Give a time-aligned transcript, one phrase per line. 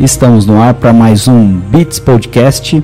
[0.00, 2.82] Estamos no ar para mais um Beats Podcast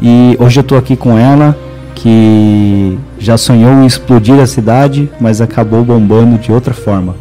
[0.00, 1.56] e hoje eu estou aqui com ela
[1.94, 7.14] que já sonhou em explodir a cidade, mas acabou bombando de outra forma.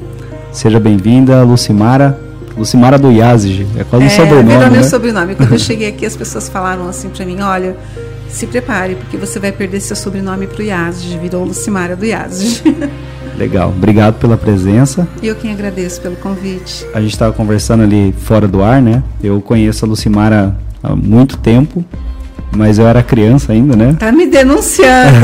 [0.52, 2.20] Seja bem-vinda, Lucimara.
[2.58, 4.48] Lucimara do Yazid, é quase é, um sobrenome.
[4.48, 4.70] Virou né?
[4.70, 5.36] meu sobrenome.
[5.36, 7.76] Quando eu cheguei aqui, as pessoas falaram assim para mim: olha,
[8.30, 11.18] se prepare, porque você vai perder seu sobrenome para o Yazid.
[11.20, 12.64] Virou Lucimara do Yazid.
[13.38, 15.08] Legal, obrigado pela presença.
[15.22, 16.86] E eu quem agradeço pelo convite.
[16.94, 19.04] A gente estava conversando ali fora do ar, né?
[19.22, 21.84] Eu conheço a Lucimara há muito tempo,
[22.56, 23.96] mas eu era criança ainda, né?
[24.00, 25.20] Tá me denunciando.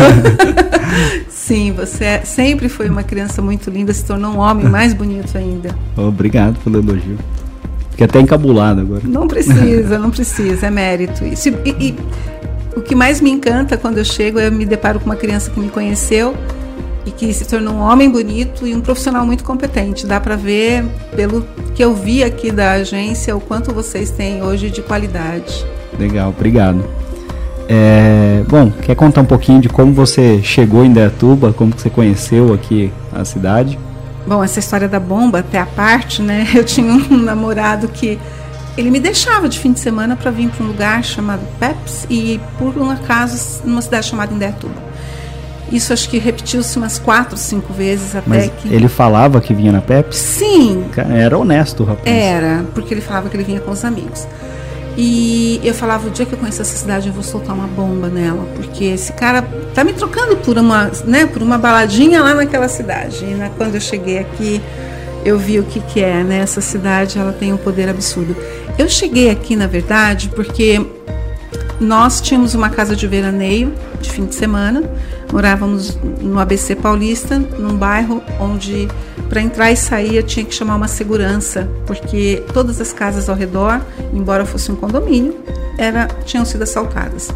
[1.29, 5.37] Sim, você é, sempre foi uma criança muito linda, se tornou um homem mais bonito
[5.37, 5.75] ainda.
[5.97, 7.17] Obrigado pelo elogio.
[7.91, 9.01] Fiquei até encabulado agora.
[9.05, 11.49] Não precisa, não precisa, é mérito isso.
[11.49, 11.95] E, e,
[12.75, 15.49] o que mais me encanta quando eu chego é eu me deparo com uma criança
[15.49, 16.35] que me conheceu
[17.05, 20.05] e que se tornou um homem bonito e um profissional muito competente.
[20.05, 24.69] Dá para ver, pelo que eu vi aqui da agência, o quanto vocês têm hoje
[24.69, 25.65] de qualidade.
[25.97, 26.83] Legal, obrigado.
[27.67, 32.53] É, bom, quer contar um pouquinho de como você chegou em Dayatuba, como você conheceu
[32.53, 33.79] aqui a cidade?
[34.27, 36.47] Bom, essa história da bomba, até a parte, né?
[36.53, 38.19] Eu tinha um namorado que
[38.77, 42.39] ele me deixava de fim de semana para vir para um lugar chamado Peps e
[42.57, 44.90] por um acaso numa cidade chamada Indaiatuba.
[45.71, 48.73] Isso acho que repetiu-se umas quatro, cinco vezes até Mas que.
[48.73, 50.19] Ele falava que vinha na Pepsi?
[50.19, 50.85] Sim.
[51.13, 52.05] Era honesto, rapaz.
[52.05, 54.27] Era, porque ele falava que ele vinha com os amigos.
[54.97, 58.09] E eu falava, o dia que eu conhecer essa cidade, eu vou soltar uma bomba
[58.09, 59.41] nela, porque esse cara
[59.73, 63.23] tá me trocando por uma, né, por uma baladinha lá naquela cidade.
[63.23, 64.61] E na, quando eu cheguei aqui,
[65.23, 66.39] eu vi o que, que é, né?
[66.39, 68.35] Essa cidade, ela tem um poder absurdo.
[68.77, 70.85] Eu cheguei aqui, na verdade, porque
[71.79, 74.83] nós tínhamos uma casa de veraneio de fim de semana
[75.31, 78.87] Morávamos no ABC Paulista, num bairro onde
[79.29, 83.35] para entrar e sair eu tinha que chamar uma segurança, porque todas as casas ao
[83.35, 83.81] redor,
[84.13, 85.37] embora fosse um condomínio,
[85.77, 87.29] era, tinham sido assaltadas.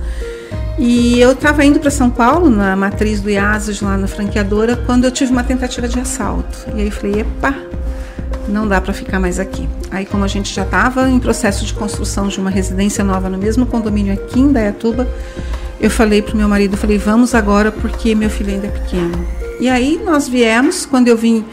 [0.78, 5.06] E eu estava indo para São Paulo, na matriz do IASIS, lá na franqueadora, quando
[5.06, 6.66] eu tive uma tentativa de assalto.
[6.76, 7.56] E aí eu falei, epa,
[8.50, 9.70] não dá para ficar mais aqui.
[9.90, 13.38] Aí como a gente já estava em processo de construção de uma residência nova no
[13.38, 15.08] mesmo condomínio aqui em Dayatuba,
[15.80, 19.28] eu falei para o meu marido, falei, vamos agora porque meu filho ainda é pequeno.
[19.60, 21.46] E aí nós viemos, quando eu vim,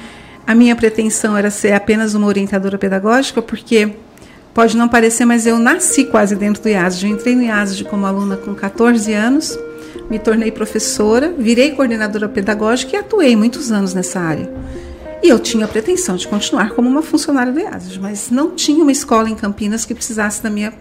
[0.47, 3.95] a minha pretensão era ser apenas uma orientadora pedagógica, porque
[4.53, 7.07] pode não parecer, mas eu nasci quase dentro do IASD.
[7.07, 9.59] Eu entrei no IASD como aluna com 14 anos,
[10.11, 14.53] me tornei professora, virei coordenadora pedagógica e atuei muitos anos nessa área.
[15.23, 18.83] E eu tinha a pretensão de continuar como uma funcionária do IASD, mas não tinha
[18.83, 20.73] uma escola em Campinas que precisasse da minha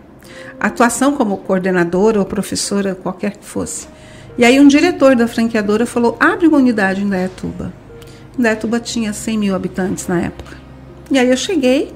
[0.68, 3.88] atuação como coordenadora ou professora, qualquer que fosse.
[4.38, 7.74] E aí um diretor da franqueadora falou, abre uma unidade em Dayatuba.
[8.38, 10.56] Dayatuba tinha 100 mil habitantes na época.
[11.10, 11.94] E aí eu cheguei,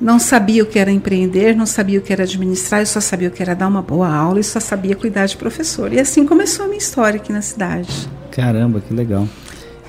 [0.00, 3.28] não sabia o que era empreender, não sabia o que era administrar, eu só sabia
[3.28, 5.92] o que era dar uma boa aula e só sabia cuidar de professor.
[5.92, 8.08] E assim começou a minha história aqui na cidade.
[8.30, 9.26] Caramba, que legal.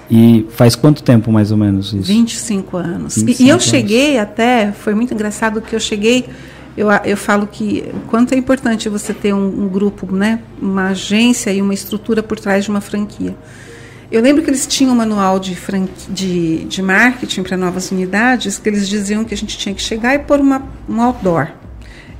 [0.09, 2.07] E faz quanto tempo mais ou menos isso?
[2.07, 3.15] 25 anos.
[3.17, 6.25] 25 e, e eu cheguei até, foi muito engraçado que eu cheguei
[6.77, 11.51] eu, eu falo que quanto é importante você ter um, um grupo, né, uma agência
[11.51, 13.35] e uma estrutura por trás de uma franquia.
[14.11, 15.55] Eu lembro que eles tinham um manual de,
[16.09, 20.15] de, de marketing para novas unidades, que eles diziam que a gente tinha que chegar
[20.15, 21.49] e pôr uma, um outdoor.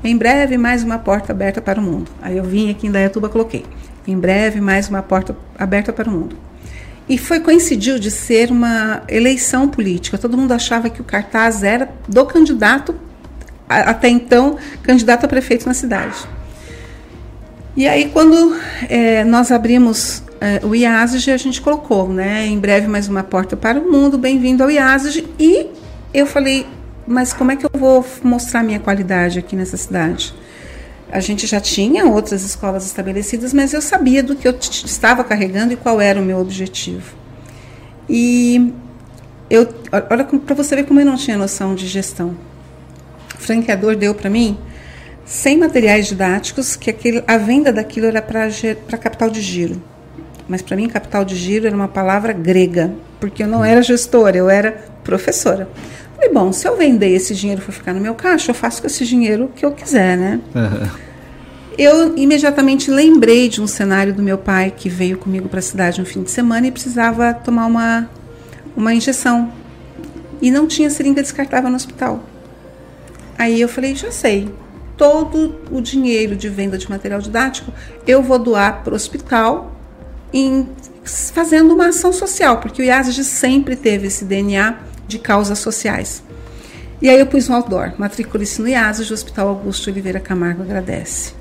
[0.03, 2.11] Em breve, mais uma porta aberta para o mundo.
[2.21, 3.65] Aí eu vim aqui em Dayatuba, coloquei.
[4.07, 6.37] Em breve, mais uma porta aberta para o mundo.
[7.07, 10.17] E foi coincidiu de ser uma eleição política.
[10.17, 12.93] Todo mundo achava que o cartaz era do candidato
[13.69, 16.17] até então candidato a prefeito na cidade.
[17.77, 18.57] E aí, quando
[18.89, 23.55] é, nós abrimos é, o IASG, a gente colocou, né, em breve mais uma porta
[23.55, 25.27] para o mundo, bem-vindo ao IASG.
[25.39, 25.67] E
[26.13, 26.65] eu falei,
[27.05, 30.33] mas como é que eu vou mostrar minha qualidade aqui nessa cidade?
[31.11, 35.73] A gente já tinha outras escolas estabelecidas, mas eu sabia do que eu estava carregando
[35.73, 37.15] e qual era o meu objetivo.
[38.09, 38.73] E
[39.49, 39.67] eu,
[40.09, 42.35] olha para você ver como eu não tinha noção de gestão
[43.39, 44.57] franqueador deu para mim
[45.25, 49.81] 100 materiais didáticos, que aquele, a venda daquilo era para capital de giro.
[50.47, 54.35] Mas para mim, capital de giro era uma palavra grega, porque eu não era gestora,
[54.35, 54.71] eu era
[55.03, 55.69] professora.
[56.15, 58.87] Falei, bom, se eu vender esse dinheiro for ficar no meu caixa, eu faço com
[58.87, 60.39] esse dinheiro o que eu quiser, né?
[60.55, 60.87] Uhum.
[61.77, 66.01] Eu imediatamente lembrei de um cenário do meu pai que veio comigo para a cidade
[66.01, 68.09] um fim de semana e precisava tomar uma,
[68.75, 69.53] uma injeção.
[70.41, 72.23] E não tinha seringa descartável no hospital.
[73.39, 74.53] Aí eu falei, já sei,
[74.97, 77.71] todo o dinheiro de venda de material didático
[78.05, 79.73] eu vou doar para o hospital
[80.33, 80.67] em,
[81.05, 84.77] fazendo uma ação social, porque o IASG sempre teve esse DNA
[85.07, 86.21] de causas sociais.
[87.01, 91.33] E aí eu pus um outdoor, matricule-se no IASES, Hospital Augusto Oliveira Camargo agradece.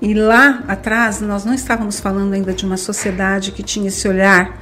[0.00, 4.58] E lá atrás, nós não estávamos falando ainda de uma sociedade que tinha esse olhar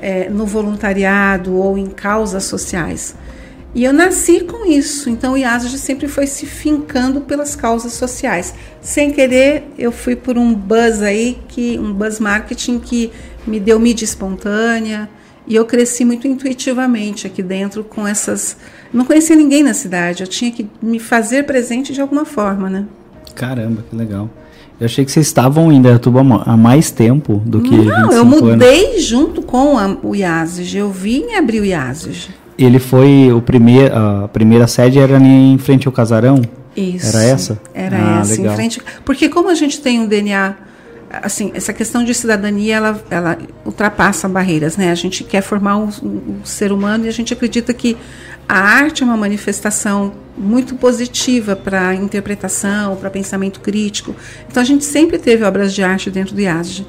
[0.00, 3.16] é, no voluntariado ou em causas sociais.
[3.74, 8.54] E eu nasci com isso, então o IASG sempre foi se fincando pelas causas sociais.
[8.82, 13.10] Sem querer, eu fui por um buzz aí, que um buzz marketing que
[13.46, 15.08] me deu mídia espontânea,
[15.46, 18.58] e eu cresci muito intuitivamente aqui dentro com essas.
[18.92, 22.84] Não conhecia ninguém na cidade, eu tinha que me fazer presente de alguma forma, né?
[23.34, 24.28] Caramba, que legal.
[24.78, 28.90] Eu achei que vocês estavam em Indaiatuba há mais tempo do que Não, eu mudei
[28.90, 29.04] anos.
[29.04, 30.76] junto com a, o IASG.
[30.76, 35.86] Eu vim abrir o IASG ele foi o primeiro, a primeira sede era em frente
[35.86, 36.42] ao casarão?
[36.76, 37.14] Isso.
[37.16, 37.60] Era essa?
[37.74, 38.52] Era ah, essa, legal.
[38.52, 38.82] em frente.
[39.04, 40.54] Porque como a gente tem um DNA,
[41.10, 44.90] assim, essa questão de cidadania, ela, ela ultrapassa barreiras, né?
[44.90, 47.96] A gente quer formar um, um ser humano e a gente acredita que
[48.48, 54.14] a arte é uma manifestação muito positiva para interpretação, para pensamento crítico.
[54.48, 56.86] Então a gente sempre teve obras de arte dentro do IASG.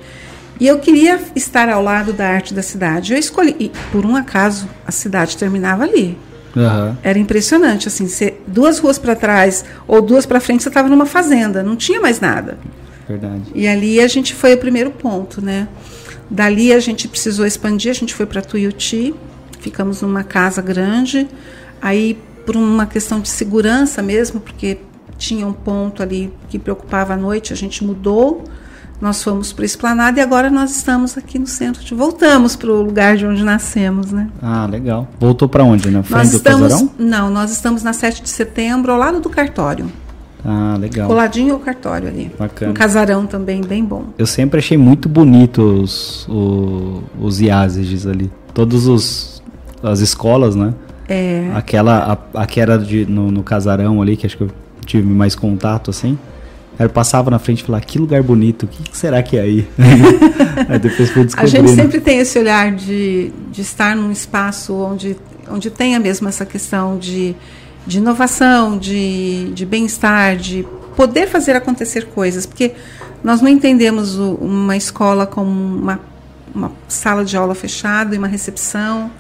[0.60, 3.14] E eu queria estar ao lado da arte da cidade.
[3.14, 6.18] Eu escolhi, e por um acaso, a cidade terminava ali.
[6.56, 6.96] Uhum.
[7.02, 8.08] Era impressionante, assim,
[8.46, 12.20] duas ruas para trás ou duas para frente, você estava numa fazenda, não tinha mais
[12.20, 12.60] nada.
[13.08, 13.42] Verdade.
[13.56, 15.68] E ali a gente foi o primeiro ponto, né?
[16.30, 19.14] Dali a gente precisou expandir, a gente foi para Tuiuti,
[19.60, 21.28] ficamos numa casa grande.
[21.82, 24.78] Aí, por uma questão de segurança mesmo, porque
[25.18, 28.44] tinha um ponto ali que preocupava à noite, a gente mudou
[29.02, 31.84] nós fomos para o Esplanada e agora nós estamos aqui no centro.
[31.84, 34.30] De, voltamos para o lugar de onde nascemos, né?
[34.42, 35.08] Ah, legal.
[35.20, 35.90] Voltou para onde?
[35.90, 36.92] Na frente nós do estamos, Casarão?
[36.98, 39.92] Não, nós estamos na 7 de setembro, ao lado do cartório.
[40.46, 41.08] Ah, legal.
[41.08, 42.32] Coladinho ao cartório ali.
[42.38, 42.72] Bacana.
[42.72, 44.06] Um casarão também bem bom.
[44.18, 48.32] Eu sempre achei muito bonito os, os, os IASEGs ali.
[48.54, 49.34] Todos os
[49.84, 50.74] as escolas, né?
[51.08, 51.52] É.
[51.54, 54.52] Aquela, a, a que era de, no, no casarão ali, que acho que eu
[54.86, 56.18] tive mais contato, assim.
[56.80, 59.68] Eu passava na frente e falava, que lugar bonito, o que será que é aí?
[60.68, 65.16] aí depois fui A gente sempre tem esse olhar de, de estar num espaço onde,
[65.50, 67.36] onde tenha mesmo essa questão de,
[67.86, 70.66] de inovação, de, de bem-estar, de
[70.96, 72.74] poder fazer acontecer coisas, porque
[73.24, 76.00] nós não entendemos o, uma escola como uma,
[76.54, 79.12] uma sala de aula fechada e uma recepção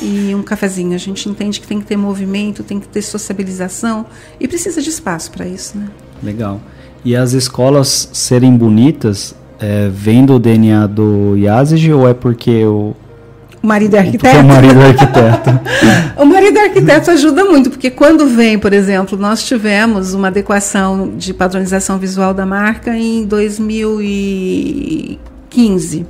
[0.00, 0.94] e um cafezinho.
[0.94, 4.06] A gente entende que tem que ter movimento, tem que ter sociabilização
[4.38, 5.88] e precisa de espaço para isso, né?
[6.22, 6.60] Legal.
[7.04, 12.94] E as escolas serem bonitas, é, vem do DNA do Yazid ou é porque o,
[13.62, 14.38] o marido é arquiteto?
[14.40, 15.50] O marido é arquiteto.
[16.16, 21.12] o marido é arquiteto ajuda muito, porque quando vem, por exemplo, nós tivemos uma adequação
[21.16, 26.06] de padronização visual da marca em 2015.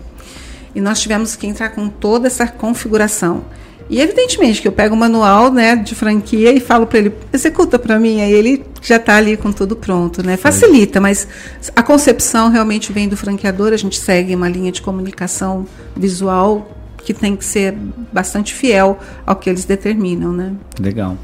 [0.73, 3.43] E nós tivemos que entrar com toda essa configuração.
[3.91, 7.77] E evidentemente que eu pego o manual né, de franquia e falo para ele, executa
[7.77, 10.25] para mim, aí ele já está ali com tudo pronto.
[10.25, 10.37] Né?
[10.37, 11.27] Facilita, mas
[11.75, 15.67] a concepção realmente vem do franqueador, a gente segue uma linha de comunicação
[15.97, 17.77] visual que tem que ser
[18.13, 18.97] bastante fiel
[19.27, 20.33] ao que eles determinam.
[20.33, 20.53] Né?
[20.79, 21.17] Legal.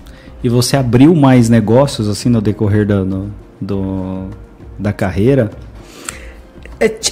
[0.42, 4.28] E você abriu mais negócios assim no decorrer da, no, do,
[4.76, 5.52] da carreira?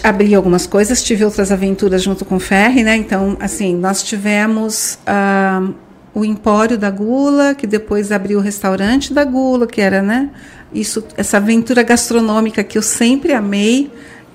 [0.02, 2.96] Abri algumas coisas, tive outras aventuras junto com o Ferri, né?
[2.96, 5.74] Então, assim, nós tivemos uh,
[6.14, 10.30] o Empório da Gula, que depois abriu o restaurante da Gula, que era, né?
[10.72, 13.90] Isso, essa aventura gastronômica que eu sempre amei,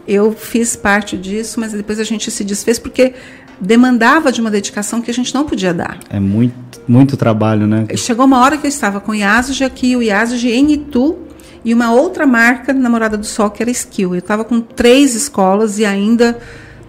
[0.07, 3.13] eu fiz parte disso, mas depois a gente se desfez porque
[3.61, 5.99] demandava de uma dedicação que a gente não podia dar.
[6.09, 7.85] É muito, muito trabalho, né?
[7.95, 11.17] Chegou uma hora que eu estava com o Iasuge aqui, o Iasuge em Itu,
[11.63, 14.15] e uma outra marca Namorada do Sol, que era Skill.
[14.15, 16.39] Eu estava com três escolas e ainda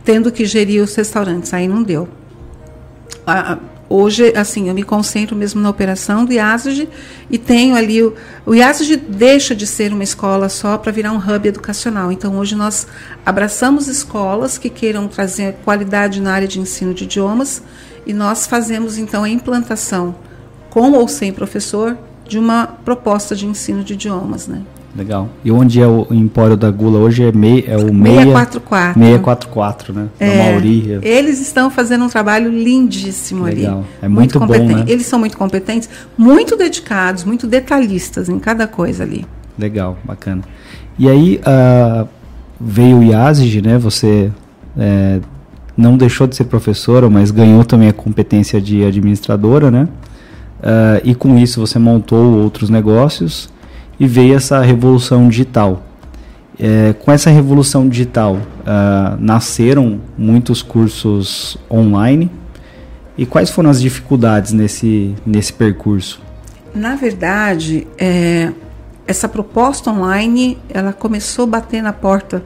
[0.05, 1.53] tendo que gerir os restaurantes.
[1.53, 2.09] Aí não deu.
[3.89, 6.89] Hoje, assim, eu me concentro mesmo na operação do IASG
[7.29, 8.01] e tenho ali.
[8.01, 8.15] O,
[8.47, 8.53] o
[9.09, 12.13] deixa de ser uma escola só para virar um hub educacional.
[12.13, 12.87] Então, hoje nós
[13.27, 17.65] abraçamos escolas que queiram trazer qualidade na área de ensino de idiomas
[18.07, 20.15] e nós fazemos, então, a implantação
[20.71, 21.99] com ou sem professor
[22.31, 24.63] de uma proposta de ensino de idiomas, né?
[24.97, 25.29] Legal.
[25.45, 29.01] E onde é o Empório da Gula hoje é, mei, é o 644.
[29.01, 30.09] 644, né?
[30.19, 31.01] É, da Mauri.
[31.03, 33.79] Eles estão fazendo um trabalho lindíssimo Legal.
[33.79, 33.87] ali.
[34.03, 34.85] É muito, muito bom, né?
[34.87, 39.27] Eles são muito competentes, muito dedicados, muito detalhistas em cada coisa ali.
[39.59, 40.43] Legal, bacana.
[40.99, 42.09] E aí uh,
[42.61, 43.79] veio o IASG, né?
[43.79, 44.31] Você
[44.79, 45.21] é,
[45.77, 49.89] não deixou de ser professora, mas ganhou também a competência de administradora, né?
[50.61, 53.51] Uh, e com isso você montou outros negócios
[53.99, 55.83] e veio essa revolução digital.
[56.63, 62.31] É, com essa revolução digital uh, nasceram muitos cursos online.
[63.17, 66.21] E quais foram as dificuldades nesse, nesse percurso?
[66.75, 68.53] Na verdade, é,
[69.07, 72.43] essa proposta online, ela começou a bater na porta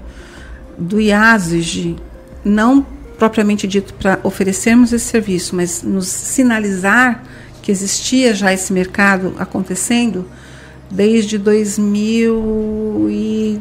[0.78, 1.96] do IASIG,
[2.44, 2.86] não
[3.18, 7.22] propriamente dito para oferecermos esse serviço, mas nos sinalizar
[7.64, 10.26] que existia já esse mercado acontecendo
[10.90, 13.58] desde 2000 e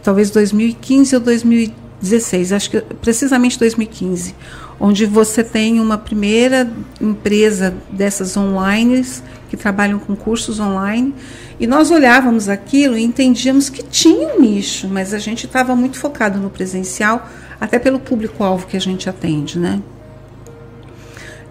[0.00, 4.32] talvez 2015 ou 2016, acho que precisamente 2015,
[4.78, 9.04] onde você tem uma primeira empresa dessas online
[9.48, 11.12] que trabalham com cursos online
[11.58, 15.98] e nós olhávamos aquilo e entendíamos que tinha um nicho, mas a gente estava muito
[15.98, 17.28] focado no presencial,
[17.60, 19.82] até pelo público-alvo que a gente atende, né?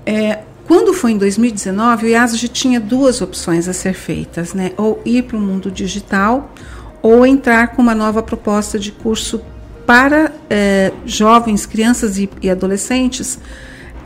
[0.06, 0.40] É,
[0.70, 4.72] quando foi em 2019, o IASG tinha duas opções a ser feitas, né?
[4.78, 6.54] Ou ir para o mundo digital,
[7.02, 9.42] ou entrar com uma nova proposta de curso
[9.88, 13.40] para é, jovens, crianças e, e adolescentes,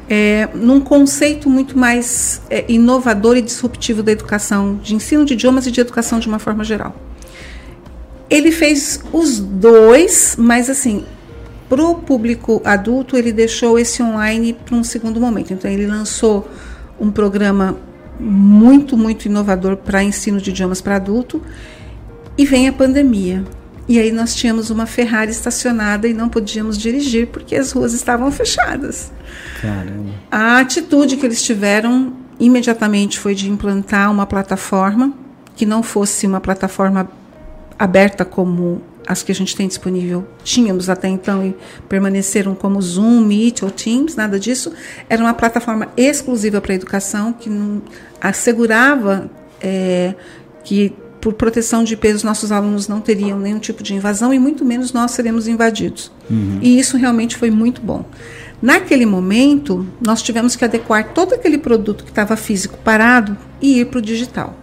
[0.09, 5.67] é, num conceito muito mais é, inovador e disruptivo da educação, de ensino de idiomas
[5.67, 6.95] e de educação de uma forma geral.
[8.29, 11.03] Ele fez os dois, mas assim,
[11.69, 15.53] para o público adulto, ele deixou esse online para um segundo momento.
[15.53, 16.47] Então, ele lançou
[16.99, 17.77] um programa
[18.19, 21.41] muito, muito inovador para ensino de idiomas para adulto.
[22.37, 23.43] E vem a pandemia.
[23.87, 28.31] E aí nós tínhamos uma Ferrari estacionada e não podíamos dirigir porque as ruas estavam
[28.31, 29.11] fechadas.
[29.61, 30.11] Caramba.
[30.31, 35.13] A atitude que eles tiveram imediatamente foi de implantar uma plataforma
[35.55, 37.09] que não fosse uma plataforma
[37.77, 41.55] aberta como as que a gente tem disponível, tínhamos até então e
[41.89, 44.71] permaneceram como Zoom, Meet ou Teams, nada disso.
[45.09, 47.81] Era uma plataforma exclusiva para a educação que não,
[48.21, 49.29] assegurava
[49.61, 50.15] é,
[50.63, 54.65] que, por proteção de os nossos alunos não teriam nenhum tipo de invasão e muito
[54.65, 56.11] menos nós seremos invadidos.
[56.29, 56.59] Uhum.
[56.61, 58.05] E isso realmente foi muito bom.
[58.61, 63.85] Naquele momento, nós tivemos que adequar todo aquele produto que estava físico parado e ir
[63.87, 64.62] para o digital.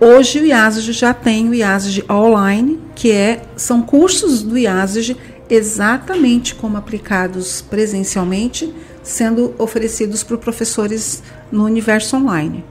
[0.00, 5.16] Hoje o IASG já tem o IASG Online, que é, são cursos do IASG
[5.50, 12.64] exatamente como aplicados presencialmente, sendo oferecidos para professores no universo online.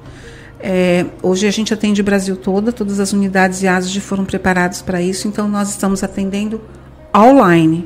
[0.59, 5.01] É, hoje a gente atende o Brasil toda, todas as unidades IASG foram preparadas para
[5.01, 6.61] isso, então nós estamos atendendo
[7.15, 7.85] online,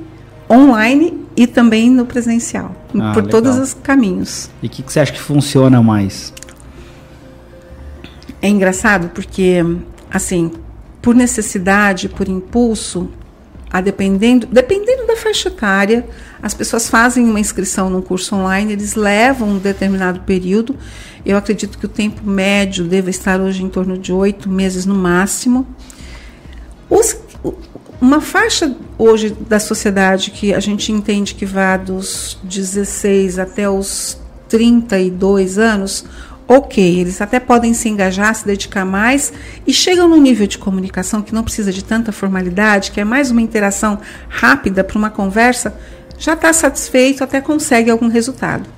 [0.50, 3.42] online e também no presencial, ah, por legal.
[3.42, 4.52] todos os caminhos.
[4.62, 6.32] E o que, que você acha que funciona mais?
[8.42, 9.64] É engraçado porque,
[10.10, 10.52] assim,
[11.02, 13.10] por necessidade, por impulso,
[13.72, 16.06] a dependendo, dependendo da faixa etária,
[16.42, 20.76] as pessoas fazem uma inscrição num curso online, eles levam um determinado período.
[21.26, 24.96] Eu acredito que o tempo médio deva estar hoje em torno de oito meses no
[24.96, 25.66] máximo.
[26.90, 27.16] Os,
[28.02, 34.18] uma faixa hoje da sociedade que a gente entende que vai dos 16 até os
[34.50, 36.04] 32 anos,
[36.48, 39.32] ok, eles até podem se engajar, se dedicar mais
[39.66, 43.32] e chegam num nível de comunicação que não precisa de tanta formalidade, que é mais
[43.32, 45.76] uma interação rápida para uma conversa,
[46.18, 48.70] já está satisfeito, até consegue algum resultado.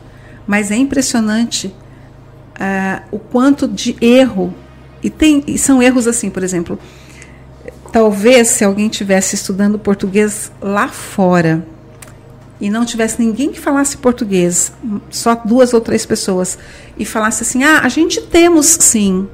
[0.46, 4.54] Mas é impressionante uh, o quanto de erro,
[5.02, 6.80] e, tem, e são erros assim, por exemplo,
[7.92, 11.66] talvez se alguém tivesse estudando português lá fora,
[12.60, 14.72] e não tivesse ninguém que falasse português,
[15.10, 16.58] só duas ou três pessoas,
[16.98, 19.28] e falasse assim: ah, a gente temos sim.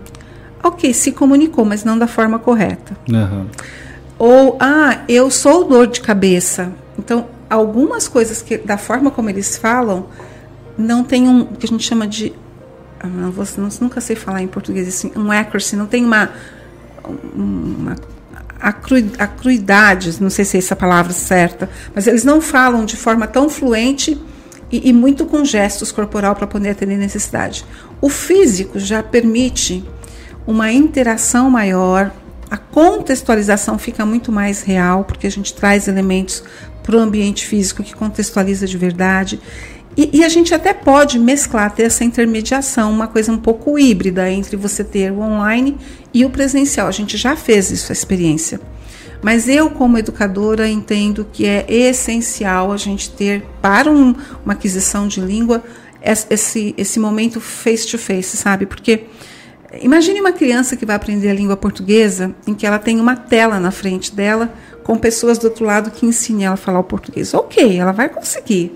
[0.63, 2.97] Ok, se comunicou, mas não da forma correta.
[3.07, 3.47] Uhum.
[4.17, 6.73] Ou, ah, eu sou dor de cabeça.
[6.97, 10.07] Então, algumas coisas que, da forma como eles falam,
[10.77, 12.33] não tem um, que a gente chama de.
[12.99, 16.29] Ah, não, vou, não, nunca sei falar em português assim, um accuracy, não tem uma,
[17.33, 17.95] uma
[18.59, 23.49] acruidades, não sei se é essa palavra certa, mas eles não falam de forma tão
[23.49, 24.19] fluente
[24.71, 27.65] e, e muito com gestos corporal para poder atender necessidade.
[28.01, 29.83] O físico já permite
[30.45, 32.11] uma interação maior,
[32.49, 36.43] a contextualização fica muito mais real, porque a gente traz elementos
[36.81, 39.39] para o ambiente físico que contextualiza de verdade.
[39.95, 44.29] E, e, a gente até pode mesclar, ter essa intermediação, uma coisa um pouco híbrida
[44.31, 45.77] entre você ter o online
[46.13, 46.87] e o presencial.
[46.87, 48.59] A gente já fez isso, a experiência.
[49.21, 55.07] Mas eu, como educadora, entendo que é essencial a gente ter, para um, uma aquisição
[55.07, 55.63] de língua,
[56.01, 58.65] esse, esse momento face-to-face, -face, sabe?
[58.65, 59.07] Porque
[59.81, 63.59] imagine uma criança que vai aprender a língua portuguesa, em que ela tem uma tela
[63.59, 67.33] na frente dela, com pessoas do outro lado que ensinem ela a falar o português.
[67.33, 68.75] Ok, ela vai conseguir.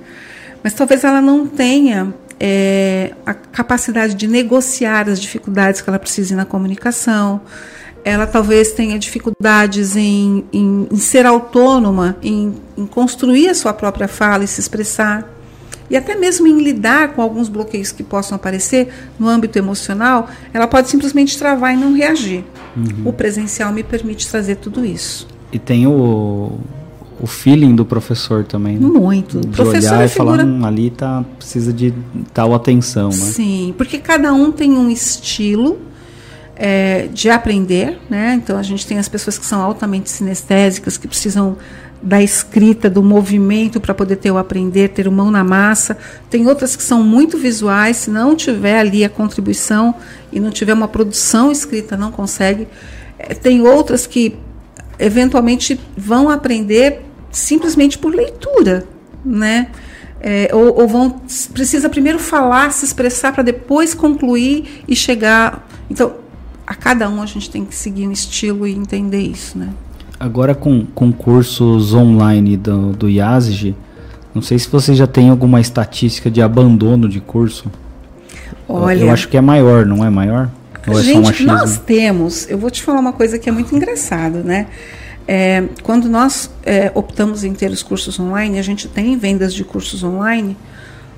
[0.62, 2.14] Mas talvez ela não tenha
[2.46, 7.40] é, a capacidade de negociar as dificuldades que ela precisa na comunicação.
[8.04, 14.10] Ela talvez tenha dificuldades em, em, em ser autônoma, em, em, construir a sua própria
[14.10, 15.32] fala e se expressar.
[15.90, 20.68] e até mesmo em lidar com alguns bloqueios que possam aparecer no âmbito emocional, ela
[20.68, 22.44] pode simplesmente travar e não reagir.
[22.76, 23.04] Uhum.
[23.06, 25.28] O presencial me permite trazer tudo isso.
[25.52, 26.58] E tem o,
[27.24, 28.78] o feeling do professor também.
[28.78, 28.86] Né?
[28.86, 29.40] Muito.
[29.40, 30.40] De professor olhar é e figura...
[30.40, 31.94] falar, hum, ali tá, precisa de
[32.34, 33.08] tal atenção.
[33.08, 33.16] Né?
[33.16, 35.80] Sim, porque cada um tem um estilo
[36.54, 38.34] é, de aprender, né?
[38.34, 41.56] Então a gente tem as pessoas que são altamente sinestésicas, que precisam
[42.02, 45.98] da escrita, do movimento para poder ter o aprender, ter o mão na massa.
[46.30, 49.96] Tem outras que são muito visuais, se não tiver ali a contribuição
[50.30, 52.68] e não tiver uma produção escrita, não consegue.
[53.18, 54.36] É, tem outras que
[55.00, 58.86] eventualmente vão aprender simplesmente por leitura,
[59.26, 59.68] né?
[60.22, 61.22] É, ou, ou, vão
[61.52, 65.68] precisa primeiro falar, se expressar para depois concluir e chegar.
[65.90, 66.14] Então,
[66.66, 69.70] a cada um a gente tem que seguir um estilo e entender isso, né?
[70.18, 73.76] Agora com, com cursos online do, do IASG,
[74.34, 77.70] não sei se você já tem alguma estatística de abandono de curso.
[78.66, 80.50] Olha, eu acho que é maior, não é maior?
[80.88, 82.50] Ou é gente, nós temos.
[82.50, 84.68] Eu vou te falar uma coisa que é muito engraçado, né?
[85.28, 89.64] É, quando nós é, optamos em ter os cursos online, a gente tem vendas de
[89.64, 90.58] cursos online.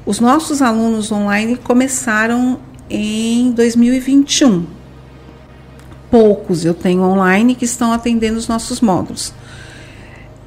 [0.06, 2.60] Os nossos alunos online começaram
[2.90, 4.76] em 2021
[6.16, 9.34] poucos eu tenho online que estão atendendo os nossos módulos.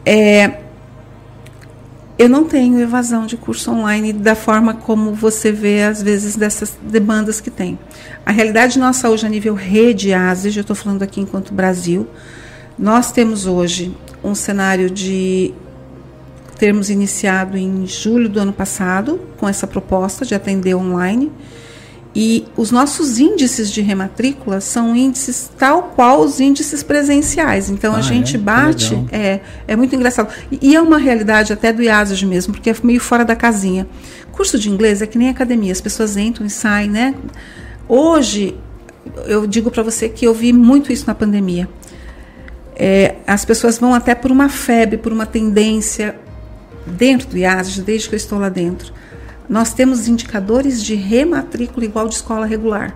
[0.05, 0.61] É,
[2.19, 6.75] eu não tenho evasão de curso online da forma como você vê, às vezes, dessas
[6.83, 7.79] demandas que tem.
[8.25, 12.09] A realidade nossa hoje, a nível rede ASIS, eu estou falando aqui enquanto Brasil,
[12.79, 15.53] nós temos hoje um cenário de
[16.59, 21.31] termos iniciado em julho do ano passado com essa proposta de atender online.
[22.15, 27.71] E os nossos índices de rematrícula são índices tal qual os índices presenciais.
[27.71, 28.39] Então ah, a gente é?
[28.39, 30.33] bate, é, é muito engraçado.
[30.51, 33.87] E, e, é uma realidade até do IASAS mesmo, porque é meio fora da casinha.
[34.33, 37.15] Curso de inglês é que nem academia, as pessoas entram e saem, né?
[37.89, 38.57] Hoje,
[39.27, 41.69] eu digo para você que eu vi muito isso na pandemia.
[42.79, 46.19] É, as pessoas vão até por uma febre, por uma tendência
[46.87, 48.93] dentro do IASAS, desde que eu estou lá dentro
[49.49, 52.95] nós temos indicadores de rematrícula igual de escola regular.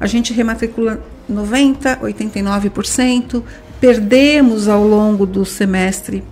[0.00, 3.42] A gente rematricula 90%, 89%,
[3.80, 6.24] perdemos ao longo do semestre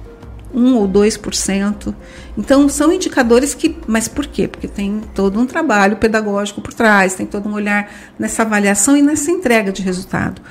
[0.53, 1.95] 1 ou 2%.
[2.37, 3.77] Então, são indicadores que.
[3.87, 4.49] Mas por quê?
[4.49, 9.03] Porque tem todo um trabalho pedagógico por trás, tem todo um olhar nessa avaliação e
[9.03, 10.43] nessa entrega de resultado.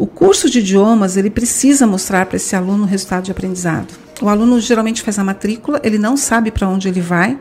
[0.00, 3.92] O curso de idiomas ele precisa mostrar para esse aluno o resultado de aprendizado.
[4.22, 7.38] O aluno geralmente faz a matrícula, ele não sabe para onde ele vai,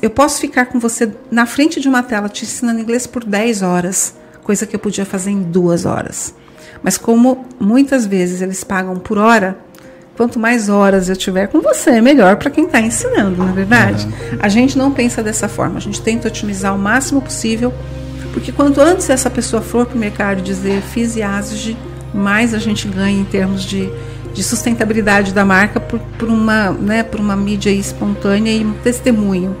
[0.00, 3.62] eu posso ficar com você na frente de uma tela te ensinando inglês por 10
[3.62, 6.32] horas, coisa que eu podia fazer em duas horas.
[6.84, 9.58] Mas como muitas vezes eles pagam por hora,
[10.16, 13.54] quanto mais horas eu tiver com você, é melhor para quem está ensinando, na é
[13.54, 14.06] verdade.
[14.06, 14.38] Uhum.
[14.40, 17.74] A gente não pensa dessa forma, a gente tenta otimizar o máximo possível,
[18.36, 21.74] porque quanto antes essa pessoa for para o mercado dizer fiz IASG,
[22.12, 23.90] mais a gente ganha em termos de
[24.36, 29.56] de sustentabilidade da marca por, por, uma, né, por uma mídia espontânea e um testemunho.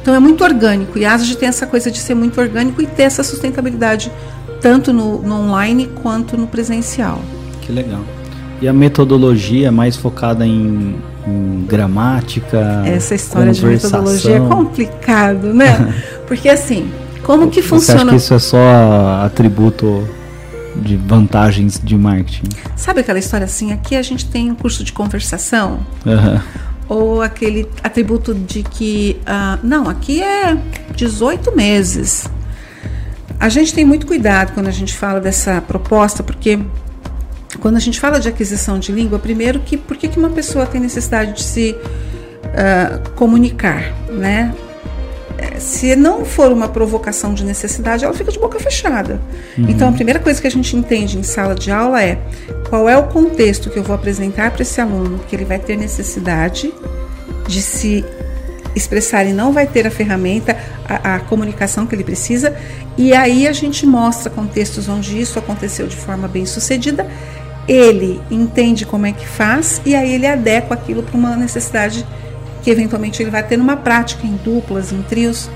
[0.00, 0.98] Então é muito orgânico.
[0.98, 4.10] E a ASG tem essa coisa de ser muito orgânico e ter essa sustentabilidade
[4.62, 7.20] tanto no, no online quanto no presencial.
[7.60, 8.00] Que legal.
[8.62, 12.82] E a metodologia é mais focada em, em gramática?
[12.86, 15.94] Essa história de metodologia é complicado, né?
[16.26, 16.90] Porque assim,
[17.24, 18.02] como que Você funciona?
[18.02, 20.06] Acha que isso é só atributo
[20.76, 22.48] de vantagens de marketing.
[22.76, 23.72] Sabe aquela história assim?
[23.72, 25.80] Aqui a gente tem um curso de conversação.
[26.04, 26.40] Uhum.
[26.88, 29.20] Ou aquele atributo de que.
[29.22, 30.56] Uh, não, aqui é
[30.94, 32.28] 18 meses.
[33.40, 36.58] A gente tem muito cuidado quando a gente fala dessa proposta, porque
[37.60, 40.80] quando a gente fala de aquisição de língua, primeiro que por que uma pessoa tem
[40.80, 44.54] necessidade de se uh, comunicar, né?
[45.58, 49.20] Se não for uma provocação de necessidade, ela fica de boca fechada.
[49.56, 49.66] Uhum.
[49.68, 52.18] Então, a primeira coisa que a gente entende em sala de aula é
[52.68, 55.76] qual é o contexto que eu vou apresentar para esse aluno que ele vai ter
[55.76, 56.72] necessidade
[57.46, 58.04] de se
[58.74, 60.56] expressar e não vai ter a ferramenta,
[60.88, 62.56] a, a, comunicação que ele precisa.
[62.98, 67.06] E aí a gente mostra contextos onde isso aconteceu de forma bem sucedida.
[67.68, 72.04] Ele entende como é que faz e aí ele adequa aquilo para uma necessidade
[72.64, 75.50] que eventualmente ele vai ter numa prática em duplas, em trios.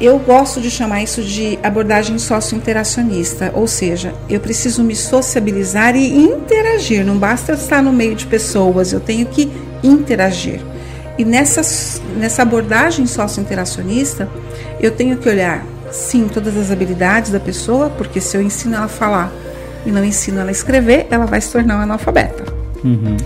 [0.00, 6.16] Eu gosto de chamar isso de abordagem socio-interacionista, ou seja, eu preciso me sociabilizar e
[6.16, 9.50] interagir, não basta estar no meio de pessoas, eu tenho que
[9.82, 10.60] interagir.
[11.18, 11.62] E nessa,
[12.16, 14.28] nessa abordagem socio-interacionista,
[14.78, 18.84] eu tenho que olhar, sim, todas as habilidades da pessoa, porque se eu ensino ela
[18.84, 19.32] a falar
[19.86, 22.44] e não ensino ela a escrever, ela vai se tornar uma analfabeta.
[22.84, 23.16] Uhum.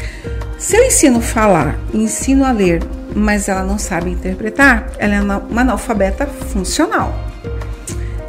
[0.61, 2.81] Se eu ensino a falar, ensino a ler
[3.15, 7.15] mas ela não sabe interpretar, ela é uma analfabeta funcional.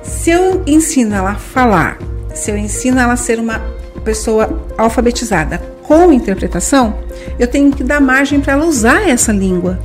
[0.01, 1.97] Se eu ensino ela a falar,
[2.33, 3.61] se eu ensino ela a ser uma
[4.03, 6.95] pessoa alfabetizada com interpretação,
[7.37, 9.79] eu tenho que dar margem para ela usar essa língua.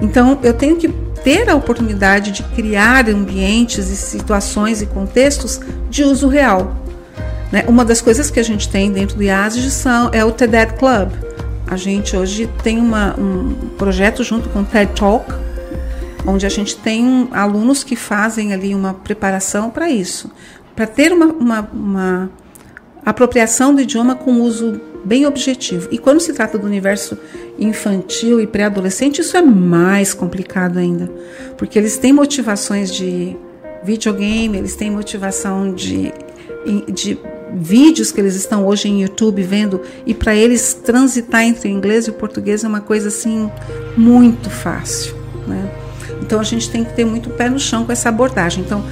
[0.00, 0.88] Então, eu tenho que
[1.22, 6.76] ter a oportunidade de criar ambientes e situações e contextos de uso real.
[7.50, 7.64] Né?
[7.66, 11.27] Uma das coisas que a gente tem dentro do IASG são, é o TED Club.
[11.70, 15.30] A gente hoje tem uma, um projeto junto com o TED Talk,
[16.26, 20.30] onde a gente tem alunos que fazem ali uma preparação para isso,
[20.74, 22.30] para ter uma, uma, uma
[23.04, 25.88] apropriação do idioma com uso bem objetivo.
[25.90, 27.18] E quando se trata do universo
[27.58, 31.10] infantil e pré-adolescente, isso é mais complicado ainda,
[31.58, 33.36] porque eles têm motivações de
[33.84, 36.12] videogame, eles têm motivação de,
[36.92, 37.18] de
[37.54, 42.06] vídeos que eles estão hoje em YouTube vendo, e para eles transitar entre o inglês
[42.06, 43.50] e o português é uma coisa assim
[43.96, 45.14] muito fácil.
[45.46, 45.70] Né?
[46.22, 48.64] Então a gente tem que ter muito pé no chão com essa abordagem.
[48.64, 48.84] Então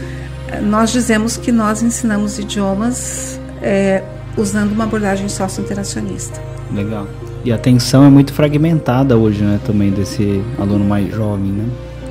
[0.62, 4.02] nós dizemos que nós ensinamos idiomas é,
[4.36, 6.40] usando uma abordagem socio-interacionista.
[6.72, 7.06] Legal.
[7.44, 11.64] E a atenção é muito fragmentada hoje, né, também desse aluno mais jovem, né?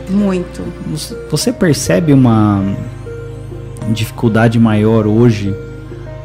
[0.10, 0.62] Muito.
[1.30, 2.64] Você percebe uma
[3.92, 5.54] dificuldade maior hoje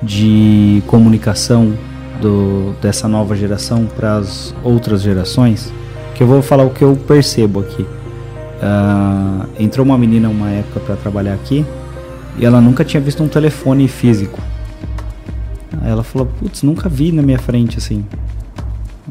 [0.03, 1.75] de comunicação
[2.21, 5.73] do, dessa nova geração para as outras gerações?
[6.15, 7.83] Que eu vou falar o que eu percebo aqui.
[7.83, 11.65] Uh, entrou uma menina uma época para trabalhar aqui
[12.39, 14.39] e ela nunca tinha visto um telefone físico.
[15.83, 18.05] Aí ela falou, putz, nunca vi na minha frente assim.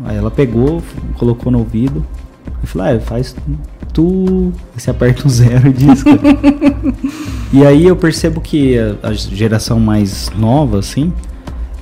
[0.05, 0.81] Aí ela pegou,
[1.17, 2.05] colocou no ouvido
[2.63, 3.35] e falou, ah, faz
[3.93, 4.51] tu.
[4.75, 6.09] Você aperta um zero e disca.
[7.51, 11.13] e aí eu percebo que a, a geração mais nova, assim,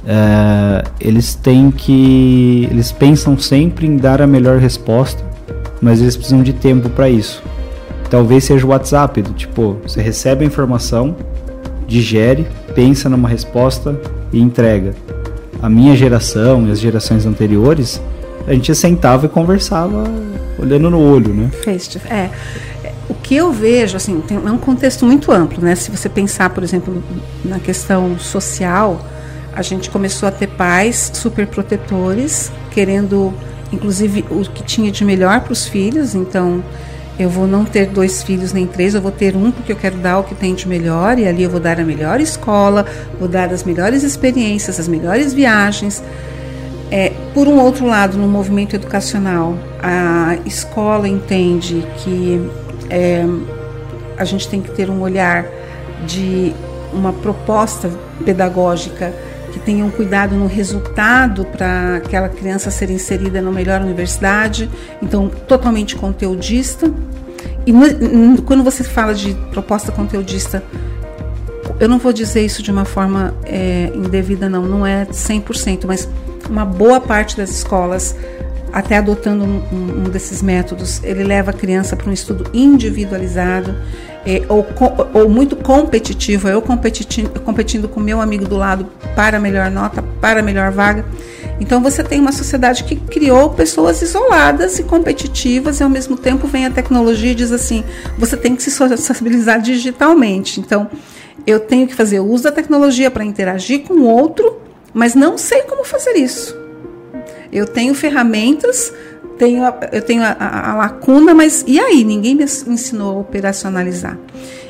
[0.06, 2.68] é, eles têm que.
[2.72, 5.24] Eles pensam sempre em dar a melhor resposta,
[5.82, 7.44] mas eles precisam de tempo para isso.
[8.10, 11.16] Talvez seja o WhatsApp, do tipo, você recebe a informação,
[11.88, 14.00] digere, pensa numa resposta
[14.32, 14.96] e entrega.
[15.62, 18.02] A minha geração e as gerações anteriores,
[18.48, 20.06] a gente sentava e conversava
[20.58, 21.50] olhando no olho, né?
[21.64, 22.30] Face é.
[23.10, 25.76] O que eu vejo, assim, tem, é um contexto muito amplo, né?
[25.76, 27.02] Se você pensar, por exemplo,
[27.44, 29.06] na questão social,
[29.56, 33.34] a gente começou a ter pais super protetores, querendo,
[33.72, 36.14] inclusive, o que tinha de melhor para os filhos.
[36.16, 36.64] Então,
[37.20, 39.98] eu vou não ter dois filhos nem três, eu vou ter um porque eu quero
[39.98, 42.86] dar o que tem de melhor e ali eu vou dar a melhor escola,
[43.20, 46.04] vou dar as melhores experiências, as melhores viagens.
[47.38, 52.42] Por um outro lado, no movimento educacional, a escola entende que
[52.90, 53.24] é,
[54.18, 55.46] a gente tem que ter um olhar
[56.08, 56.52] de
[56.92, 57.92] uma proposta
[58.26, 59.14] pedagógica
[59.54, 64.68] que tenha um cuidado no resultado para aquela criança ser inserida na melhor universidade,
[65.00, 66.92] então totalmente conteudista.
[67.68, 70.64] E no, quando você fala de proposta conteudista,
[71.80, 76.10] eu não vou dizer isso de uma forma é, indevida, não, não é 100%, mas
[76.50, 78.16] uma boa parte das escolas,
[78.72, 83.76] até adotando um, um desses métodos, ele leva a criança para um estudo individualizado
[84.26, 84.68] é, ou,
[85.14, 90.42] ou, muito competitivo, eu competindo, competindo com meu amigo do lado para melhor nota, para
[90.42, 91.06] melhor vaga.
[91.62, 96.46] Então você tem uma sociedade que criou pessoas isoladas e competitivas e ao mesmo tempo
[96.46, 97.86] vem a tecnologia e diz assim,
[98.18, 100.60] você tem que se sociabilizar digitalmente.
[100.60, 100.90] Então
[101.46, 104.67] eu tenho que fazer uso da tecnologia para interagir com o outro
[104.98, 106.58] mas não sei como fazer isso.
[107.52, 108.92] Eu tenho ferramentas,
[109.38, 112.04] tenho eu tenho a, a, a, lacuna, mas e aí?
[112.04, 114.18] Ninguém me ensinou a operacionalizar.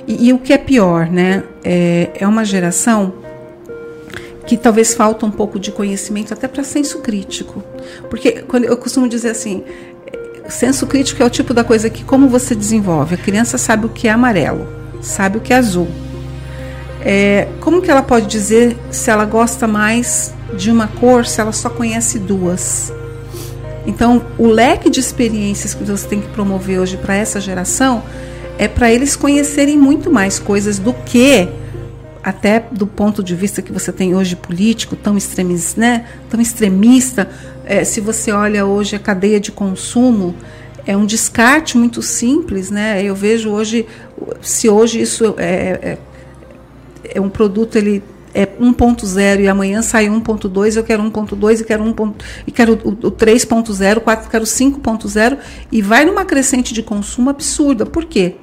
[0.05, 1.45] E, e o que é pior, né?
[1.63, 3.13] É, é uma geração
[4.45, 7.63] que talvez falta um pouco de conhecimento até para senso crítico.
[8.09, 9.63] Porque quando eu costumo dizer assim,
[10.49, 13.89] senso crítico é o tipo da coisa que como você desenvolve, a criança sabe o
[13.89, 14.67] que é amarelo,
[15.01, 15.87] sabe o que é azul,
[17.01, 21.51] é, como que ela pode dizer se ela gosta mais de uma cor se ela
[21.51, 22.91] só conhece duas?
[23.85, 28.03] Então, o leque de experiências que você tem que promover hoje para essa geração
[28.57, 31.47] é para eles conhecerem muito mais coisas do que
[32.21, 36.05] até do ponto de vista que você tem hoje político tão extremista, né?
[36.29, 37.29] Tão extremista.
[37.63, 40.35] É, se você olha hoje a cadeia de consumo,
[40.85, 43.01] é um descarte muito simples, né?
[43.01, 43.85] Eu vejo hoje,
[44.41, 45.97] se hoje isso é, é
[47.13, 51.83] é um produto ele é 1.0 e amanhã sai 1.2, eu quero 1.2 e quero
[51.83, 51.93] 1.
[51.93, 55.37] Ponto, e quero o, o 3.0, 4, quero 5.0
[55.71, 57.85] e vai numa crescente de consumo absurda.
[57.85, 58.35] Por quê?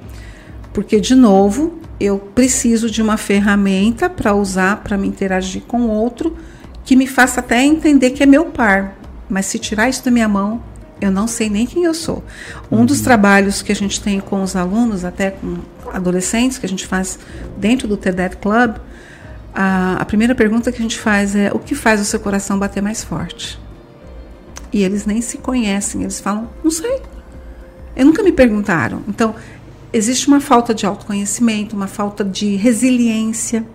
[0.73, 6.35] Porque de novo, eu preciso de uma ferramenta para usar para me interagir com outro
[6.83, 8.97] que me faça até entender que é meu par.
[9.29, 10.61] Mas se tirar isso da minha mão,
[11.01, 12.23] eu não sei nem quem eu sou.
[12.71, 12.85] Um uhum.
[12.85, 15.57] dos trabalhos que a gente tem com os alunos, até com
[15.91, 17.19] adolescentes, que a gente faz
[17.57, 18.77] dentro do TEDET Club,
[19.53, 22.59] a, a primeira pergunta que a gente faz é: o que faz o seu coração
[22.59, 23.57] bater mais forte?
[24.73, 27.01] E eles nem se conhecem, eles falam: não sei.
[27.95, 29.01] Eu nunca me perguntaram.
[29.07, 29.33] Então,
[29.93, 33.65] existe uma falta de autoconhecimento, uma falta de resiliência.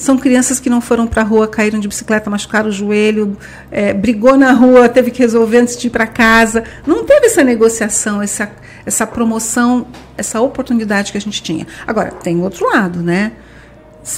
[0.00, 3.36] São crianças que não foram para a rua, caíram de bicicleta, machucaram o joelho,
[3.70, 6.64] é, brigou na rua, teve que resolver antes de ir para casa.
[6.86, 8.50] Não teve essa negociação, essa,
[8.86, 9.86] essa promoção,
[10.16, 11.66] essa oportunidade que a gente tinha.
[11.86, 13.32] Agora, tem outro lado, né?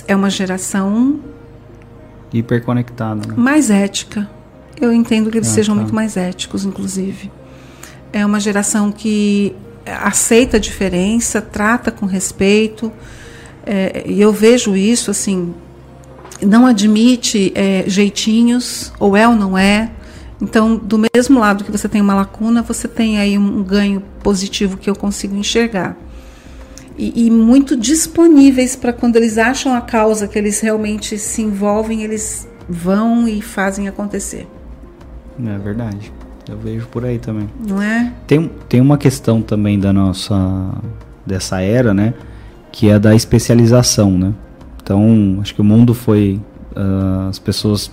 [0.06, 1.18] É uma geração.
[2.32, 3.34] Hiperconectada, né?
[3.36, 4.30] Mais ética.
[4.80, 5.80] Eu entendo que eles ah, sejam tá.
[5.80, 7.28] muito mais éticos, inclusive.
[8.12, 9.52] É uma geração que
[9.84, 12.92] aceita a diferença, trata com respeito.
[13.66, 15.52] É, e eu vejo isso assim
[16.44, 19.90] não admite é, jeitinhos, ou é ou não é.
[20.40, 24.76] Então, do mesmo lado que você tem uma lacuna, você tem aí um ganho positivo
[24.76, 25.96] que eu consigo enxergar.
[26.98, 32.02] E, e muito disponíveis para quando eles acham a causa que eles realmente se envolvem,
[32.02, 34.46] eles vão e fazem acontecer.
[35.44, 36.12] É verdade.
[36.48, 37.48] Eu vejo por aí também.
[37.66, 38.12] Não é?
[38.26, 40.74] Tem, tem uma questão também da nossa
[41.24, 42.14] dessa era, né?
[42.70, 44.32] Que é da especialização, né?
[44.82, 46.40] Então, acho que o mundo foi.
[46.74, 47.90] Uh, as pessoas.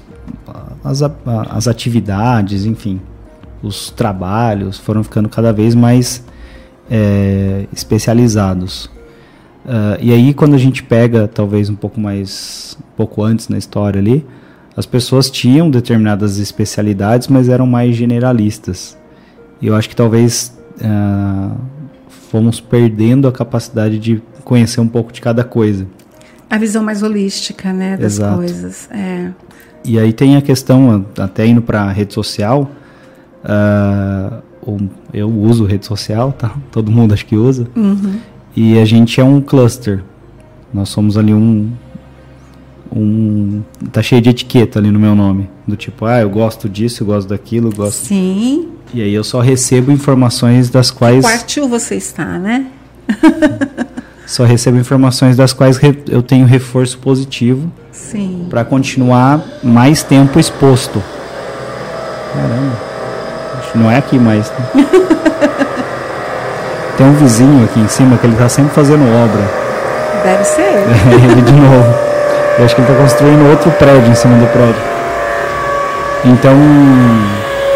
[0.84, 1.02] As,
[1.49, 3.02] as atividades, enfim,
[3.62, 6.23] os trabalhos foram ficando cada vez mais
[6.89, 8.86] é, especializados.
[9.65, 12.78] Uh, e aí, quando a gente pega, talvez um pouco mais.
[12.80, 14.25] um pouco antes na história ali,
[14.75, 18.97] as pessoas tinham determinadas especialidades, mas eram mais generalistas.
[19.62, 21.56] E eu acho que talvez uh,
[22.08, 25.86] fomos perdendo a capacidade de conhecer um pouco de cada coisa.
[26.49, 28.38] A visão mais holística, né, das Exato.
[28.38, 28.89] coisas.
[28.91, 29.29] É.
[29.83, 32.69] E aí tem a questão, até indo para a rede social,
[33.43, 34.41] uh,
[35.13, 36.55] eu uso rede social, tá?
[36.71, 37.67] Todo mundo acho que usa.
[37.75, 38.19] Uhum.
[38.55, 40.03] E a gente é um cluster.
[40.73, 41.71] Nós somos ali um,
[42.95, 47.03] um tá cheio de etiqueta ali no meu nome, do tipo, ah, eu gosto disso,
[47.03, 48.05] eu gosto daquilo, eu gosto.
[48.05, 48.69] Sim.
[48.93, 51.23] E aí eu só recebo informações das quais.
[51.23, 52.67] Quartil você está, né?
[54.30, 57.68] só recebo informações das quais eu tenho reforço positivo
[58.48, 61.02] para continuar mais tempo exposto.
[62.32, 62.78] Caramba,
[63.74, 64.52] não é aqui mais.
[64.52, 64.86] Né?
[66.96, 69.42] Tem um vizinho aqui em cima que ele está sempre fazendo obra.
[70.24, 70.62] Deve ser.
[70.62, 70.86] É,
[71.32, 71.96] ele de novo.
[72.60, 74.84] Eu acho que ele está construindo outro prédio em cima do prédio.
[76.26, 76.56] Então,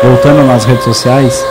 [0.03, 1.43] voltando nas redes sociais,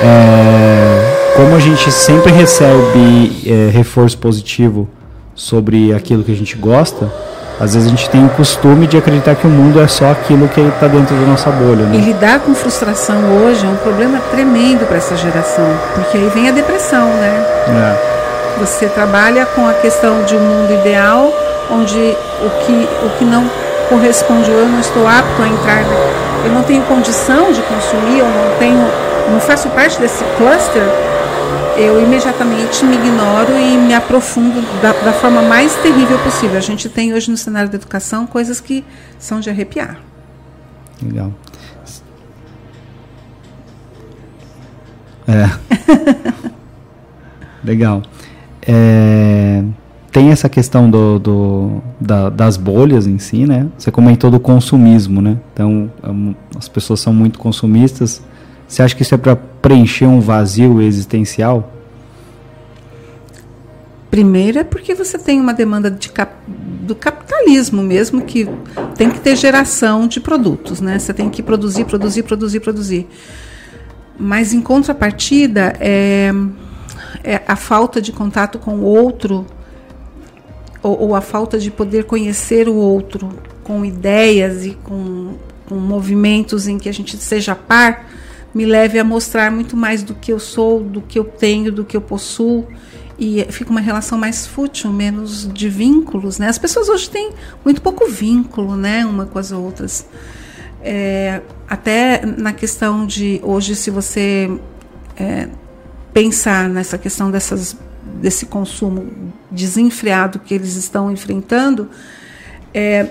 [0.00, 1.01] é,
[1.34, 4.88] como a gente sempre recebe é, reforço positivo
[5.34, 7.10] sobre aquilo que a gente gosta,
[7.60, 10.48] às vezes a gente tem o costume de acreditar que o mundo é só aquilo
[10.48, 11.84] que está dentro da nossa bolha.
[11.86, 11.96] Né?
[11.96, 16.48] E lidar com frustração hoje é um problema tremendo para essa geração, porque aí vem
[16.48, 17.46] a depressão, né?
[17.68, 18.58] É.
[18.60, 21.32] Você trabalha com a questão de um mundo ideal,
[21.70, 23.48] onde o que, o que não
[23.88, 25.84] corresponde, eu não estou apto a entrar,
[26.44, 28.86] eu não tenho condição de consumir, eu não tenho,
[29.30, 30.82] não faço parte desse cluster
[31.82, 36.56] eu imediatamente me ignoro e me aprofundo da, da, forma mais terrível possível.
[36.56, 38.84] A gente tem hoje no cenário da educação coisas que
[39.18, 39.98] são de arrepiar.
[41.02, 41.32] Legal.
[45.26, 45.50] É.
[47.64, 48.02] Legal.
[48.66, 49.64] É,
[50.12, 53.66] tem essa questão do, do da, das bolhas em si, né?
[53.76, 55.36] Você comentou do consumismo, né?
[55.52, 58.22] Então, é as pessoas são muito consumistas
[58.72, 61.70] você acha que isso é para preencher um vazio existencial?
[64.10, 68.48] Primeiro é porque você tem uma demanda de cap do capitalismo mesmo, que
[68.96, 70.98] tem que ter geração de produtos, né?
[70.98, 73.06] Você tem que produzir, produzir, produzir, produzir.
[74.18, 76.32] Mas em contrapartida, é,
[77.22, 79.44] é a falta de contato com o outro,
[80.82, 83.28] ou, ou, a falta de poder conhecer o outro,
[83.62, 85.34] com ideias e com,
[85.68, 88.06] com movimentos em que a gente seja par,
[88.54, 91.84] me leve a mostrar muito mais do que eu sou, do que eu tenho, do
[91.84, 92.66] que eu possuo
[93.18, 96.48] e fica uma relação mais fútil, menos de vínculos, né?
[96.48, 97.30] As pessoas hoje têm
[97.64, 100.06] muito pouco vínculo, né, uma com as outras.
[100.82, 104.50] É, até na questão de hoje, se você
[105.16, 105.48] é,
[106.12, 107.76] pensar nessa questão dessas,
[108.20, 111.88] desse consumo desenfreado que eles estão enfrentando,
[112.74, 113.08] é,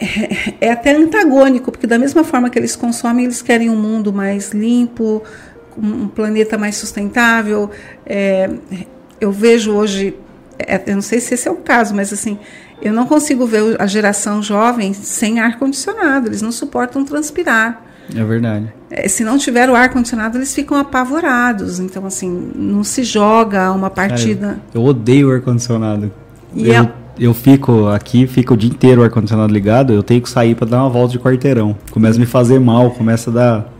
[0.00, 4.12] é, é até antagônico, porque da mesma forma que eles consomem, eles querem um mundo
[4.12, 5.22] mais limpo,
[5.76, 7.70] um planeta mais sustentável.
[8.06, 8.50] É,
[9.20, 10.14] eu vejo hoje,
[10.58, 12.38] é, eu não sei se esse é o caso, mas assim,
[12.80, 16.28] eu não consigo ver a geração jovem sem ar condicionado.
[16.28, 17.84] Eles não suportam transpirar.
[18.14, 18.72] É verdade.
[18.90, 21.78] É, se não tiver o ar condicionado, eles ficam apavorados.
[21.78, 24.46] Então, assim, não se joga uma partida.
[24.46, 26.10] Cara, eu, odeio o ar condicionado.
[26.54, 26.92] E eu, é...
[27.18, 29.92] eu fico aqui, fico o dia inteiro o ar condicionado ligado.
[29.92, 31.76] Eu tenho que sair para dar uma volta de quarteirão.
[31.90, 33.72] Começa a me fazer mal, começa a dar.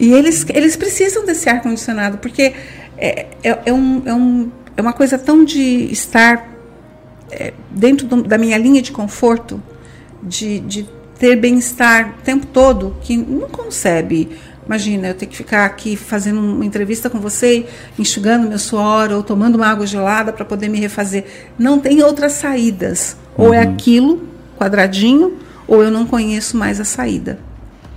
[0.00, 2.54] E eles, eles precisam desse ar condicionado porque
[2.96, 6.48] é, é, é um, é, um, é uma coisa tão de estar
[7.30, 9.60] é, dentro do, da minha linha de conforto,
[10.22, 14.28] de, de ter bem-estar o tempo todo, que não concebe.
[14.68, 17.64] Imagina, eu ter que ficar aqui fazendo uma entrevista com você,
[17.98, 21.24] enxugando meu suor ou tomando uma água gelada para poder me refazer.
[21.58, 23.16] Não tem outras saídas.
[23.38, 23.46] Uhum.
[23.46, 23.72] Ou é uhum.
[23.72, 24.28] aquilo,
[24.58, 27.38] quadradinho, ou eu não conheço mais a saída.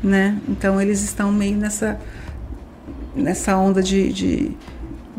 [0.02, 0.38] Né?
[0.48, 2.00] Então eles estão meio nessa,
[3.14, 4.52] nessa onda de, de,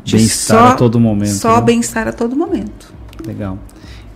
[0.02, 1.34] de bem-estar a todo momento.
[1.34, 1.66] Só né?
[1.66, 2.94] bem-estar a todo momento.
[3.26, 3.58] Legal.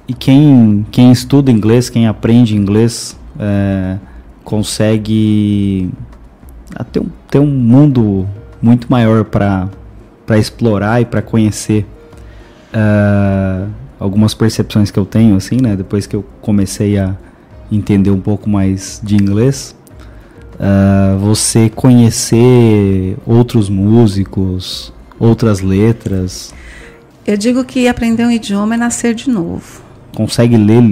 [0.08, 3.98] E quem, quem estuda inglês, quem aprende inglês, é,
[4.42, 5.90] consegue
[6.92, 8.26] ter um, ter um mundo
[8.60, 9.68] muito maior para
[10.38, 11.86] explorar e para conhecer
[12.72, 15.76] uh, algumas percepções que eu tenho assim né?
[15.76, 17.14] Depois que eu comecei a
[17.70, 19.76] entender um pouco mais de inglês
[20.54, 26.52] uh, você conhecer outros músicos outras letras.
[27.26, 29.85] Eu digo que aprender um idioma é nascer de novo
[30.16, 30.82] consegue ler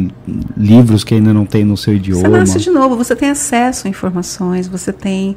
[0.55, 2.21] livros que ainda não tem no seu idioma.
[2.21, 5.35] Você nasce de novo, você tem acesso a informações, você tem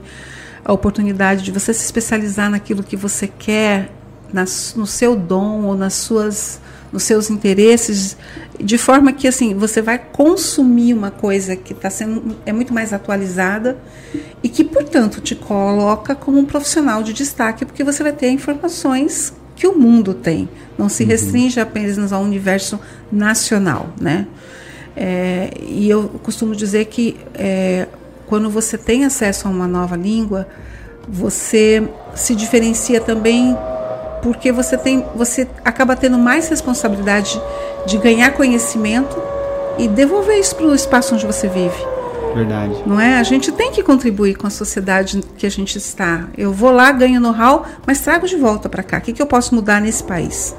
[0.65, 3.89] a oportunidade de você se especializar naquilo que você quer,
[4.33, 6.59] nas, no seu dom ou nas suas,
[6.91, 8.17] nos seus interesses,
[8.59, 12.91] de forma que assim você vai consumir uma coisa que está sendo é muito mais
[12.91, 13.77] atualizada
[14.43, 19.33] e que portanto te coloca como um profissional de destaque porque você vai ter informações
[19.57, 20.47] que o mundo tem.
[20.77, 21.09] Não se uhum.
[21.09, 22.79] restringe apenas ao universo
[23.11, 24.27] nacional, né?
[24.95, 27.87] É, e eu costumo dizer que é,
[28.27, 30.47] quando você tem acesso a uma nova língua,
[31.07, 33.57] você se diferencia também
[34.21, 37.41] porque você tem, você acaba tendo mais responsabilidade
[37.85, 39.21] de ganhar conhecimento
[39.77, 41.96] e devolver isso para o espaço onde você vive.
[42.37, 42.83] Verdade.
[42.85, 43.17] Não é?
[43.17, 46.27] A gente tem que contribuir com a sociedade que a gente está.
[46.37, 48.99] Eu vou lá, ganho know-how, mas trago de volta para cá.
[48.99, 50.55] O que, que eu posso mudar nesse país?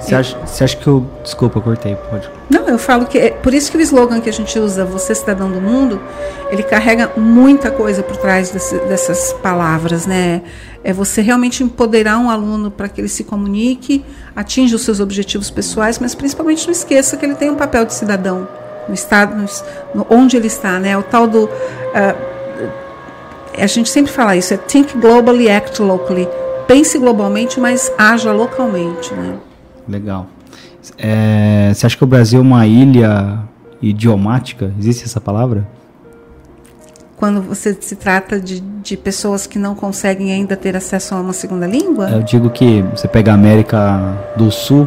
[0.00, 1.06] Você acha, você acha que eu.
[1.22, 2.28] Desculpa, eu cortei, pode.
[2.50, 3.18] Não, eu falo que.
[3.18, 6.00] É, por isso que o slogan que a gente usa, Você Cidadão do Mundo,
[6.50, 10.42] ele carrega muita coisa por trás desse, dessas palavras, né?
[10.84, 15.50] É você realmente empoderar um aluno para que ele se comunique, atinja os seus objetivos
[15.50, 18.46] pessoais, mas principalmente não esqueça que ele tem um papel de cidadão
[18.88, 19.34] no estado,
[19.94, 20.96] no, onde ele está, né?
[20.96, 21.44] O tal do.
[21.44, 22.36] Uh,
[23.58, 26.28] a gente sempre fala isso, é think globally, act locally.
[26.66, 29.38] Pense globalmente, mas haja localmente, né?
[29.88, 30.26] Legal.
[30.98, 33.38] É, você acha que o Brasil é uma ilha
[33.80, 34.72] idiomática?
[34.78, 35.66] Existe essa palavra?
[37.16, 41.32] Quando você se trata de, de pessoas que não conseguem ainda ter acesso a uma
[41.32, 42.10] segunda língua?
[42.10, 44.86] Eu digo que você pega a América do Sul.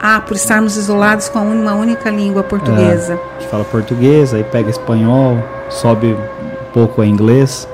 [0.00, 3.14] Ah, por estarmos isolados com uma única língua portuguesa.
[3.14, 7.68] É, a gente fala português, aí pega espanhol, sobe um pouco a inglês.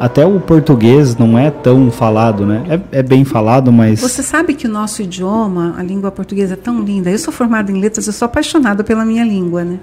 [0.00, 2.80] Até o português não é tão falado, né?
[2.90, 4.00] É, é, bem falado, mas.
[4.00, 7.10] Você sabe que o nosso idioma, a língua portuguesa é tão linda.
[7.10, 9.78] Eu sou formada em letras, eu sou apaixonada pela minha língua, né?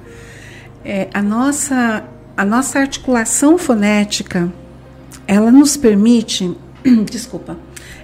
[0.83, 2.03] É, a, nossa,
[2.35, 4.51] a nossa articulação fonética,
[5.27, 6.51] ela nos permite.
[7.11, 7.55] desculpa.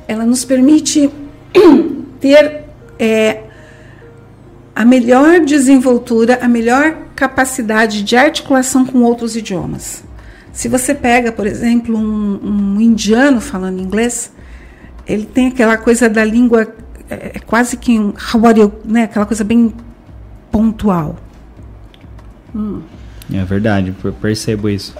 [0.07, 1.09] Ela nos permite
[2.21, 2.65] ter
[2.99, 3.43] é,
[4.75, 10.03] a melhor desenvoltura, a melhor capacidade de articulação com outros idiomas.
[10.51, 14.31] Se você pega, por exemplo, um, um indiano falando inglês,
[15.07, 16.67] ele tem aquela coisa da língua
[17.09, 18.13] é, é quase que um
[18.55, 19.03] you, né?
[19.03, 19.73] Aquela coisa bem
[20.51, 21.17] pontual.
[22.55, 22.81] Hum.
[23.33, 24.95] É verdade, eu percebo isso.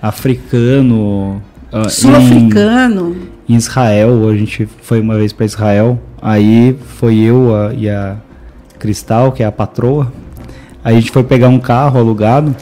[0.00, 1.42] Africano,
[1.72, 3.16] uh, sul-africano.
[3.48, 6.00] Em, em, Israel, a gente foi uma vez para Israel.
[6.20, 8.16] Aí foi eu a, e a
[8.86, 10.12] Cristal, que é a patroa.
[10.84, 12.54] Aí a gente foi pegar um carro alugado.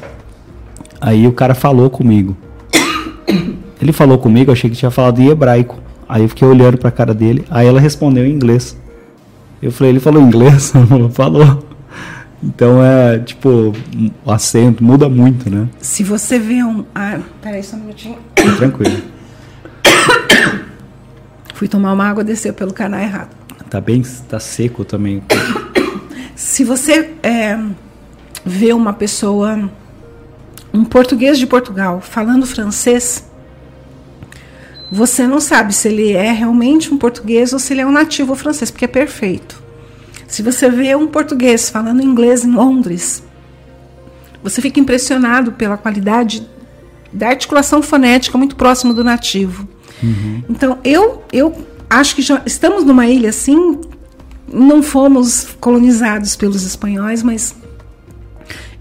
[0.99, 2.35] Aí o cara falou comigo.
[3.81, 5.79] Ele falou comigo, eu achei que tinha falado em hebraico.
[6.09, 8.79] Aí eu fiquei olhando pra cara dele, aí ela respondeu em inglês.
[9.61, 10.72] Eu falei, ele falou inglês?
[11.12, 11.66] falou.
[12.43, 13.72] Então é, tipo,
[14.25, 15.68] o acento muda muito, né?
[15.79, 16.85] Se você vê um.
[16.95, 18.18] Ah, peraí só um minutinho.
[18.59, 19.03] Tranquilo.
[21.55, 23.31] Fui tomar uma água, desceu pelo canal errado.
[23.70, 25.22] Tá bem, tá seco também.
[26.35, 27.59] Se você é,
[28.45, 29.70] vê uma pessoa
[30.72, 33.24] um português de Portugal falando francês,
[34.91, 38.35] você não sabe se ele é realmente um português ou se ele é um nativo
[38.35, 39.62] francês, porque é perfeito.
[40.26, 43.22] Se você vê um português falando inglês em Londres,
[44.43, 46.49] você fica impressionado pela qualidade
[47.12, 49.68] da articulação fonética muito próximo do nativo.
[50.03, 50.43] Uhum.
[50.51, 51.55] Então, eu, eu
[51.89, 53.80] acho que já estamos numa ilha assim,
[54.55, 57.55] não fomos colonizados pelos espanhóis, mas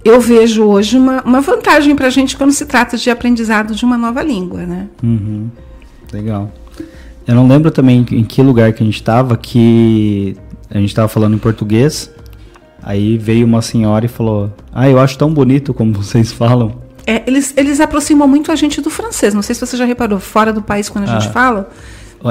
[0.05, 3.83] eu vejo hoje uma, uma vantagem para a gente quando se trata de aprendizado de
[3.83, 4.87] uma nova língua, né?
[5.01, 5.49] Uhum.
[6.11, 6.51] Legal.
[7.25, 10.35] Eu não lembro também em que lugar que a gente estava, que
[10.69, 12.11] a gente estava falando em português,
[12.81, 16.83] aí veio uma senhora e falou, ah, eu acho tão bonito como vocês falam.
[17.07, 20.19] É, eles, eles aproximam muito a gente do francês, não sei se você já reparou,
[20.19, 21.19] fora do país quando a ah.
[21.19, 21.69] gente fala...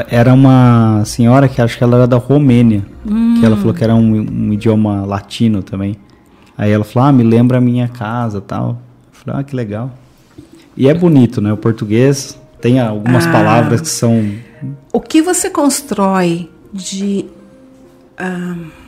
[0.09, 3.37] Era uma senhora que acho que ela era da Romênia, hum.
[3.39, 5.97] que ela falou que era um, um idioma latino também.
[6.57, 8.71] Aí ela falou, ah, me lembra a minha casa tal.
[8.71, 8.77] Eu
[9.13, 9.91] falei, ah, que legal.
[10.77, 11.53] E é bonito, né?
[11.53, 14.33] O português tem algumas ah, palavras que são.
[14.93, 17.27] O que você constrói de.
[18.19, 18.83] Uh,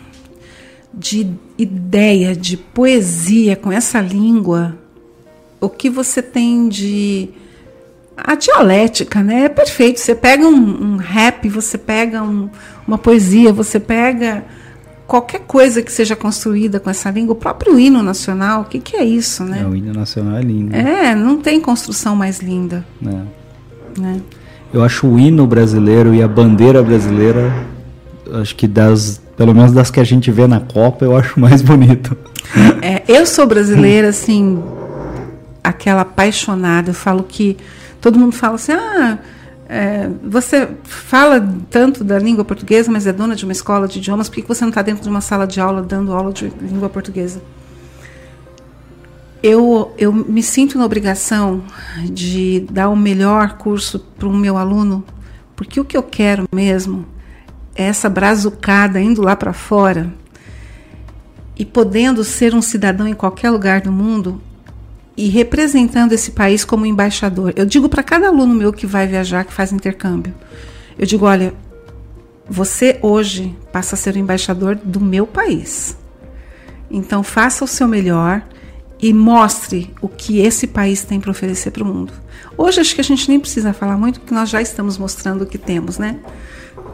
[0.96, 1.26] de
[1.58, 4.78] ideia, de poesia com essa língua,
[5.60, 7.30] o que você tem de.
[8.16, 9.44] A dialética, né?
[9.44, 10.00] É perfeito.
[10.00, 12.48] Você pega um, um rap, você pega um,
[12.86, 14.44] uma poesia, você pega
[15.06, 18.96] qualquer coisa que seja construída com essa língua, o próprio hino nacional, o que, que
[18.96, 19.60] é isso, né?
[19.62, 20.74] É, o hino nacional é lindo.
[20.74, 22.84] É, não tem construção mais linda.
[23.04, 24.00] É.
[24.00, 24.20] Né?
[24.72, 27.52] Eu acho o hino brasileiro e a bandeira brasileira,
[28.40, 31.62] acho que das, pelo menos das que a gente vê na Copa, eu acho mais
[31.62, 32.16] bonito.
[32.82, 34.62] É, eu sou brasileira, assim,
[35.62, 36.90] aquela apaixonada.
[36.90, 37.56] Eu falo que
[38.04, 39.18] todo mundo fala assim, ah
[39.66, 41.40] é, você fala
[41.70, 44.62] tanto da língua portuguesa, mas é dona de uma escola de idiomas, por que você
[44.62, 47.42] não está dentro de uma sala de aula dando aula de língua portuguesa?
[49.42, 51.64] Eu, eu me sinto na obrigação
[52.04, 55.02] de dar o melhor curso para o meu aluno,
[55.56, 57.06] porque o que eu quero mesmo
[57.74, 60.12] é essa brazucada indo lá para fora
[61.56, 64.42] e podendo ser um cidadão em qualquer lugar do mundo
[65.16, 67.52] e representando esse país como embaixador.
[67.56, 70.34] Eu digo para cada aluno meu que vai viajar, que faz intercâmbio,
[70.98, 71.54] eu digo: olha,
[72.48, 75.96] você hoje passa a ser o embaixador do meu país.
[76.90, 78.42] Então faça o seu melhor
[79.00, 82.12] e mostre o que esse país tem para oferecer para o mundo.
[82.56, 85.46] Hoje acho que a gente nem precisa falar muito, porque nós já estamos mostrando o
[85.46, 86.18] que temos, né?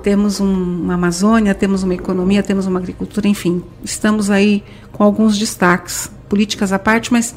[0.03, 0.53] Temos um,
[0.83, 6.73] uma Amazônia, temos uma economia, temos uma agricultura, enfim, estamos aí com alguns destaques, políticas
[6.73, 7.35] à parte, mas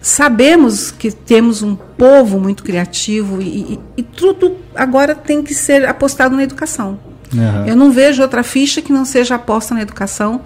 [0.00, 5.86] sabemos que temos um povo muito criativo e, e, e tudo agora tem que ser
[5.86, 6.98] apostado na educação.
[7.34, 7.66] Uhum.
[7.66, 10.40] Eu não vejo outra ficha que não seja aposta na educação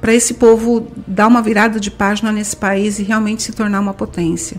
[0.00, 3.94] para esse povo dar uma virada de página nesse país e realmente se tornar uma
[3.94, 4.56] potência.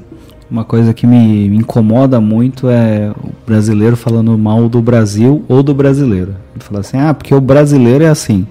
[0.51, 5.73] Uma coisa que me incomoda muito é o brasileiro falando mal do Brasil ou do
[5.73, 6.35] brasileiro.
[6.55, 8.47] Ele fala assim, ah, porque o brasileiro é assim.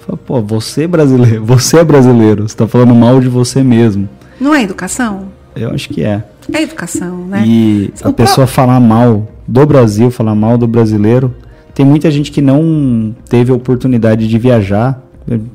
[0.00, 4.08] Falo, Pô, você é brasileiro, você é brasileiro, você está falando mal de você mesmo.
[4.40, 5.28] Não é educação?
[5.54, 6.24] Eu acho que é.
[6.52, 7.44] É educação, né?
[7.46, 8.54] E o a pessoa pro...
[8.54, 11.34] falar mal do Brasil, falar mal do brasileiro.
[11.74, 15.02] Tem muita gente que não teve a oportunidade de viajar,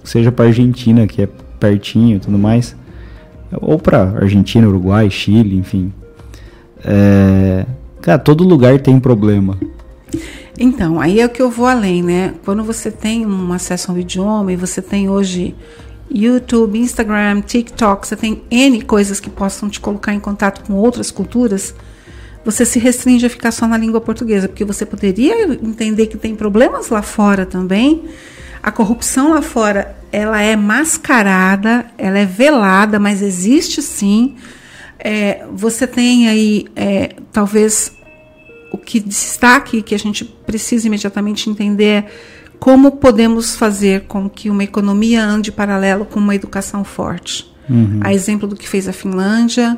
[0.03, 1.29] seja para Argentina, que é
[1.59, 2.75] pertinho e tudo mais,
[3.61, 5.91] ou para Argentina, Uruguai, Chile, enfim.
[6.83, 7.65] É...
[8.01, 9.57] Cara, todo lugar tem problema.
[10.57, 12.33] Então, aí é o que eu vou além, né?
[12.45, 15.53] Quando você tem um acesso ao idioma e você tem hoje
[16.15, 21.11] YouTube, Instagram, TikTok, você tem N coisas que possam te colocar em contato com outras
[21.11, 21.75] culturas,
[22.45, 26.35] você se restringe a ficar só na língua portuguesa, porque você poderia entender que tem
[26.35, 28.05] problemas lá fora também.
[28.63, 34.35] A corrupção lá fora, ela é mascarada, ela é velada, mas existe sim.
[34.97, 37.91] É, você tem aí, é, talvez,
[38.71, 42.05] o que destaque que a gente precisa imediatamente entender
[42.65, 47.55] como podemos fazer com que uma economia ande paralelo com uma educação forte.
[47.69, 47.99] Uhum.
[48.01, 49.77] A exemplo do que fez a Finlândia,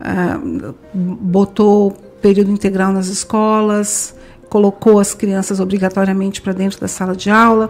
[0.00, 1.90] uh, botou
[2.22, 4.14] período integral nas escolas,
[4.48, 7.68] colocou as crianças obrigatoriamente para dentro da sala de aula.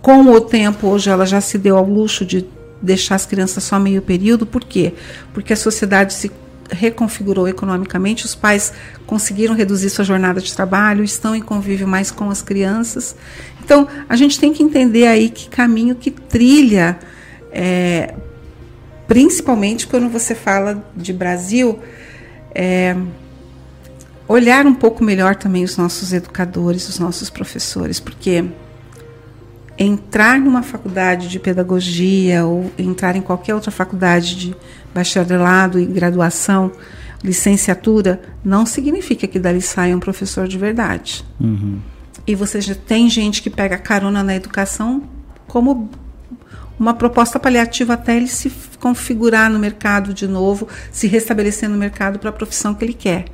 [0.00, 2.46] Com o tempo, hoje ela já se deu ao luxo de
[2.80, 4.46] deixar as crianças só meio período.
[4.46, 4.94] Por quê?
[5.34, 6.32] Porque a sociedade se
[6.70, 8.72] reconfigurou economicamente, os pais
[9.06, 13.14] conseguiram reduzir sua jornada de trabalho, estão em convívio mais com as crianças.
[13.64, 16.98] Então, a gente tem que entender aí que caminho que trilha,
[17.52, 18.14] é,
[19.06, 21.78] principalmente quando você fala de Brasil,
[22.54, 22.96] é,
[24.26, 28.44] olhar um pouco melhor também os nossos educadores, os nossos professores, porque
[29.78, 34.56] entrar numa faculdade de pedagogia ou entrar em qualquer outra faculdade de
[34.92, 36.72] bacharelado e graduação,
[37.22, 41.24] licenciatura, não significa que dali saia um professor de verdade.
[41.40, 41.78] Uhum.
[42.26, 45.02] E você já tem gente que pega carona na educação
[45.48, 45.90] como
[46.78, 48.50] uma proposta paliativa até ele se
[48.80, 53.26] configurar no mercado de novo, se restabelecer no mercado para a profissão que ele quer.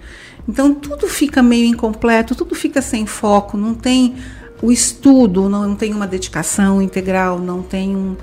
[0.49, 4.17] Então tudo fica meio incompleto, tudo fica sem foco, não tem
[4.63, 8.17] o estudo, não, tem uma dedicação integral, não tem um,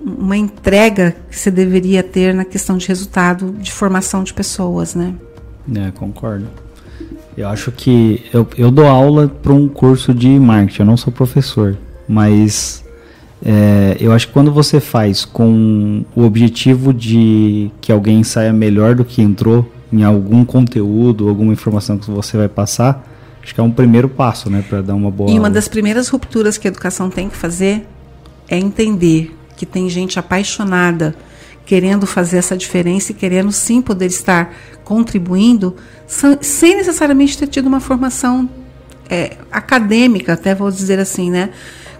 [0.00, 5.14] uma entrega que você deveria ter na questão de resultado de formação de pessoas, né?
[5.74, 6.48] É, concordo.
[7.36, 11.12] Eu acho que eu, eu dou aula para um curso de marketing, eu não sou
[11.12, 11.76] professor,
[12.08, 12.82] mas
[13.44, 18.94] é, eu acho que quando você faz com o objetivo de que alguém saia melhor
[18.94, 23.06] do que entrou em algum conteúdo, alguma informação que você vai passar,
[23.42, 25.30] acho que é um primeiro passo, né, para dar uma boa.
[25.30, 27.86] E uma das primeiras rupturas que a educação tem que fazer
[28.48, 31.14] é entender que tem gente apaixonada
[31.66, 34.54] querendo fazer essa diferença e querendo sim poder estar
[34.84, 35.76] contribuindo,
[36.40, 38.48] sem necessariamente ter tido uma formação
[39.10, 41.50] é, acadêmica, até vou dizer assim, né?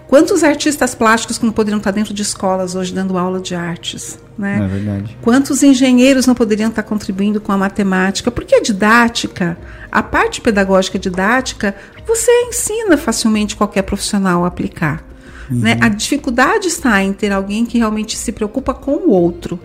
[0.07, 4.17] Quantos artistas plásticos não poderiam estar dentro de escolas hoje dando aula de artes?
[4.37, 4.61] Né?
[4.63, 5.17] É verdade.
[5.21, 8.31] Quantos engenheiros não poderiam estar contribuindo com a matemática?
[8.31, 9.57] Porque a didática,
[9.91, 11.75] a parte pedagógica didática,
[12.07, 15.03] você ensina facilmente qualquer profissional a aplicar.
[15.49, 15.59] Uhum.
[15.59, 15.77] Né?
[15.81, 19.59] A dificuldade está em ter alguém que realmente se preocupa com o outro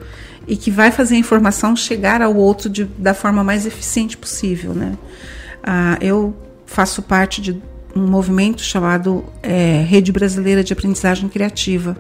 [0.47, 4.75] e que vai fazer a informação chegar ao outro de, da forma mais eficiente possível.
[4.75, 4.97] Né?
[5.63, 6.35] Ah, eu
[6.67, 7.61] faço parte de
[7.95, 11.97] um movimento chamado é, Rede Brasileira de Aprendizagem Criativa.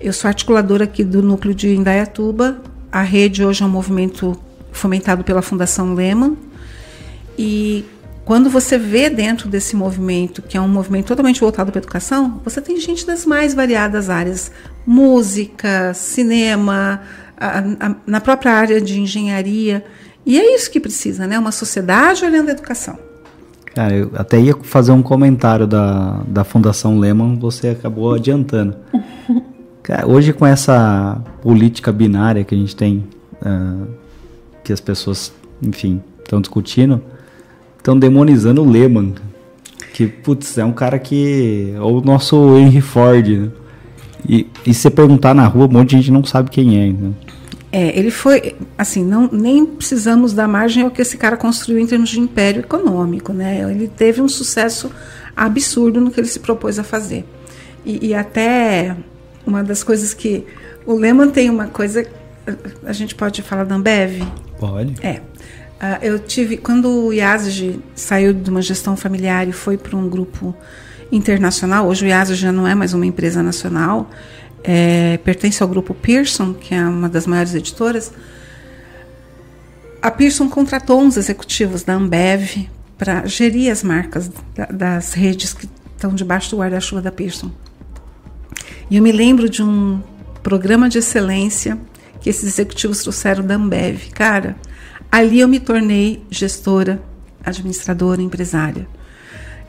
[0.00, 2.60] Eu sou articuladora aqui do núcleo de Indaiatuba.
[2.92, 4.38] A rede hoje é um movimento
[4.70, 6.36] fomentado pela Fundação Lehman.
[7.38, 7.84] E
[8.24, 12.40] quando você vê dentro desse movimento, que é um movimento totalmente voltado para a educação,
[12.42, 14.50] você tem gente das mais variadas áreas:
[14.86, 17.02] música, cinema,
[17.36, 19.84] a, a, na própria área de engenharia.
[20.24, 21.38] E é isso que precisa, né?
[21.38, 22.98] Uma sociedade olhando a educação.
[23.74, 28.74] Cara, eu até ia fazer um comentário da, da Fundação Lehman, você acabou adiantando.
[29.82, 33.04] Cara, hoje com essa política binária que a gente tem,
[33.42, 33.86] uh,
[34.62, 37.02] que as pessoas, enfim, estão discutindo,
[37.84, 39.14] estão demonizando o Lehman.
[39.92, 41.72] Que, putz, é um cara que.
[41.76, 43.28] É o nosso Henry Ford.
[43.28, 43.50] Né?
[44.26, 46.92] E, e se perguntar na rua, um monte de gente não sabe quem é.
[46.92, 47.12] Né?
[47.70, 51.86] É, ele foi, assim, não, nem precisamos dar margem ao que esse cara construiu em
[51.86, 53.68] termos de império econômico, né?
[53.70, 54.90] Ele teve um sucesso
[55.36, 57.24] absurdo no que ele se propôs a fazer.
[57.84, 58.96] E, e até
[59.46, 60.44] uma das coisas que
[60.86, 62.06] o Lehman tem uma coisa,
[62.84, 64.22] a gente pode falar da Ambev?
[64.58, 64.94] Pode.
[65.04, 65.20] É.
[65.84, 70.08] Uh, eu tive, quando o IASG saiu de uma gestão familiar e foi para um
[70.08, 70.56] grupo
[71.12, 74.08] internacional, hoje o IASG já não é mais uma empresa nacional,
[74.62, 78.10] é, pertence ao grupo Pearson, que é uma das maiores editoras.
[80.00, 82.66] A Pearson contratou uns executivos da Ambev
[82.96, 87.50] para gerir as marcas da, das redes que estão debaixo do guarda-chuva da Pearson.
[88.90, 90.00] E eu me lembro de um
[90.42, 91.76] programa de excelência
[92.22, 94.08] que esses executivos trouxeram da Ambev.
[94.14, 94.56] Cara,
[95.14, 97.00] ali eu me tornei gestora,
[97.44, 98.88] administradora, empresária.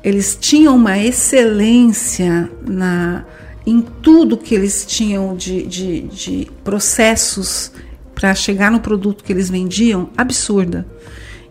[0.04, 3.24] Eles tinham uma excelência na
[3.64, 7.72] em tudo que eles tinham de, de, de processos
[8.16, 10.84] para chegar no produto que eles vendiam, absurda.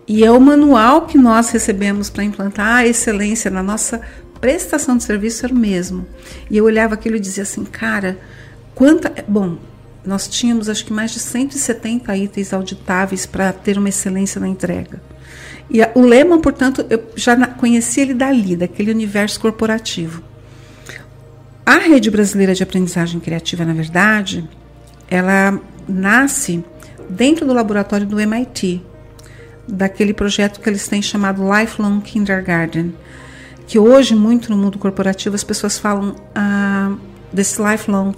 [0.08, 4.00] E é o manual que nós recebemos para implantar a excelência na nossa
[4.40, 6.04] prestação de serviço era o mesmo.
[6.50, 8.18] E eu olhava aquilo e dizia assim, cara,
[8.74, 9.24] quanta.
[9.28, 9.56] Bom,
[10.04, 15.00] nós tínhamos acho que mais de 170 itens auditáveis para ter uma excelência na entrega.
[15.70, 20.22] E o Lehman, portanto, eu já conhecia ele dali, daquele universo corporativo.
[21.64, 24.46] A Rede Brasileira de Aprendizagem Criativa, na verdade,
[25.08, 26.62] ela nasce
[27.08, 28.82] dentro do laboratório do MIT,
[29.66, 32.94] daquele projeto que eles têm chamado Lifelong Kindergarten,
[33.66, 36.92] que hoje, muito no mundo corporativo, as pessoas falam ah,
[37.32, 38.12] desse Lifelong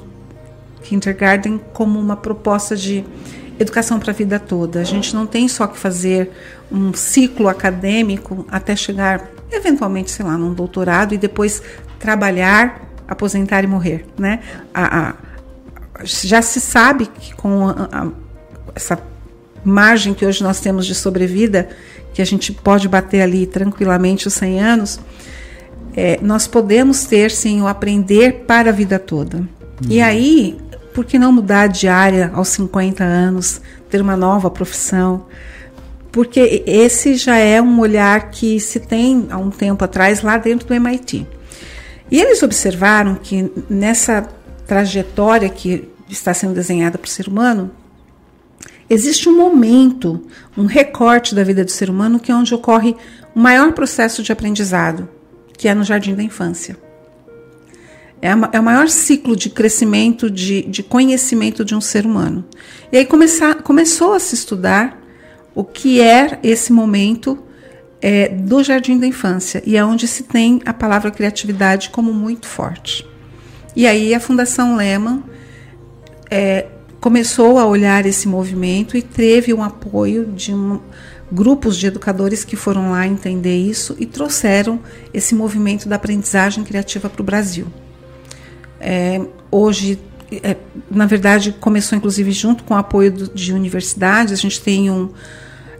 [0.89, 3.05] Kindergarten como uma proposta de
[3.59, 4.80] educação para a vida toda.
[4.80, 6.30] A gente não tem só que fazer
[6.70, 11.62] um ciclo acadêmico até chegar, eventualmente, sei lá, num doutorado e depois
[11.99, 14.41] trabalhar aposentar e morrer, né?
[14.74, 15.14] A, a,
[16.03, 18.09] já se sabe que com a,
[18.74, 18.99] essa
[19.64, 21.68] margem que hoje nós temos de sobrevida,
[22.12, 25.01] que a gente pode bater ali tranquilamente os 100 anos,
[25.95, 29.39] é, nós podemos ter sim o aprender para a vida toda.
[29.39, 29.47] Uhum.
[29.89, 30.59] E aí,
[30.97, 35.26] por que não mudar de área aos 50 anos, ter uma nova profissão?
[36.11, 40.66] Porque esse já é um olhar que se tem há um tempo atrás lá dentro
[40.66, 41.26] do MIT.
[42.11, 44.26] E eles observaram que nessa
[44.66, 47.70] trajetória que está sendo desenhada para o ser humano,
[48.88, 50.24] existe um momento,
[50.57, 52.97] um recorte da vida do ser humano que é onde ocorre
[53.34, 55.07] o maior processo de aprendizado,
[55.59, 56.86] que é no jardim da infância.
[58.26, 62.44] É, a, é o maior ciclo de crescimento, de, de conhecimento de um ser humano.
[62.90, 65.00] E aí começar, começou a se estudar
[65.54, 67.38] o que é esse momento
[68.02, 72.48] é, do jardim da infância e é onde se tem a palavra criatividade como muito
[72.48, 73.06] forte.
[73.76, 75.22] E aí a Fundação Lehman
[76.28, 76.66] é,
[77.00, 80.80] começou a olhar esse movimento e teve um apoio de um,
[81.30, 84.80] grupos de educadores que foram lá entender isso e trouxeram
[85.14, 87.68] esse movimento da aprendizagem criativa para o Brasil.
[88.80, 89.20] É,
[89.50, 89.98] hoje,
[90.42, 90.56] é,
[90.90, 94.32] na verdade, começou inclusive junto com o apoio do, de universidades.
[94.32, 95.10] A gente tem um,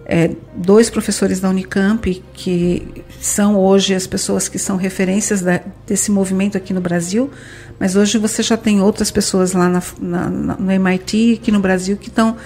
[0.05, 6.11] é, dois professores da Unicamp que são hoje as pessoas que são referências da, desse
[6.11, 7.31] movimento aqui no Brasil,
[7.79, 11.97] mas hoje você já tem outras pessoas lá na, na, no MIT, aqui no Brasil,
[11.97, 12.37] que estão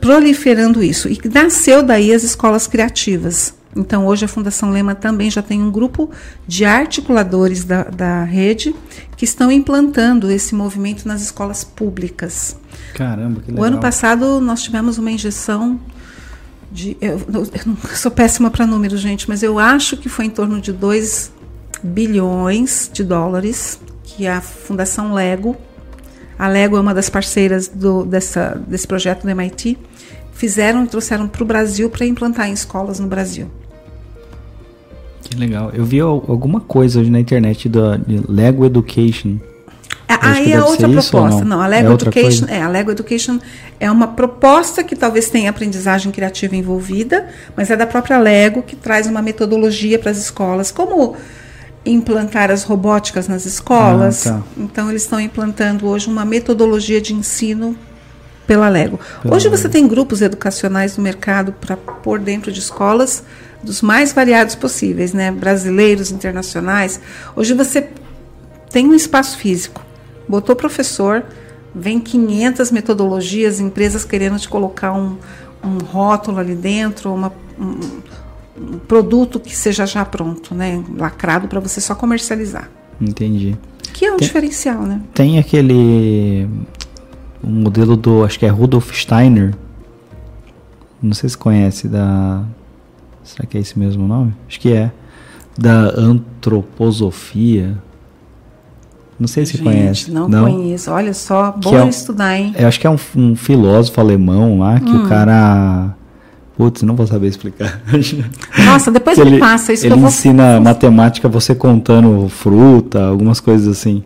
[0.00, 1.08] proliferando isso.
[1.08, 3.54] E nasceu daí as escolas criativas.
[3.76, 6.10] Então, hoje a Fundação Lema também já tem um grupo
[6.46, 8.74] de articuladores da, da rede
[9.16, 12.56] que estão implantando esse movimento nas escolas públicas.
[12.94, 13.64] Caramba, que legal.
[13.64, 15.80] O ano passado nós tivemos uma injeção
[16.70, 16.96] de.
[17.00, 20.60] Eu, eu, eu sou péssima para números, gente, mas eu acho que foi em torno
[20.60, 21.32] de 2
[21.82, 25.56] bilhões de dólares que a Fundação Lego,
[26.38, 29.78] a Lego é uma das parceiras do, dessa, desse projeto do MIT,
[30.32, 33.50] fizeram e trouxeram para o Brasil para implantar em escolas no Brasil.
[35.34, 35.70] Que legal.
[35.74, 39.36] Eu vi alguma coisa hoje na internet da Lego Education.
[40.06, 41.40] Aí é outra proposta.
[41.40, 41.56] Não?
[41.56, 41.60] não?
[41.60, 43.38] a Lego é Education, é, a Lego Education
[43.80, 47.26] é uma proposta que talvez tenha aprendizagem criativa envolvida,
[47.56, 51.16] mas é da própria Lego que traz uma metodologia para as escolas, como
[51.84, 54.26] implantar as robóticas nas escolas.
[54.26, 54.42] Ah, tá.
[54.56, 57.76] Então eles estão implantando hoje uma metodologia de ensino
[58.46, 59.00] pela Lego.
[59.22, 59.58] Pela hoje Lego.
[59.58, 63.24] você tem grupos educacionais no mercado para pôr dentro de escolas
[63.64, 65.32] dos mais variados possíveis, né?
[65.32, 67.00] Brasileiros, internacionais.
[67.34, 67.88] Hoje você
[68.70, 69.84] tem um espaço físico,
[70.28, 71.24] botou professor,
[71.74, 75.16] vem 500 metodologias, empresas querendo te colocar um,
[75.62, 77.80] um rótulo ali dentro, uma, um,
[78.60, 80.82] um produto que seja já pronto, né?
[80.96, 82.70] Lacrado para você só comercializar.
[83.00, 83.56] Entendi.
[83.92, 85.00] Que é um tem, diferencial, né?
[85.12, 86.48] Tem aquele
[87.42, 89.54] um modelo do, acho que é Rudolf Steiner.
[91.02, 92.42] Não sei se conhece da
[93.24, 94.34] Será que é esse mesmo nome?
[94.46, 94.92] Acho que é.
[95.58, 97.76] Da antroposofia.
[99.18, 100.10] Não sei se Gente, conhece.
[100.10, 100.90] Não, não conheço.
[100.90, 102.54] Olha só, bom é estudar, hein?
[102.58, 105.04] Eu acho que é um, um filósofo alemão lá que hum.
[105.04, 105.94] o cara.
[106.56, 107.80] Putz, não vou saber explicar.
[108.64, 110.08] Nossa, depois me ele, passa isso ele que eu vou...
[110.08, 114.04] ensina matemática você contando fruta, algumas coisas assim.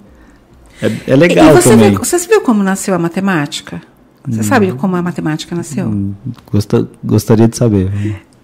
[0.80, 1.90] É, é legal você também.
[1.90, 3.82] Viu, você viu como nasceu a matemática?
[4.26, 4.42] Você hum.
[4.42, 5.86] sabe como a matemática nasceu?
[5.86, 6.14] Hum,
[6.50, 7.90] gosta, gostaria de saber.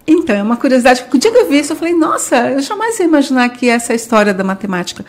[0.07, 1.05] Então, é uma curiosidade.
[1.13, 3.93] O dia que eu vi isso, eu falei, nossa, eu jamais ia imaginar que essa
[3.93, 5.05] é a história da matemática.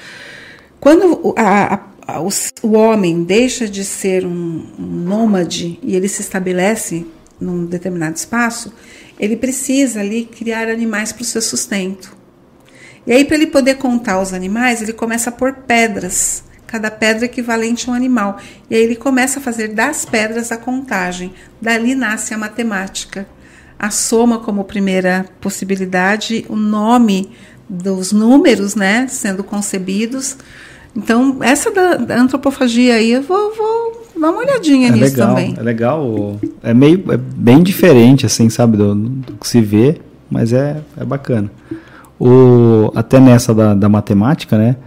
[0.79, 2.29] Quando a, a, o,
[2.63, 7.05] o, homem deixa de ser um, um nômade e ele se estabelece
[7.39, 8.73] num determinado espaço,
[9.19, 12.15] ele precisa ali criar animais para o seu sustento.
[13.05, 16.43] E aí, para ele poder contar os animais, ele começa a pôr pedras.
[16.65, 18.39] Cada pedra é equivalente a um animal.
[18.69, 21.33] E aí ele começa a fazer das pedras a contagem.
[21.61, 23.27] Dali nasce a matemática
[23.77, 27.29] a soma como primeira possibilidade, o nome
[27.67, 30.37] dos números, né, sendo concebidos.
[30.95, 35.27] Então, essa da, da antropofagia aí, eu vou, vou, dar uma olhadinha é nisso legal,
[35.29, 35.53] também.
[35.57, 39.99] É legal, é meio é bem diferente, assim, sabe, do, do, que se vê,
[40.29, 41.51] mas é, é bacana.
[42.17, 44.77] O, até nessa da, da matemática, né,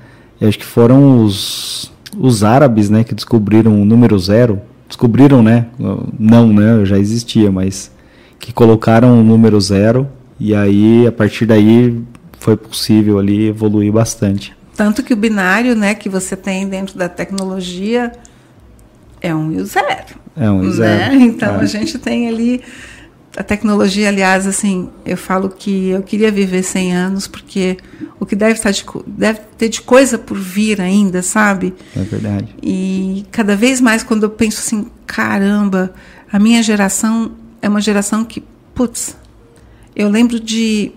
[0.41, 4.61] eu acho que foram os, os árabes, né, que descobriram o número zero.
[4.86, 5.66] Descobriram, né,
[6.18, 7.91] não, né, já existia, mas
[8.39, 10.09] que colocaram o número zero
[10.39, 12.01] e aí a partir daí
[12.39, 14.57] foi possível ali evoluir bastante.
[14.76, 18.12] Tanto que o binário, né, que você tem dentro da tecnologia
[19.20, 20.16] é um e o zero.
[20.36, 20.72] É um e né?
[20.72, 21.14] zero.
[21.20, 21.61] Então é.
[21.61, 22.62] a gente tem ali
[23.36, 27.76] a tecnologia, aliás, assim, eu falo que eu queria viver 100 anos porque
[28.18, 31.74] o que deve estar de, deve ter de coisa por vir ainda, sabe?
[31.97, 32.55] É verdade.
[32.61, 35.93] E cada vez mais quando eu penso assim, caramba,
[36.32, 38.42] a minha geração é uma geração que,
[38.74, 39.16] putz,
[39.94, 40.92] eu lembro de.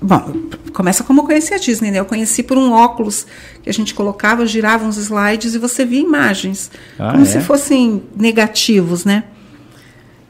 [0.00, 0.32] Bom,
[0.72, 1.98] começa como eu conheci a Disney, né?
[1.98, 3.26] Eu conheci por um óculos
[3.62, 7.26] que a gente colocava, girava uns slides e você via imagens, ah, como é?
[7.26, 9.24] se fossem negativos, né?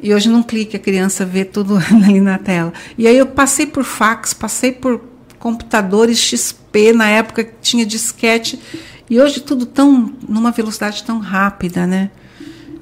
[0.01, 2.73] E hoje num clique a criança vê tudo ali na tela.
[2.97, 5.03] E aí eu passei por fax, passei por
[5.39, 8.59] computadores XP, na época que tinha disquete,
[9.11, 12.11] e hoje tudo tão numa velocidade tão rápida, né?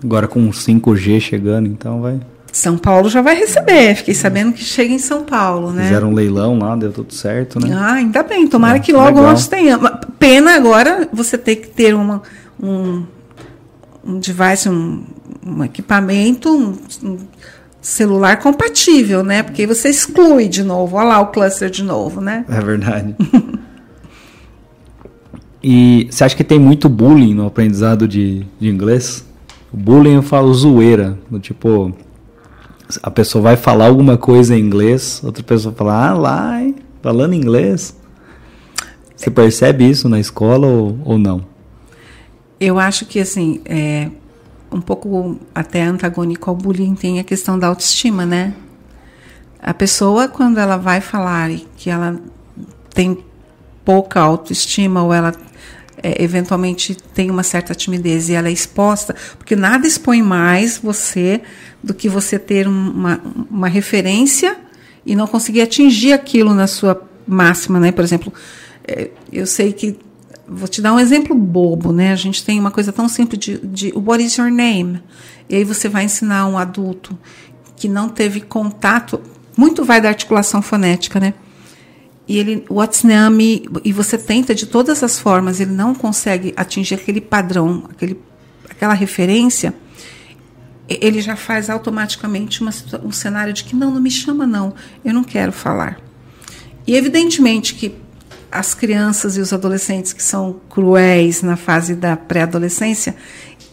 [0.02, 2.20] Agora com 5G chegando, então vai
[2.56, 3.94] São Paulo já vai receber.
[3.96, 5.84] Fiquei sabendo que chega em São Paulo, né?
[5.84, 7.70] Fizeram um leilão lá, deu tudo certo, né?
[7.70, 8.48] Ah, ainda bem.
[8.48, 9.24] Tomara é, que logo legal.
[9.24, 9.90] nós tenhamos.
[10.18, 12.22] Pena agora você ter que ter uma,
[12.58, 13.04] um,
[14.02, 15.04] um device, um,
[15.46, 17.18] um equipamento, um, um,
[17.82, 19.42] celular compatível, né?
[19.42, 20.96] Porque você exclui de novo.
[20.96, 22.46] Olha lá o cluster de novo, né?
[22.48, 23.14] É verdade.
[25.62, 29.26] e você acha que tem muito bullying no aprendizado de, de inglês?
[29.70, 31.94] O bullying eu falo zoeira, do tipo
[33.02, 36.72] a pessoa vai falar alguma coisa em inglês, outra pessoa fala, ah, lá,
[37.02, 37.96] falando inglês.
[39.14, 41.44] Você percebe isso na escola ou, ou não?
[42.60, 44.10] Eu acho que, assim, é
[44.70, 48.54] um pouco até antagônico ao bullying tem a questão da autoestima, né?
[49.60, 52.20] A pessoa, quando ela vai falar que ela
[52.92, 53.18] tem
[53.84, 55.32] pouca autoestima ou ela
[56.02, 61.40] é, eventualmente tem uma certa timidez e ela é exposta, porque nada expõe mais você
[61.82, 63.20] do que você ter uma,
[63.50, 64.56] uma referência
[65.04, 67.92] e não conseguir atingir aquilo na sua máxima, né?
[67.92, 68.32] Por exemplo,
[68.86, 69.96] é, eu sei que
[70.48, 72.12] vou te dar um exemplo bobo, né?
[72.12, 75.02] A gente tem uma coisa tão simples de, de what is your name?
[75.48, 77.18] E aí você vai ensinar um adulto
[77.76, 79.20] que não teve contato,
[79.56, 81.34] muito vai da articulação fonética, né?
[82.28, 83.68] E ele, what's name?
[83.84, 88.20] E você tenta de todas as formas, ele não consegue atingir aquele padrão, aquele,
[88.68, 89.74] aquela referência
[90.88, 92.70] ele já faz automaticamente uma,
[93.02, 94.74] um cenário de que não, não me chama não,
[95.04, 95.98] eu não quero falar.
[96.86, 97.94] E evidentemente que
[98.50, 103.16] as crianças e os adolescentes que são cruéis na fase da pré-adolescência,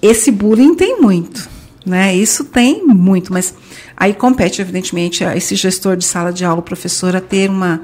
[0.01, 1.47] esse bullying tem muito,
[1.86, 2.16] né?
[2.16, 3.54] Isso tem muito, mas
[3.95, 7.82] aí compete evidentemente a esse gestor de sala de aula, o professor, a ter uma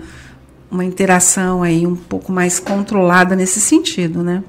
[0.71, 4.43] uma interação aí um pouco mais controlada nesse sentido, né?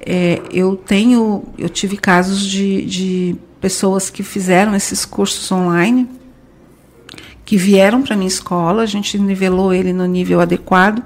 [0.00, 6.08] É, eu tenho, eu tive casos de, de pessoas que fizeram esses cursos online,
[7.44, 11.02] que vieram para minha escola, a gente nivelou ele no nível adequado.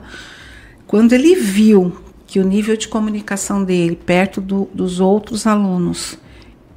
[0.86, 1.96] Quando ele viu
[2.26, 6.16] que o nível de comunicação dele, perto do, dos outros alunos,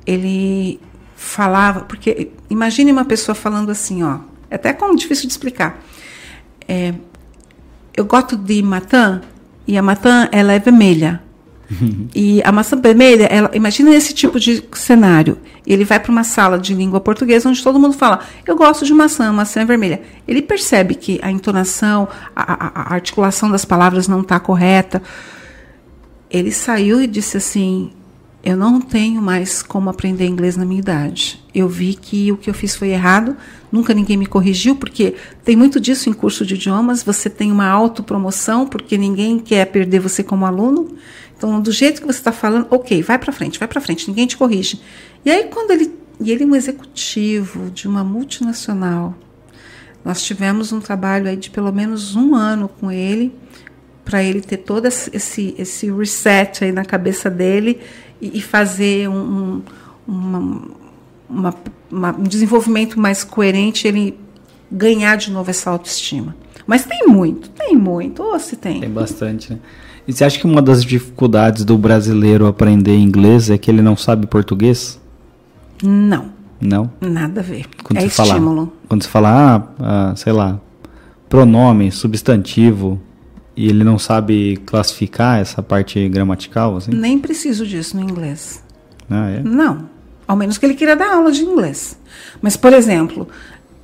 [0.06, 0.80] ele
[1.16, 4.20] falava, porque imagine uma pessoa falando assim, ó,
[4.50, 5.84] é até como difícil de explicar.
[6.68, 6.94] É,
[7.98, 9.22] eu gosto de maçã
[9.68, 11.22] e a maçã ela é vermelha
[12.16, 15.38] e a maçã vermelha, ela, imagina esse tipo de cenário.
[15.66, 18.94] Ele vai para uma sala de língua portuguesa onde todo mundo fala: Eu gosto de
[18.94, 20.02] maçã, maçã é vermelha.
[20.28, 25.02] Ele percebe que a entonação, a, a, a articulação das palavras não está correta.
[26.30, 27.92] Ele saiu e disse assim:
[28.48, 31.44] Eu não tenho mais como aprender inglês na minha idade.
[31.54, 33.36] Eu vi que o que eu fiz foi errado,
[33.70, 37.04] nunca ninguém me corrigiu, porque tem muito disso em curso de idiomas.
[37.04, 40.96] Você tem uma autopromoção, porque ninguém quer perder você como aluno.
[41.36, 44.26] Então, do jeito que você está falando, ok, vai para frente, vai para frente, ninguém
[44.26, 44.80] te corrige.
[45.26, 45.94] E aí, quando ele.
[46.22, 49.14] E ele é um executivo de uma multinacional.
[50.06, 53.36] Nós tivemos um trabalho aí de pelo menos um ano com ele,
[54.06, 57.82] para ele ter todo esse, esse reset aí na cabeça dele
[58.22, 59.62] e, e fazer um,
[60.08, 60.62] uma,
[61.30, 61.56] uma,
[61.92, 64.18] uma, um desenvolvimento mais coerente, ele
[64.72, 66.36] ganhar de novo essa autoestima.
[66.66, 68.82] Mas tem muito, tem muito, ou se tem.
[68.82, 69.60] Tem bastante, né?
[70.08, 73.98] E você acha que uma das dificuldades do brasileiro aprender inglês é que ele não
[73.98, 75.00] sabe português?
[75.84, 76.32] Não.
[76.60, 76.90] Não?
[77.02, 77.66] Nada a ver.
[77.84, 78.66] Quando é você estímulo.
[78.66, 80.60] Fala, quando você fala, ah, ah, sei lá,
[81.28, 83.02] pronome, substantivo,
[83.58, 86.92] e ele não sabe classificar essa parte gramatical, assim?
[86.92, 88.64] Nem preciso disso no inglês.
[89.10, 89.42] Ah, é?
[89.42, 89.90] Não.
[90.28, 91.98] Ao menos que ele queira dar aula de inglês.
[92.40, 93.28] Mas, por exemplo,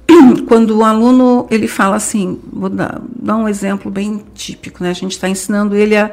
[0.48, 4.92] quando o aluno ele fala assim, vou dar, dar um exemplo bem típico, né?
[4.92, 6.12] A gente está ensinando ele a,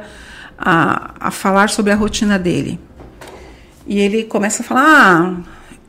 [0.57, 2.79] a, a, falar sobre a rotina dele.
[3.85, 5.35] E ele começa a falar, ah,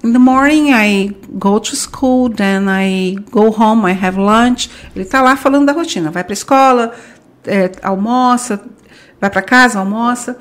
[0.04, 4.68] in the morning I go to school, then I go home, I have lunch.
[4.94, 6.92] Ele está lá falando da rotina, vai para a escola,
[7.46, 8.62] é, almoça,
[9.20, 10.36] vai para casa, almoça.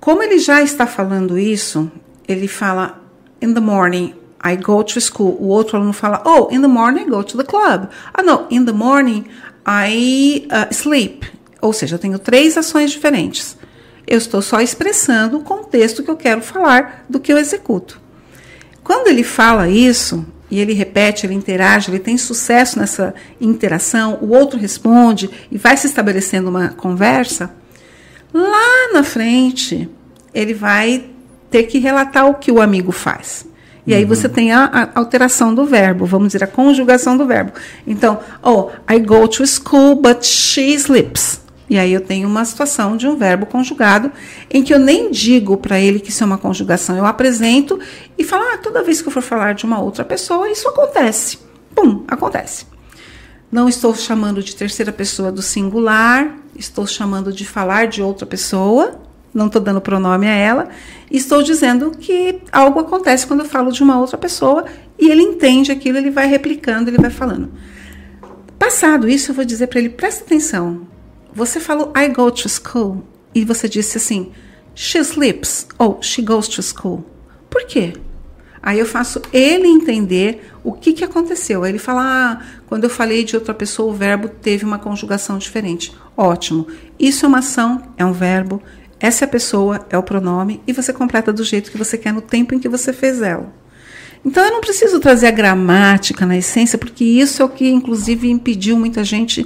[0.00, 1.90] Como ele já está falando isso,
[2.26, 3.00] ele fala
[3.40, 4.14] in the morning
[4.44, 5.36] I go to school.
[5.40, 7.88] O outro aluno fala, oh, in the morning I go to the club.
[8.12, 9.24] Ah, não, in the morning
[9.66, 11.26] I uh, sleep.
[11.60, 13.56] Ou seja, eu tenho três ações diferentes.
[14.04, 18.00] Eu estou só expressando o contexto que eu quero falar do que eu executo.
[18.82, 24.28] Quando ele fala isso, e ele repete, ele interage, ele tem sucesso nessa interação, o
[24.34, 27.54] outro responde e vai se estabelecendo uma conversa,
[28.34, 29.88] lá na frente
[30.34, 31.06] ele vai
[31.50, 33.46] ter que relatar o que o amigo faz.
[33.86, 37.52] E aí você tem a, a, alteração do verbo, vamos dizer, a conjugação do verbo.
[37.86, 41.40] Então, oh, I go to school, but she sleeps.
[41.68, 44.10] E aí eu tenho uma situação de um verbo conjugado
[44.50, 47.78] em que eu nem digo para ele que isso é uma conjugação, eu apresento
[48.18, 51.38] e falo, ah, toda vez que eu for falar de uma outra pessoa, isso acontece.
[51.74, 52.66] Pum, acontece.
[53.50, 59.00] Não estou chamando de terceira pessoa do singular, estou chamando de falar de outra pessoa,
[59.32, 60.68] não estou dando pronome a ela,
[61.10, 64.64] estou dizendo que algo acontece quando eu falo de uma outra pessoa
[64.98, 67.50] e ele entende aquilo, ele vai replicando, ele vai falando.
[68.58, 70.86] Passado isso, eu vou dizer para ele: presta atenção.
[71.34, 73.04] Você falou I go to school
[73.34, 74.32] e você disse assim,
[74.74, 77.04] she sleeps ou she goes to school.
[77.48, 77.94] Por quê?
[78.62, 81.64] Aí eu faço ele entender o que, que aconteceu.
[81.64, 85.36] Aí ele fala: ah, quando eu falei de outra pessoa, o verbo teve uma conjugação
[85.36, 85.92] diferente.
[86.16, 86.68] Ótimo.
[86.98, 88.62] Isso é uma ação, é um verbo,
[89.00, 92.12] essa é a pessoa, é o pronome, e você completa do jeito que você quer
[92.12, 93.52] no tempo em que você fez ela.
[94.24, 98.30] Então eu não preciso trazer a gramática na essência, porque isso é o que, inclusive,
[98.30, 99.44] impediu muita gente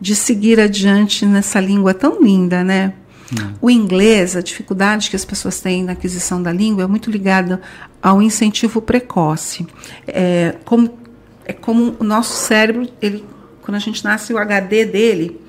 [0.00, 2.94] de seguir adiante nessa língua tão linda, né?
[3.32, 3.54] Hum.
[3.60, 7.60] O inglês, a dificuldade que as pessoas têm na aquisição da língua é muito ligada
[8.02, 9.66] ao incentivo precoce.
[10.06, 10.98] É como,
[11.44, 13.24] é como o nosso cérebro, ele,
[13.60, 15.40] quando a gente nasce, o HD dele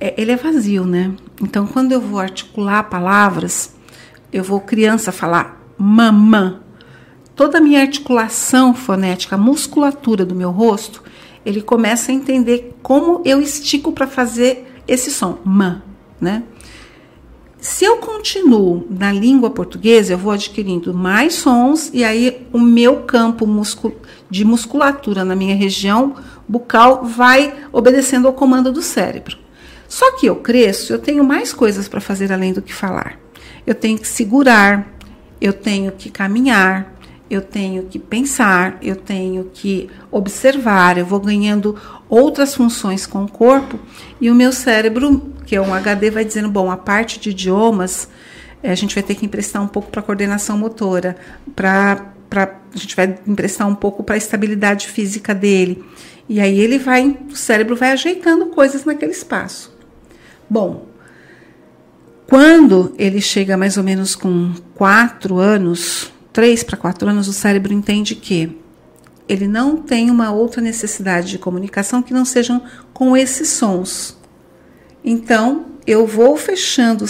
[0.00, 1.12] é, ele é vazio, né?
[1.40, 3.74] Então, quando eu vou articular palavras,
[4.32, 6.60] eu vou criança falar mamã.
[7.34, 11.02] Toda a minha articulação fonética, a musculatura do meu rosto,
[11.46, 15.80] ele começa a entender como eu estico para fazer esse som, mã,
[16.20, 16.42] né?
[17.60, 23.02] Se eu continuo na língua portuguesa, eu vou adquirindo mais sons e aí o meu
[23.02, 23.46] campo
[24.28, 26.14] de musculatura na minha região
[26.46, 29.38] bucal vai obedecendo ao comando do cérebro.
[29.88, 33.18] Só que eu cresço, eu tenho mais coisas para fazer além do que falar.
[33.66, 34.86] Eu tenho que segurar,
[35.40, 36.95] eu tenho que caminhar,
[37.28, 41.76] eu tenho que pensar, eu tenho que observar, eu vou ganhando
[42.08, 43.78] outras funções com o corpo
[44.20, 48.08] e o meu cérebro, que é um HD, vai dizendo: bom, a parte de idiomas
[48.62, 51.16] eh, a gente vai ter que emprestar um pouco para coordenação motora,
[51.54, 55.84] para a gente vai emprestar um pouco para a estabilidade física dele.
[56.28, 59.74] E aí ele vai, o cérebro vai ajeitando coisas naquele espaço.
[60.50, 60.86] Bom,
[62.26, 67.72] quando ele chega mais ou menos com quatro anos, três para quatro anos, o cérebro
[67.72, 68.54] entende que
[69.26, 72.62] ele não tem uma outra necessidade de comunicação que não sejam
[72.92, 74.18] com esses sons.
[75.02, 77.06] Então, eu vou fechando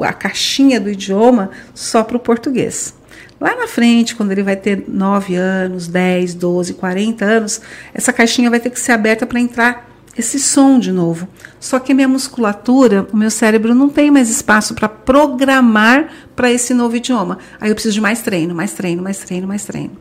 [0.00, 2.94] a caixinha do idioma só para o português.
[3.38, 7.60] Lá na frente, quando ele vai ter 9 anos, 10, 12, 40 anos,
[7.92, 11.28] essa caixinha vai ter que ser aberta para entrar esse som de novo.
[11.60, 16.50] Só que a minha musculatura, o meu cérebro não tem mais espaço para programar para
[16.50, 17.38] esse novo idioma.
[17.60, 19.96] Aí eu preciso de mais treino, mais treino, mais treino, mais treino.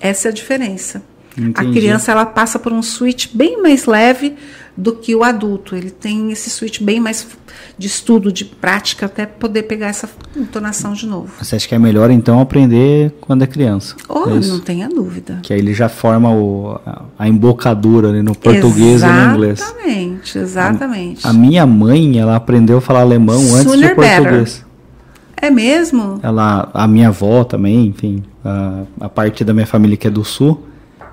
[0.00, 1.02] Essa é a diferença.
[1.36, 1.54] Entendi.
[1.56, 4.34] A criança ela passa por um switch bem mais leve
[4.76, 5.74] do que o adulto.
[5.74, 7.26] Ele tem esse switch bem mais
[7.76, 11.32] de estudo, de prática, até poder pegar essa entonação de novo.
[11.40, 13.96] Você acha que é melhor então aprender quando é criança?
[14.08, 15.38] Oh, é não tenha dúvida.
[15.42, 16.78] Que aí ele já forma o,
[17.18, 19.60] a embocadura né, no português exatamente, e no inglês.
[19.60, 21.26] Exatamente, exatamente.
[21.26, 24.54] A, minha mãe, ela aprendeu a falar alemão Sooner antes de português.
[24.54, 24.72] Better.
[25.36, 26.20] É mesmo?
[26.22, 30.24] Ela, a minha avó também, enfim, a, a parte da minha família que é do
[30.24, 30.68] sul,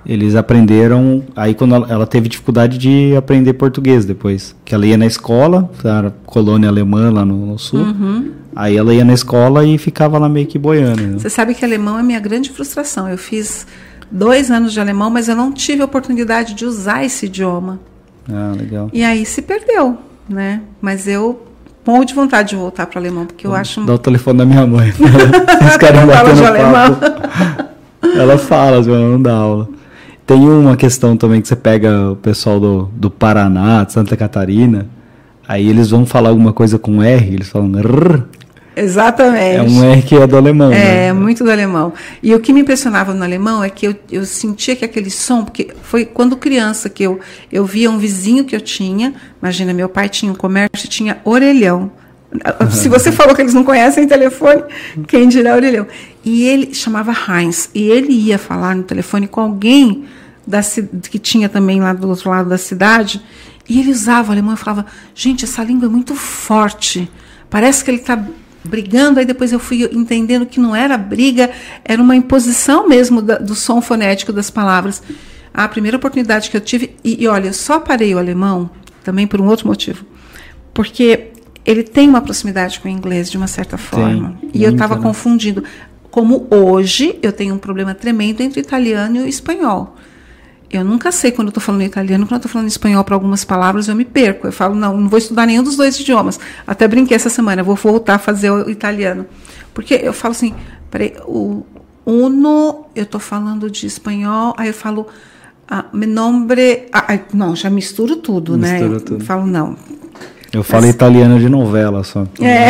[0.05, 1.23] eles aprenderam.
[1.35, 5.69] Aí, quando ela, ela, teve dificuldade de aprender português depois, que ela ia na escola,
[5.83, 7.79] era colônia alemã lá no, no sul.
[7.79, 8.31] Uhum.
[8.55, 11.01] Aí ela ia na escola e ficava lá meio que boiando.
[11.01, 11.19] Né?
[11.19, 13.07] Você sabe que alemão é minha grande frustração.
[13.07, 13.65] Eu fiz
[14.11, 17.79] dois anos de alemão, mas eu não tive a oportunidade de usar esse idioma.
[18.29, 18.89] Ah, legal.
[18.91, 19.97] E aí se perdeu,
[20.27, 20.61] né?
[20.81, 21.41] Mas eu
[21.85, 23.81] morro de vontade de voltar para alemão, porque eu acho.
[23.85, 24.93] Dá o telefone da minha mãe.
[26.45, 26.99] Alemão.
[28.15, 29.69] Ela fala, mas não dá aula.
[30.29, 34.87] Tem uma questão também que você pega o pessoal do, do Paraná, de Santa Catarina,
[35.47, 38.25] aí eles vão falar alguma coisa com R, eles falam rrr.
[38.75, 39.55] Exatamente.
[39.55, 40.71] É um R que é do alemão.
[40.71, 41.13] É, né?
[41.13, 41.93] muito do alemão.
[42.21, 45.43] E o que me impressionava no alemão é que eu, eu sentia que aquele som,
[45.43, 47.19] porque foi quando criança que eu,
[47.51, 51.17] eu via um vizinho que eu tinha, imagina, meu pai tinha um comércio e tinha
[51.25, 51.91] orelhão.
[52.69, 54.61] Se você falou que eles não conhecem telefone,
[55.07, 55.87] quem dirá orelhão?
[56.23, 60.05] E ele chamava Heinz, e ele ia falar no telefone com alguém
[60.49, 60.61] da,
[61.09, 63.21] que tinha também lá do outro lado da cidade,
[63.67, 67.09] e ele usava o alemão e falava: gente, essa língua é muito forte,
[67.49, 68.21] parece que ele está
[68.63, 69.19] brigando.
[69.19, 71.51] Aí depois eu fui entendendo que não era briga,
[71.85, 75.03] era uma imposição mesmo da, do som fonético das palavras.
[75.53, 78.69] A primeira oportunidade que eu tive, e, e olha, eu só parei o alemão
[79.03, 80.05] também por um outro motivo,
[80.73, 81.31] porque
[81.65, 84.37] ele tem uma proximidade com o inglês de uma certa forma.
[84.41, 85.01] Tem, e eu estava né?
[85.01, 85.63] confundindo.
[86.09, 89.95] Como hoje eu tenho um problema tremendo entre italiano e espanhol.
[90.71, 93.43] Eu nunca sei quando eu estou falando italiano, quando eu estou falando espanhol para algumas
[93.43, 94.47] palavras, eu me perco.
[94.47, 96.39] Eu falo, não, não vou estudar nenhum dos dois idiomas.
[96.67, 99.25] Até brinquei essa semana, vou voltar a fazer o italiano.
[99.73, 100.53] Porque eu falo assim,
[100.91, 101.63] peraí, o
[102.05, 105.07] uno, eu estou falando de espanhol, aí eu falo,
[105.67, 106.87] ah, me nombre.
[106.91, 108.73] Ah, não, já misturo tudo, né?
[108.73, 108.99] Misturo né?
[108.99, 109.21] Tudo.
[109.21, 109.77] Eu falo, não.
[110.51, 112.27] Eu falo Mas, italiano de novela só.
[112.41, 112.69] É.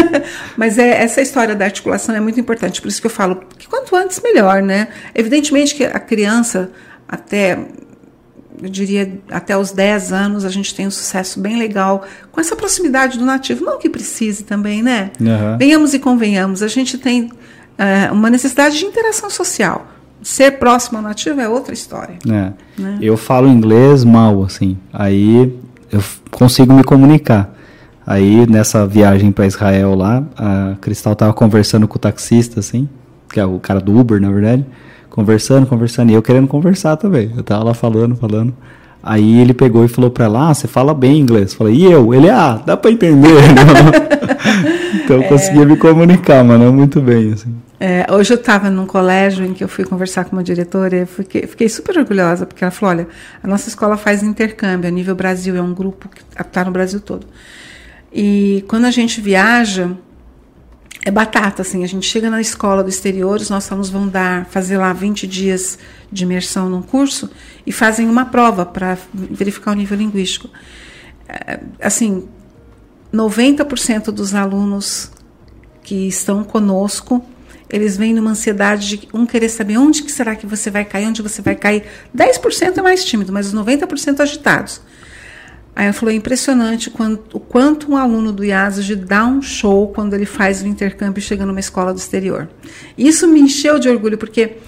[0.56, 3.66] Mas é, essa história da articulação é muito importante, por isso que eu falo que
[3.66, 4.88] quanto antes melhor, né?
[5.14, 6.70] Evidentemente que a criança,
[7.08, 7.58] até
[8.62, 12.54] eu diria até os 10 anos, a gente tem um sucesso bem legal com essa
[12.54, 13.64] proximidade do nativo.
[13.64, 15.10] Não que precise também, né?
[15.20, 15.58] Uhum.
[15.58, 17.30] Venhamos e convenhamos, a gente tem
[17.76, 19.86] é, uma necessidade de interação social.
[20.22, 22.16] Ser próximo ao nativo é outra história.
[22.26, 22.52] É.
[22.80, 22.98] Né?
[23.02, 24.78] Eu falo inglês mal, assim.
[24.92, 25.58] Aí
[25.92, 27.52] eu consigo me comunicar.
[28.06, 32.88] Aí nessa viagem para Israel lá, a Cristal tava conversando com o taxista, assim,
[33.30, 34.64] que é o cara do Uber, na verdade,
[35.14, 37.32] conversando, conversando, e eu querendo conversar também.
[37.36, 38.52] Eu tava lá falando, falando.
[39.00, 41.52] Aí ele pegou e falou para ela, ah, você fala bem inglês.
[41.52, 42.12] Eu falei, e eu?
[42.12, 43.28] Ele, ah, dá para entender.
[45.04, 45.28] então eu é...
[45.28, 47.54] conseguia me comunicar, mas não muito bem, assim.
[47.78, 51.06] É, hoje eu estava num colégio em que eu fui conversar com uma diretora e
[51.06, 53.08] fiquei, fiquei, super orgulhosa, porque ela falou: olha,
[53.42, 57.00] a nossa escola faz intercâmbio a nível Brasil, é um grupo que está no Brasil
[57.00, 57.26] todo.
[58.12, 59.90] E quando a gente viaja,
[61.04, 64.46] é batata, assim, a gente chega na escola do exterior, os nossos alunos vão dar,
[64.46, 65.78] fazer lá 20 dias
[66.10, 67.30] de imersão num curso
[67.66, 70.48] e fazem uma prova para verificar o nível linguístico.
[71.28, 72.26] É, assim,
[73.12, 75.10] 90% dos alunos
[75.82, 77.22] que estão conosco
[77.74, 81.08] eles vêm numa ansiedade de um querer saber onde que será que você vai cair,
[81.08, 81.84] onde você vai cair.
[82.16, 84.80] 10% é mais tímido, mas os 90% agitados.
[85.76, 86.92] Aí ela falou, é impressionante
[87.32, 91.22] o quanto um aluno do IASG dá um show quando ele faz o intercâmbio e
[91.22, 92.48] chega numa escola do exterior.
[92.96, 94.58] Isso me encheu de orgulho, porque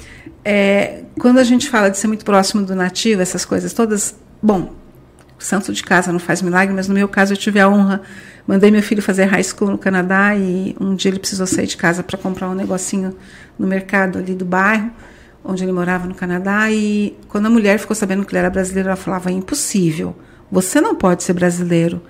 [0.45, 4.75] é, quando a gente fala de ser muito próximo do nativo, essas coisas todas, bom,
[5.39, 8.03] santo de casa não faz milagre, mas no meu caso eu tive a honra
[8.47, 11.77] Mandei meu filho fazer high school no Canadá e um dia ele precisou sair de
[11.77, 13.17] casa para comprar um negocinho
[13.59, 14.93] no mercado ali do bairro,
[15.45, 16.71] onde ele morava no Canadá.
[16.71, 20.15] E quando a mulher ficou sabendo que ele era brasileiro, ela falava: é impossível,
[20.51, 22.03] você não pode ser brasileiro.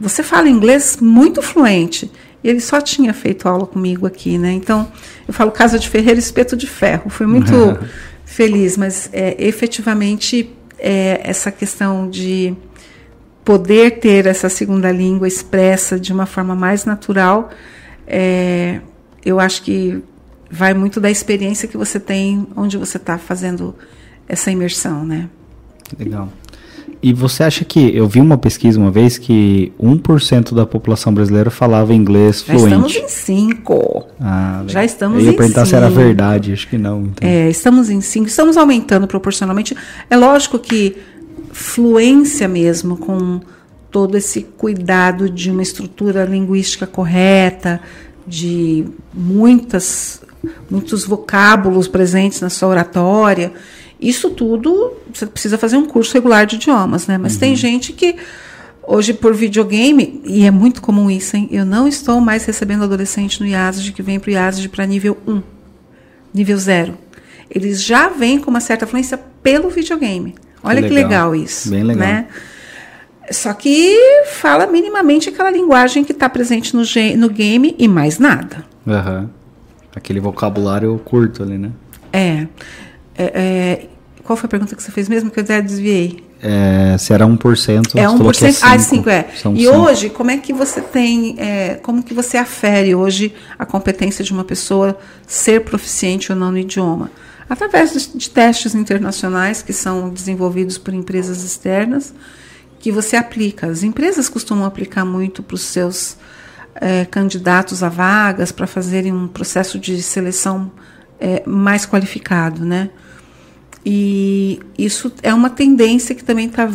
[0.00, 2.10] Você fala inglês muito fluente.
[2.42, 4.52] E ele só tinha feito aula comigo aqui, né?
[4.52, 4.90] Então,
[5.26, 7.08] eu falo casa de ferreiro, espeto de ferro.
[7.08, 7.52] Fui muito
[8.24, 12.54] feliz, mas é, efetivamente é, essa questão de
[13.44, 17.50] poder ter essa segunda língua expressa de uma forma mais natural,
[18.06, 18.80] é,
[19.24, 20.02] eu acho que
[20.50, 23.74] vai muito da experiência que você tem onde você está fazendo
[24.28, 25.28] essa imersão, né?
[25.98, 26.32] Legal.
[27.04, 31.50] E você acha que, eu vi uma pesquisa uma vez que 1% da população brasileira
[31.50, 32.62] falava inglês fluente.
[32.62, 34.06] Já estamos em 5.
[34.18, 37.02] Ah, Já estamos eu ia em perguntar se era verdade, acho que não.
[37.02, 37.28] Então.
[37.28, 39.76] É, estamos em 5, estamos aumentando proporcionalmente.
[40.08, 40.96] É lógico que
[41.52, 43.38] fluência mesmo, com
[43.90, 47.82] todo esse cuidado de uma estrutura linguística correta,
[48.26, 50.22] de muitas,
[50.70, 53.52] muitos vocábulos presentes na sua oratória.
[54.08, 57.16] Isso tudo você precisa fazer um curso regular de idiomas, né?
[57.16, 57.40] Mas uhum.
[57.40, 58.16] tem gente que
[58.86, 61.48] hoje por videogame, e é muito comum isso, hein?
[61.50, 65.16] Eu não estou mais recebendo adolescente no IASG que vem para o IASG para nível
[65.26, 65.42] 1,
[66.34, 66.98] nível 0.
[67.50, 70.34] Eles já vêm com uma certa fluência pelo videogame.
[70.62, 71.70] Olha que legal, que legal isso.
[71.70, 72.06] Bem legal.
[72.06, 72.26] Né?
[73.30, 73.96] Só que
[74.32, 76.82] fala minimamente aquela linguagem que está presente no,
[77.16, 78.64] no game e mais nada.
[78.86, 79.28] Uhum.
[79.96, 81.70] Aquele vocabulário curto ali, né?
[82.12, 82.46] É.
[83.16, 83.86] é, é
[84.24, 85.30] qual foi a pergunta que você fez mesmo?
[85.30, 86.24] Que eu até desviei.
[86.42, 87.94] É, se era 1%.
[87.94, 88.42] É 1%.
[88.42, 89.26] É 5, ah, 5 é.
[89.32, 89.76] E cinco.
[89.76, 94.32] hoje, como é que você tem, é, como que você afere hoje a competência de
[94.32, 97.10] uma pessoa ser proficiente ou não no idioma?
[97.48, 102.14] Através de, de testes internacionais que são desenvolvidos por empresas externas
[102.78, 103.66] que você aplica.
[103.66, 106.16] As empresas costumam aplicar muito para os seus
[106.74, 110.72] é, candidatos a vagas para fazerem um processo de seleção
[111.20, 112.90] é, mais qualificado, né?
[113.84, 116.68] E isso é uma tendência que também tá,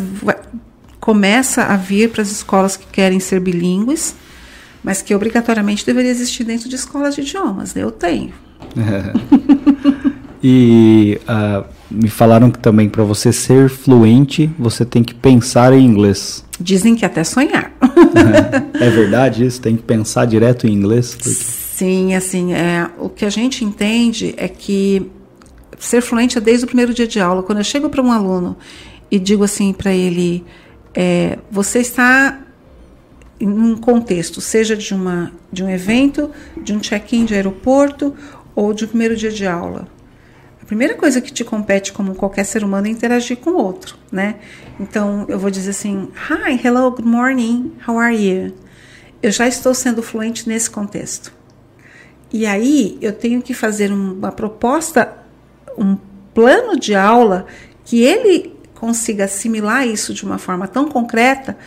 [0.99, 4.16] começa a vir para as escolas que querem ser bilíngues,
[4.84, 7.74] mas que obrigatoriamente deveria existir dentro de escolas de idiomas.
[7.74, 7.84] Né?
[7.84, 8.34] Eu tenho.
[10.43, 15.84] e uh, me falaram que também para você ser fluente, você tem que pensar em
[15.84, 16.45] inglês.
[16.60, 17.72] Dizem que até sonhar.
[18.80, 19.60] é verdade isso?
[19.60, 21.16] Tem que pensar direto em inglês?
[21.16, 21.30] Porque...
[21.30, 25.10] Sim, assim, é, o que a gente entende é que
[25.80, 27.42] ser fluente é desde o primeiro dia de aula.
[27.42, 28.58] Quando eu chego para um aluno
[29.10, 30.46] e digo assim para ele,
[30.94, 32.40] é, você está
[33.40, 36.30] em um contexto, seja de, uma, de um evento,
[36.62, 38.14] de um check-in de aeroporto
[38.54, 39.88] ou de um primeiro dia de aula
[40.70, 44.36] primeira coisa que te compete como qualquer ser humano é interagir com o outro, né?
[44.80, 48.54] Então eu vou dizer assim: Hi, hello, good morning, how are you?
[49.22, 51.34] Eu já estou sendo fluente nesse contexto.
[52.32, 55.12] E aí eu tenho que fazer uma proposta,
[55.80, 55.98] um
[56.34, 57.46] plano de aula
[57.86, 61.58] que ele consiga assimilar isso de uma forma tão concreta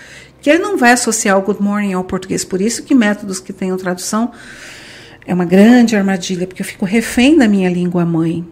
[0.40, 2.44] que ele não vai associar o good morning ao português.
[2.44, 4.32] Por isso que métodos que tenham tradução
[5.26, 8.44] é uma grande armadilha, porque eu fico refém da minha língua mãe,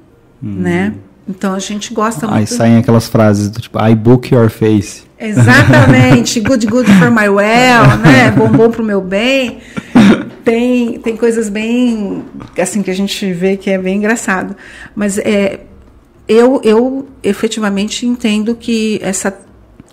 [0.43, 0.55] hum.
[0.61, 0.95] né?
[1.29, 2.51] Então a gente gosta Aí muito.
[2.51, 5.03] Aí saem aquelas frases do tipo, I book your face.
[5.19, 8.31] Exatamente, good, good for my well, né?
[8.31, 9.59] Bom, bom pro meu bem.
[10.51, 12.25] Tem, tem coisas bem,
[12.61, 14.57] assim, que a gente vê que é bem engraçado.
[14.97, 15.61] Mas é,
[16.27, 19.33] eu, eu efetivamente entendo que essa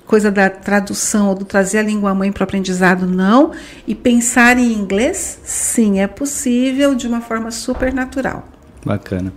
[0.08, 3.52] coisa da tradução ou do trazer a língua mãe para o aprendizado, não.
[3.86, 8.44] E pensar em inglês, sim, é possível de uma forma super natural.
[8.84, 9.32] Bacana.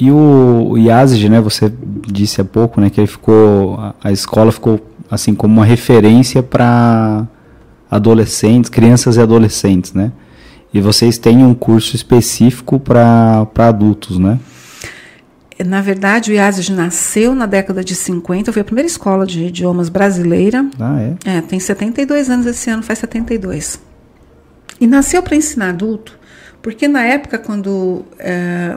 [0.00, 1.70] E o, Yazid, né, você
[2.06, 6.42] disse há pouco, né, que ele ficou, a, a escola ficou assim como uma referência
[6.42, 7.26] para
[7.90, 10.10] adolescentes, crianças e adolescentes, né?
[10.74, 14.40] E vocês têm um curso específico para adultos, né?
[15.64, 19.88] Na verdade, o IASIS nasceu na década de 50, foi a primeira escola de idiomas
[19.88, 20.68] brasileira.
[20.80, 21.36] Ah, é?
[21.36, 23.80] É, tem 72 anos esse ano, faz 72.
[24.80, 26.18] E nasceu para ensinar adulto,
[26.60, 28.04] porque na época, quando.
[28.18, 28.76] É,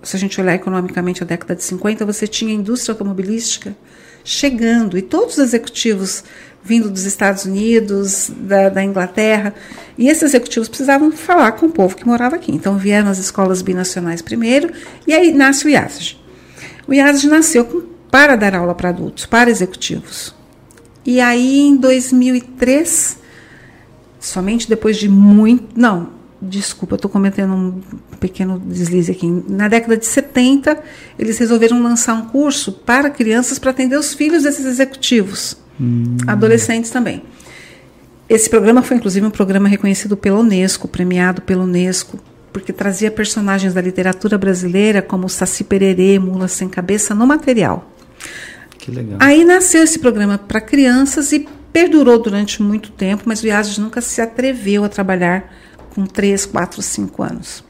[0.00, 3.76] se a gente olhar economicamente a década de 50, você tinha a indústria automobilística
[4.22, 6.22] chegando e todos os executivos
[6.68, 9.54] vindo dos Estados Unidos, da, da, Inglaterra,
[9.96, 12.52] e esses executivos precisavam falar com o povo que morava aqui.
[12.52, 14.70] Então vieram as escolas binacionais primeiro,
[15.06, 16.18] e aí nasce o IASG.
[16.86, 20.34] O IASG nasceu com, para dar aula para adultos, para executivos.
[21.06, 23.18] E aí em 2003,
[24.20, 25.68] somente depois de muito.
[25.74, 26.10] Não,
[26.40, 27.80] desculpa, estou cometendo um
[28.20, 29.26] pequeno deslize aqui.
[29.48, 30.78] Na década de 70,
[31.18, 36.16] eles resolveram lançar um curso para crianças para atender os filhos desses executivos hum.
[36.26, 37.22] adolescentes também.
[38.28, 42.18] Esse programa foi, inclusive, um programa reconhecido pela Unesco, premiado pela Unesco,
[42.52, 47.90] porque trazia personagens da literatura brasileira como Saci Pererê, Mula Sem Cabeça no material.
[48.78, 49.18] Que legal.
[49.20, 54.00] Aí nasceu esse programa para crianças e perdurou durante muito tempo, mas o IASES nunca
[54.00, 55.52] se atreveu a trabalhar
[55.94, 57.64] com 3, 4, 5 anos.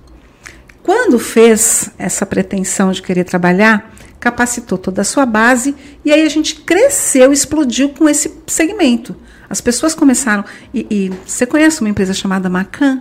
[0.83, 6.29] Quando fez essa pretensão de querer trabalhar, capacitou toda a sua base e aí a
[6.29, 9.15] gente cresceu, explodiu com esse segmento.
[9.49, 10.45] As pessoas começaram.
[10.75, 13.01] E, e você conhece uma empresa chamada Macan?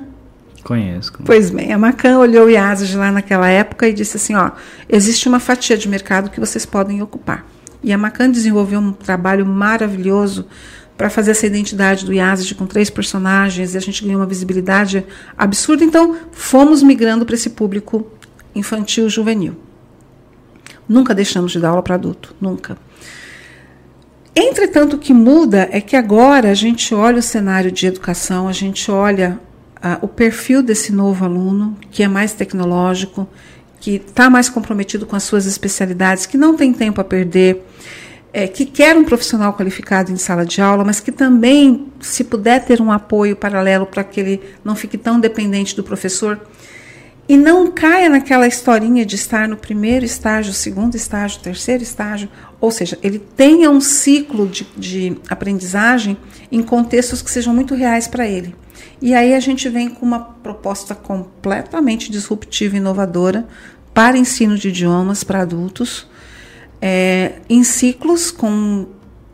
[0.64, 1.14] Conheço.
[1.26, 4.52] Pois bem, a Macan olhou o IASAG lá naquela época e disse assim: ó,
[4.90, 7.46] existe uma fatia de mercado que vocês podem ocupar.
[7.84, 10.48] E a Macan desenvolveu um trabalho maravilhoso
[10.98, 15.06] para fazer essa identidade do IASAG com três personagens e a gente ganhou uma visibilidade
[15.38, 15.84] absurda.
[15.84, 18.08] Então, fomos migrando para esse público
[18.56, 19.56] infantil juvenil.
[20.88, 22.78] Nunca deixamos de dar aula para adulto, nunca.
[24.36, 28.54] Entretanto, o que muda é que agora a gente olha o cenário de educação, a
[28.54, 29.40] gente olha
[29.78, 33.28] uh, o perfil desse novo aluno, que é mais tecnológico,
[33.80, 37.64] que está mais comprometido com as suas especialidades, que não tem tempo a perder,
[38.34, 42.64] é, que quer um profissional qualificado em sala de aula, mas que também, se puder
[42.64, 46.40] ter um apoio paralelo para que ele não fique tão dependente do professor,
[47.30, 52.72] e não caia naquela historinha de estar no primeiro estágio, segundo estágio, terceiro estágio, ou
[52.72, 56.18] seja, ele tenha um ciclo de, de aprendizagem
[56.52, 58.56] em contextos que sejam muito reais para ele.
[59.02, 63.46] E aí a gente vem com uma proposta completamente disruptiva e inovadora
[63.94, 66.08] para ensino de idiomas para adultos,
[66.82, 68.88] é, em ciclos com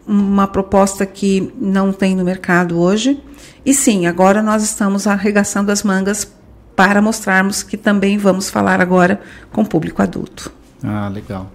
[0.06, 3.22] uma proposta que não tem no mercado hoje.
[3.66, 6.30] E sim, agora nós estamos arregaçando as mangas
[6.76, 9.22] para mostrarmos que também vamos falar agora
[9.52, 10.52] com o público adulto.
[10.84, 11.52] Ah, legal.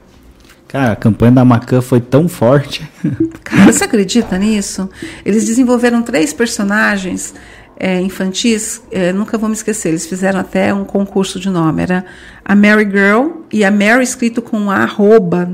[0.69, 2.89] Cara, a campanha da Macan foi tão forte.
[3.43, 4.89] Cara, você acredita nisso?
[5.24, 7.35] Eles desenvolveram três personagens
[7.78, 11.82] é, infantis, é, nunca vou me esquecer, eles fizeram até um concurso de nome.
[11.82, 12.05] Era
[12.45, 15.51] a Mary Girl e a Mary escrito com arroba.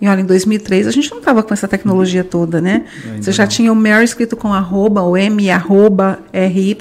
[0.00, 2.84] E olha, em 2003 a gente não estava com essa tecnologia toda, né?
[3.20, 3.50] Você já não.
[3.50, 6.76] tinha o Mary escrito com arroba, o M arroba RY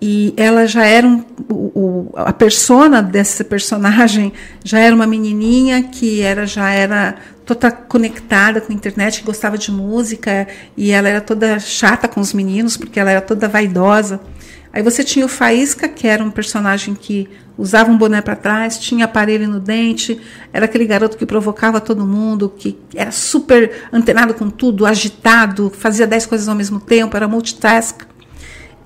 [0.00, 6.20] e ela já era um, o, a persona dessa personagem já era uma menininha que
[6.20, 10.46] era já era toda conectada com a internet, que gostava de música
[10.76, 14.20] e ela era toda chata com os meninos porque ela era toda vaidosa.
[14.70, 18.78] Aí você tinha o Faísca, que era um personagem que usava um boné para trás,
[18.78, 20.20] tinha aparelho no dente,
[20.52, 26.06] era aquele garoto que provocava todo mundo, que era super antenado com tudo, agitado, fazia
[26.06, 28.02] dez coisas ao mesmo tempo, era multitask.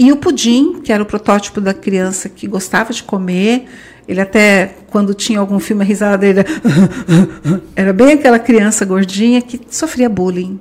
[0.03, 3.67] E o pudim, que era o protótipo da criança que gostava de comer,
[4.09, 6.41] Ele até, quando tinha algum filme, a risada dele
[7.77, 10.59] era bem aquela criança gordinha que sofria bullying.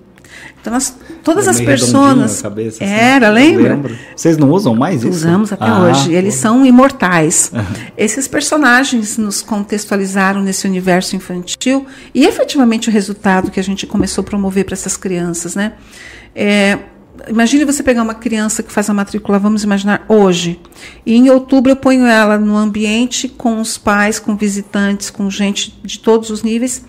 [0.61, 2.39] Então, nós, todas as pessoas.
[2.39, 3.73] Cabeça, assim, era, lembra?
[3.73, 3.97] Lembro.
[4.15, 5.09] Vocês não usam mais isso?
[5.09, 6.13] Usamos até ah, hoje.
[6.13, 7.51] Eles são imortais.
[7.97, 14.21] Esses personagens nos contextualizaram nesse universo infantil e efetivamente o resultado que a gente começou
[14.21, 15.73] a promover para essas crianças, né?
[16.35, 16.77] É,
[17.27, 20.59] imagine você pegar uma criança que faz a matrícula, vamos imaginar, hoje.
[21.05, 25.79] E em outubro eu ponho ela no ambiente com os pais, com visitantes, com gente
[25.83, 26.83] de todos os níveis.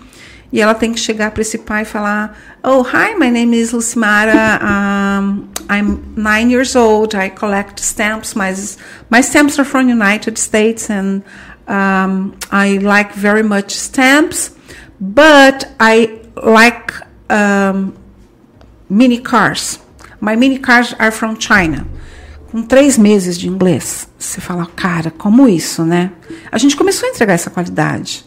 [0.51, 3.71] E ela tem que chegar para esse pai e falar: Oh, hi, my name is
[3.71, 4.59] Lucimara.
[4.61, 7.15] Um, I'm nine years old.
[7.17, 8.35] I collect stamps.
[8.35, 8.53] My,
[9.09, 11.23] my stamps are from United States, and
[11.67, 14.51] um, I like very much stamps.
[14.99, 16.93] But I like
[17.31, 17.95] um,
[18.89, 19.79] mini cars.
[20.23, 21.85] My mini cars are from China.
[22.49, 26.11] Com três meses de inglês, você fala, cara, como isso, né?
[26.49, 28.23] A gente começou a entregar essa qualidade.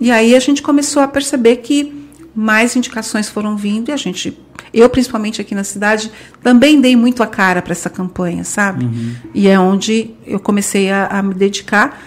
[0.00, 4.38] E aí a gente começou a perceber que mais indicações foram vindo e a gente,
[4.72, 8.84] eu principalmente aqui na cidade, também dei muito a cara para essa campanha, sabe?
[8.84, 9.14] Uhum.
[9.34, 12.00] E é onde eu comecei a, a me dedicar.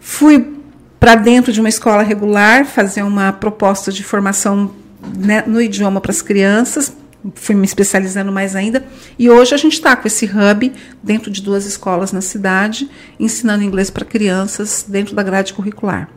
[0.00, 0.44] Fui
[0.98, 4.72] para dentro de uma escola regular fazer uma proposta de formação
[5.16, 6.92] né, no idioma para as crianças,
[7.34, 8.84] fui me especializando mais ainda.
[9.18, 10.72] E hoje a gente está com esse hub
[11.02, 12.88] dentro de duas escolas na cidade,
[13.18, 16.08] ensinando inglês para crianças dentro da grade curricular.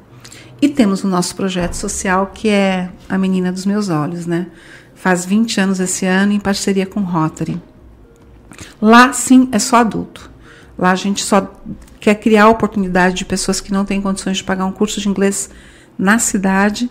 [0.62, 4.48] E temos o nosso projeto social, que é a Menina dos Meus Olhos, né?
[4.94, 7.62] Faz 20 anos esse ano, em parceria com Rotary.
[8.82, 10.30] Lá, sim, é só adulto.
[10.78, 11.54] Lá a gente só
[12.00, 15.08] quer criar a oportunidade de pessoas que não têm condições de pagar um curso de
[15.08, 15.50] inglês
[15.98, 16.90] na cidade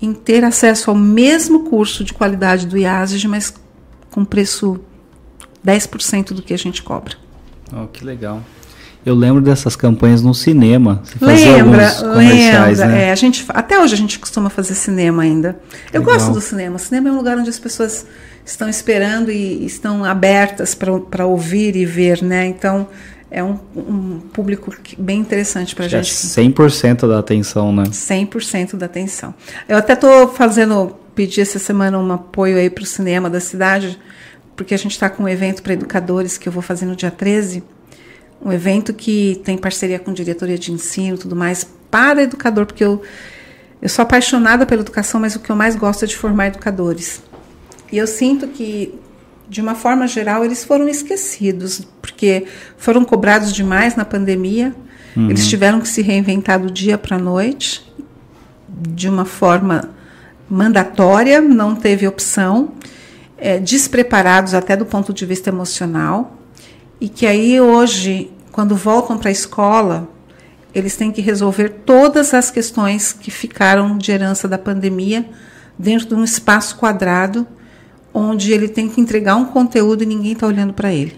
[0.00, 3.54] em ter acesso ao mesmo curso de qualidade do IASG, mas
[4.10, 4.80] com preço
[5.66, 7.14] 10% do que a gente cobra.
[7.72, 8.42] Oh, que legal.
[9.04, 11.02] Eu lembro dessas campanhas no cinema.
[11.04, 12.86] Você lembra, lembra.
[12.86, 13.04] Né?
[13.04, 15.58] É, a gente, até hoje a gente costuma fazer cinema ainda.
[15.92, 16.16] Eu Legal.
[16.16, 16.76] gosto do cinema.
[16.76, 18.06] O cinema é um lugar onde as pessoas
[18.44, 22.46] estão esperando e estão abertas para ouvir e ver, né?
[22.46, 22.88] Então,
[23.30, 26.10] é um, um público bem interessante para a gente.
[26.10, 27.84] É 100% da atenção, né?
[27.84, 29.34] 100% da atenção.
[29.68, 33.98] Eu até estou fazendo, pedi essa semana um apoio aí para o cinema da cidade,
[34.56, 37.10] porque a gente está com um evento para educadores que eu vou fazer no dia
[37.10, 37.62] 13
[38.42, 42.82] um evento que tem parceria com diretoria de ensino e tudo mais para educador, porque
[42.82, 43.02] eu,
[43.82, 47.22] eu sou apaixonada pela educação, mas o que eu mais gosto é de formar educadores.
[47.92, 48.94] E eu sinto que,
[49.50, 52.46] de uma forma geral, eles foram esquecidos, porque
[52.78, 54.72] foram cobrados demais na pandemia,
[55.16, 55.28] uhum.
[55.28, 57.84] eles tiveram que se reinventar do dia para a noite,
[58.68, 59.90] de uma forma
[60.48, 62.72] mandatória, não teve opção,
[63.36, 66.38] é, despreparados até do ponto de vista emocional
[67.00, 70.08] e que aí hoje, quando voltam para a escola,
[70.72, 75.28] eles têm que resolver todas as questões que ficaram de herança da pandemia
[75.78, 77.46] dentro de um espaço quadrado,
[78.12, 81.16] onde ele tem que entregar um conteúdo e ninguém está olhando para ele.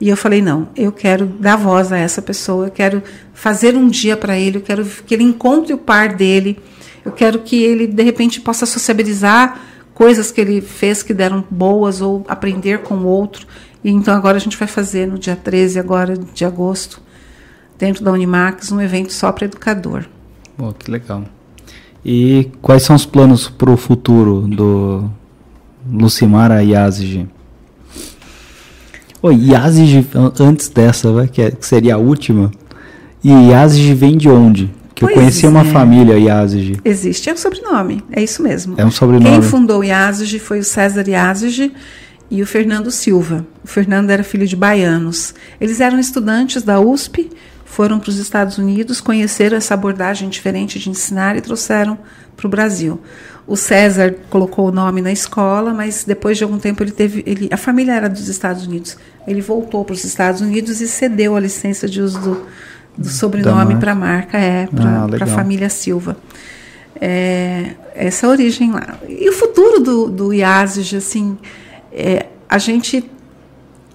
[0.00, 3.02] E eu falei: não, eu quero dar voz a essa pessoa, eu quero
[3.32, 6.58] fazer um dia para ele, eu quero que ele encontre o par dele,
[7.04, 9.60] eu quero que ele, de repente, possa sociabilizar
[9.94, 13.46] coisas que ele fez que deram boas ou aprender com o outro.
[13.84, 17.00] E então agora a gente vai fazer no dia 13 agora de agosto,
[17.78, 20.04] dentro da Unimax, um evento só para educador.
[20.56, 21.24] Pô, que legal.
[22.04, 25.08] E quais são os planos para o futuro do
[25.90, 27.28] Lucimara Yazigi?
[29.22, 30.06] Oi, Yazigi,
[30.40, 32.50] antes dessa, que, é, que seria a última,
[33.22, 34.70] e Yazigi vem de onde?
[34.94, 35.48] Que pois eu conheci é.
[35.48, 36.80] uma família Yazigi.
[36.84, 38.74] Existe, é um sobrenome, é isso mesmo.
[38.76, 39.30] É um sobrenome.
[39.30, 41.72] Quem fundou Yazigi foi o César Yazigi,
[42.32, 43.46] e o Fernando Silva.
[43.62, 45.34] O Fernando era filho de baianos.
[45.60, 47.28] Eles eram estudantes da USP,
[47.66, 51.98] foram para os Estados Unidos, conheceram essa abordagem diferente de ensinar e trouxeram
[52.34, 52.98] para o Brasil.
[53.46, 57.48] O César colocou o nome na escola, mas depois de algum tempo ele teve, ele,
[57.50, 58.96] a família era dos Estados Unidos.
[59.26, 62.46] Ele voltou para os Estados Unidos e cedeu a licença de uso do,
[62.96, 66.16] do sobrenome para a marca, é, para ah, a família Silva.
[67.00, 68.96] É, essa é a origem lá.
[69.08, 71.36] E o futuro do, do IASG, assim,
[71.92, 73.10] é, a gente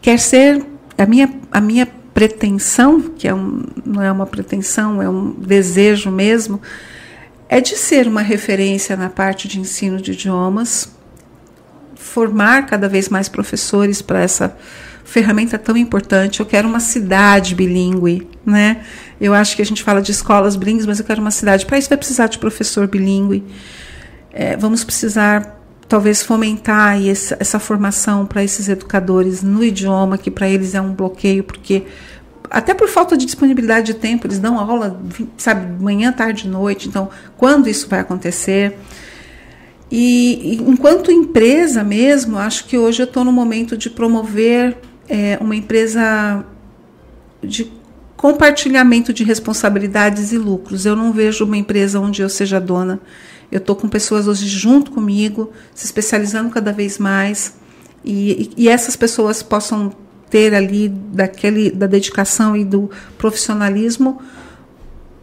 [0.01, 0.63] quer ser
[0.97, 6.09] a minha a minha pretensão que é um, não é uma pretensão é um desejo
[6.09, 6.59] mesmo
[7.49, 10.95] é de ser uma referência na parte de ensino de idiomas
[11.97, 14.55] formar cada vez mais professores para essa
[15.03, 16.39] ferramenta tão importante.
[16.39, 18.83] Eu quero uma cidade bilíngue, né?
[19.19, 21.65] Eu acho que a gente fala de escolas bilíngues, mas eu quero uma cidade.
[21.65, 23.43] Para isso vai precisar de professor bilíngue.
[24.31, 25.57] É, vamos precisar
[25.87, 30.93] talvez fomentar essa, essa formação para esses educadores no idioma, que para eles é um
[30.93, 31.85] bloqueio, porque
[32.49, 34.99] até por falta de disponibilidade de tempo, eles dão aula,
[35.37, 36.87] sabe, manhã, tarde, noite.
[36.87, 38.77] Então, quando isso vai acontecer?
[39.91, 45.55] E, enquanto empresa mesmo, acho que hoje eu estou no momento de promover é, uma
[45.55, 46.45] empresa
[47.41, 47.71] de
[48.17, 50.85] compartilhamento de responsabilidades e lucros.
[50.85, 52.99] Eu não vejo uma empresa onde eu seja dona.
[53.51, 57.55] Eu estou com pessoas hoje junto comigo, se especializando cada vez mais,
[58.03, 59.93] e, e essas pessoas possam
[60.29, 64.21] ter ali daquele da dedicação e do profissionalismo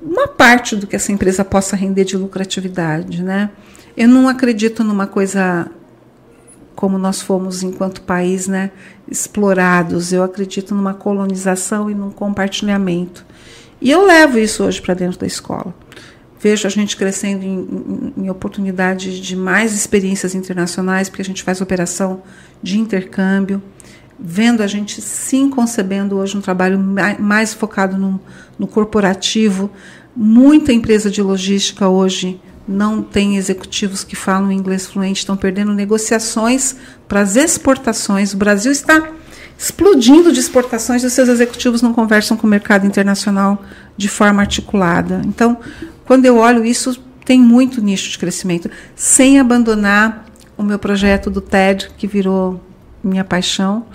[0.01, 3.51] uma parte do que essa empresa possa render de lucratividade, né?
[3.97, 5.70] Eu não acredito numa coisa
[6.74, 8.70] como nós fomos enquanto país, né,
[9.09, 10.12] explorados.
[10.12, 13.24] Eu acredito numa colonização e num compartilhamento.
[13.81, 15.74] E eu levo isso hoje para dentro da escola.
[16.40, 21.43] Vejo a gente crescendo em, em, em oportunidades de mais experiências internacionais, porque a gente
[21.43, 22.22] faz operação
[22.62, 23.62] de intercâmbio
[24.19, 26.78] vendo a gente sim concebendo hoje um trabalho
[27.19, 28.20] mais focado no,
[28.59, 29.70] no corporativo.
[30.15, 36.77] Muita empresa de logística hoje não tem executivos que falam inglês fluente, estão perdendo negociações
[37.07, 38.32] para as exportações.
[38.32, 39.11] O Brasil está
[39.59, 43.62] explodindo de exportações e os seus executivos não conversam com o mercado internacional
[43.97, 45.20] de forma articulada.
[45.27, 45.59] Então,
[46.05, 50.27] quando eu olho isso, tem muito nicho de crescimento, sem abandonar
[50.57, 52.61] o meu projeto do TED, que virou
[53.03, 53.86] minha paixão,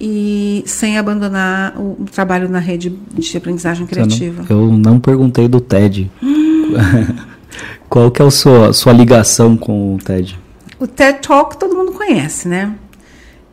[0.00, 4.44] e sem abandonar o, trabalho na rede de aprendizagem criativa.
[4.48, 6.10] Não, eu não perguntei do TED.
[6.22, 6.74] Hum.
[7.88, 10.38] Qual que é a sua, sua ligação com o TED?
[10.78, 12.74] O TED Talk todo mundo conhece, né?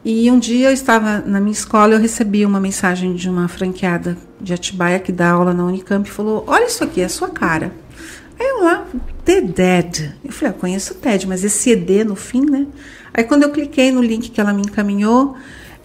[0.06, 4.16] E um dia eu estava na minha escola, eu recebi uma mensagem de uma franqueada
[4.40, 7.28] de Atibaia que dá aula na Unicamp e falou: Olha isso aqui, é a sua
[7.28, 7.74] cara.
[8.40, 8.86] Aí eu lá,
[9.26, 10.12] The Dead.
[10.24, 12.68] Eu falei: ah, conheço o TED, mas esse ED no fim, né?
[13.14, 15.36] Aí quando eu cliquei no link que ela me encaminhou,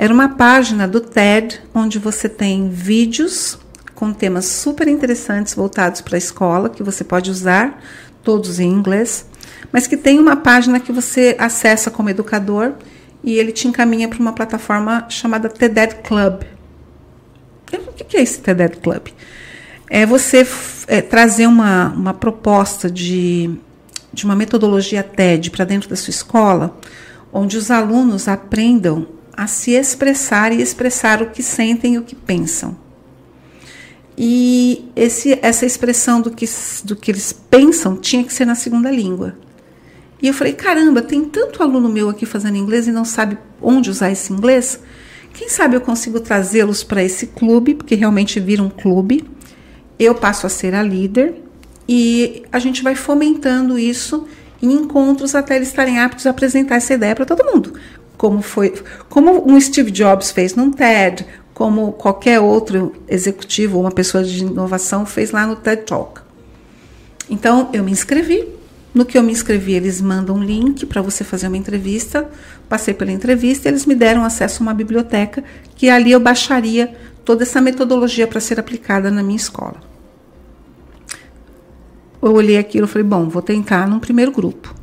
[0.02, 3.56] era uma página do TED onde você tem vídeos
[3.94, 7.80] com temas super interessantes voltados para a escola que você pode usar,
[8.20, 9.24] todos em inglês,
[9.70, 12.72] mas que tem uma página que você acessa como educador
[13.22, 16.42] e ele te encaminha para uma plataforma chamada TED Club.
[17.72, 19.06] O que é esse TED Club?
[19.88, 20.44] É você
[20.88, 23.54] é, trazer uma, uma proposta de,
[24.12, 26.76] de uma metodologia TED para dentro da sua escola,
[27.32, 32.14] onde os alunos aprendam a se expressar e expressar o que sentem e o que
[32.14, 32.76] pensam.
[34.16, 36.46] E esse, essa expressão do que,
[36.84, 39.36] do que eles pensam tinha que ser na segunda língua.
[40.20, 43.90] E eu falei: caramba, tem tanto aluno meu aqui fazendo inglês e não sabe onde
[43.90, 44.80] usar esse inglês.
[45.32, 49.24] Quem sabe eu consigo trazê-los para esse clube, porque realmente vira um clube.
[49.98, 51.42] Eu passo a ser a líder
[51.88, 54.26] e a gente vai fomentando isso
[54.60, 57.72] em encontros até eles estarem aptos a apresentar essa ideia para todo mundo
[58.22, 58.72] como foi,
[59.08, 65.04] como um Steve Jobs fez no TED, como qualquer outro executivo uma pessoa de inovação
[65.04, 66.20] fez lá no TED Talk.
[67.28, 68.48] Então eu me inscrevi.
[68.94, 72.30] No que eu me inscrevi, eles mandam um link para você fazer uma entrevista.
[72.68, 75.42] Passei pela entrevista, e eles me deram acesso a uma biblioteca
[75.74, 76.94] que ali eu baixaria
[77.24, 79.80] toda essa metodologia para ser aplicada na minha escola.
[82.22, 84.81] Eu olhei aquilo e falei, bom, vou tentar num primeiro grupo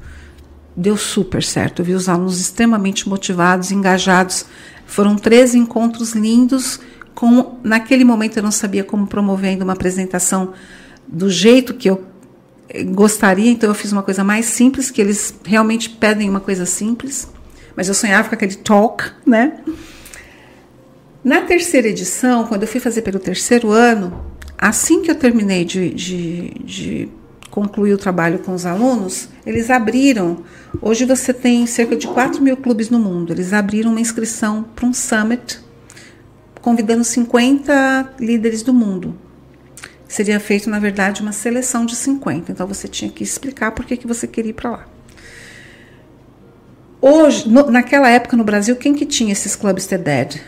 [0.80, 1.81] deu super certo.
[1.81, 4.45] Eu vi os alunos extremamente motivados, engajados.
[4.85, 6.80] Foram três encontros lindos.
[7.14, 10.53] Com, naquele momento eu não sabia como promover ainda uma apresentação
[11.06, 12.06] do jeito que eu
[12.91, 17.27] gostaria, então eu fiz uma coisa mais simples, que eles realmente pedem uma coisa simples,
[17.76, 19.60] mas eu sonhava com aquele talk, né?
[21.23, 24.23] Na terceira edição, quando eu fui fazer pelo terceiro ano,
[24.56, 27.10] assim que eu terminei de, de, de
[27.49, 30.43] concluir o trabalho com os alunos, eles abriram.
[30.81, 33.34] Hoje você tem cerca de 4 mil clubes no mundo.
[33.34, 35.59] Eles abriram uma inscrição para um summit,
[36.61, 39.15] convidando 50 líderes do mundo.
[40.07, 42.51] Seria feito, na verdade, uma seleção de 50.
[42.51, 44.85] Então você tinha que explicar por que, que você queria ir para lá.
[47.01, 50.41] Hoje, no, naquela época no Brasil, quem que tinha esses clubes TED?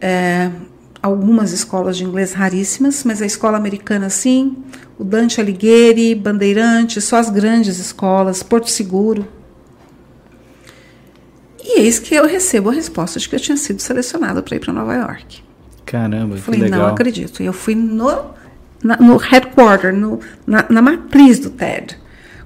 [0.00, 0.50] É,
[1.04, 4.56] algumas escolas de inglês raríssimas, mas a escola americana sim,
[4.98, 9.28] o Dante Alighieri, Bandeirantes, só as grandes escolas, Porto Seguro.
[11.62, 14.60] E eis que eu recebo a resposta de que eu tinha sido selecionada para ir
[14.60, 15.42] para Nova York.
[15.84, 16.80] Caramba, Falei, que legal.
[16.80, 17.42] não acredito.
[17.42, 18.30] E eu fui no,
[18.82, 21.98] na, no headquarter, no, na, na matriz do TED.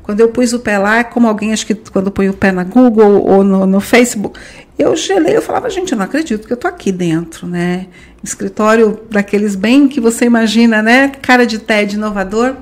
[0.08, 2.64] Quando eu pus o pé lá, como alguém, acho que quando põe o pé na
[2.64, 4.40] Google ou no, no Facebook,
[4.78, 7.88] eu gelei, eu falava, gente, eu não acredito que eu tô aqui dentro, né?
[8.24, 11.08] Escritório daqueles bem que você imagina, né?
[11.20, 12.56] Cara de TED inovador.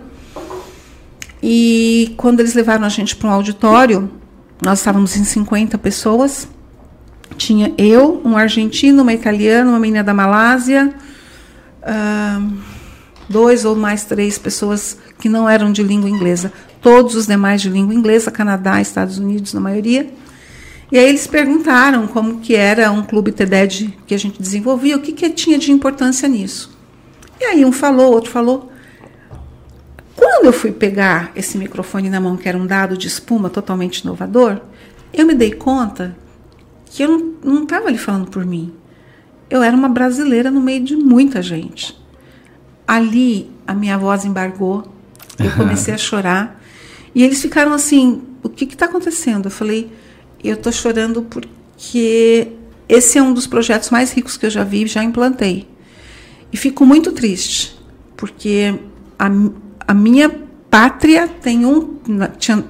[1.40, 4.10] E quando eles levaram a gente para um auditório,
[4.60, 6.48] nós estávamos em 50 pessoas.
[7.36, 10.92] Tinha eu, um argentino, uma italiana, uma menina da Malásia,
[11.80, 12.56] uh,
[13.28, 16.52] dois ou mais três pessoas que não eram de língua inglesa.
[16.86, 20.08] Todos os demais de língua inglesa, Canadá, Estados Unidos, na maioria.
[20.92, 25.00] E aí eles perguntaram como que era um clube TED que a gente desenvolvia, o
[25.00, 26.78] que, que tinha de importância nisso.
[27.40, 28.70] E aí um falou, outro falou.
[30.14, 34.02] Quando eu fui pegar esse microfone na mão, que era um dado de espuma totalmente
[34.02, 34.60] inovador,
[35.12, 36.16] eu me dei conta
[36.84, 38.72] que eu não estava ali falando por mim.
[39.50, 42.00] Eu era uma brasileira no meio de muita gente.
[42.86, 44.86] Ali a minha voz embargou,
[45.36, 46.62] eu comecei a chorar.
[47.16, 49.46] E eles ficaram assim: o que está acontecendo?
[49.46, 49.90] Eu falei:
[50.44, 52.52] eu estou chorando porque
[52.86, 55.66] esse é um dos projetos mais ricos que eu já vi já implantei.
[56.52, 57.74] E fico muito triste,
[58.18, 58.78] porque
[59.18, 59.30] a,
[59.88, 60.28] a minha
[60.70, 61.98] pátria tem, um,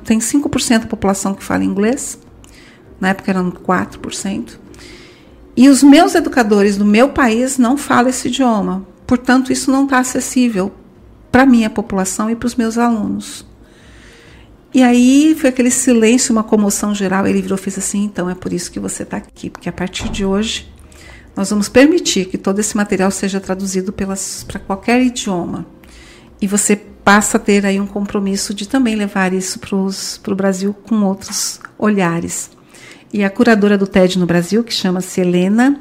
[0.04, 2.16] tem 5% da população que fala inglês,
[3.00, 4.58] na época eram 4%,
[5.56, 8.86] e os meus educadores do meu país não falam esse idioma.
[9.06, 10.72] Portanto, isso não está acessível
[11.32, 13.44] para a minha população e para os meus alunos.
[14.74, 17.26] E aí foi aquele silêncio, uma comoção geral.
[17.26, 19.72] Ele virou e fez assim: então é por isso que você está aqui, porque a
[19.72, 20.70] partir de hoje
[21.34, 25.66] nós vamos permitir que todo esse material seja traduzido para qualquer idioma.
[26.40, 30.74] E você passa a ter aí um compromisso de também levar isso para o Brasil
[30.74, 32.50] com outros olhares.
[33.12, 35.80] E a curadora do TED no Brasil, que chama-se Helena,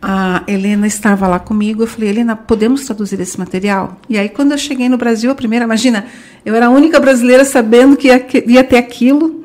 [0.00, 1.82] a Helena estava lá comigo.
[1.82, 4.00] Eu falei, Helena, podemos traduzir esse material?
[4.08, 6.06] E aí, quando eu cheguei no Brasil, a primeira, imagina,
[6.48, 9.44] eu era a única brasileira sabendo que ia, ter aquilo.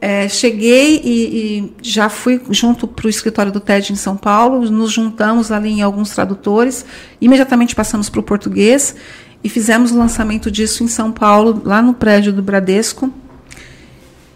[0.00, 4.70] É, cheguei e, e, já fui junto para o escritório do TED em São Paulo,
[4.70, 6.86] nos juntamos ali em alguns tradutores,
[7.20, 8.94] imediatamente passamos para o português
[9.42, 13.12] e fizemos o lançamento disso em São Paulo, lá no prédio do Bradesco.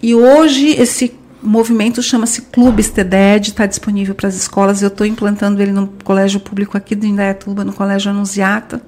[0.03, 4.83] E hoje esse movimento chama-se Clubes TEDED, está disponível para as escolas.
[4.83, 8.83] Eu estou implantando ele no colégio público aqui de Indaiatuba, no Colégio Anunciata.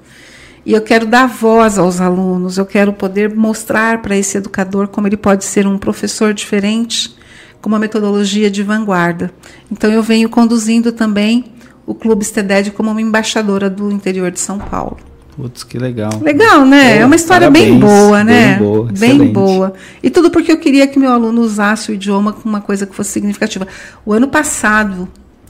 [0.66, 5.06] E eu quero dar voz aos alunos, eu quero poder mostrar para esse educador como
[5.06, 7.14] ele pode ser um professor diferente,
[7.62, 9.30] com uma metodologia de vanguarda.
[9.70, 11.44] Então eu venho conduzindo também
[11.86, 14.96] o Clube TEDED como uma embaixadora do interior de São Paulo.
[15.36, 16.10] Putz, que legal.
[16.20, 16.96] Legal, né?
[16.96, 18.56] Pô, é uma história parabéns, bem boa, né?
[18.56, 18.92] Bem boa.
[18.92, 19.74] Bem boa.
[20.02, 22.94] E tudo porque eu queria que meu aluno usasse o idioma com uma coisa que
[22.94, 23.68] fosse significativa.
[24.04, 25.06] O ano passado,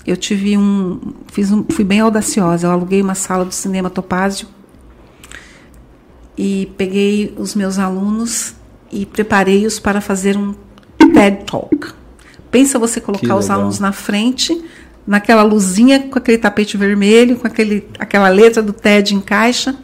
[0.06, 1.00] eu tive um.
[1.28, 2.66] Fiz um, fui bem audaciosa.
[2.66, 4.48] Eu aluguei uma sala do cinema Topázio
[6.36, 8.54] e peguei os meus alunos
[8.92, 10.54] e preparei-os para fazer um
[11.12, 11.92] TED Talk.
[12.50, 14.56] Pensa você colocar os alunos na frente
[15.06, 19.76] naquela luzinha com aquele tapete vermelho, com aquele, aquela letra do TED em caixa.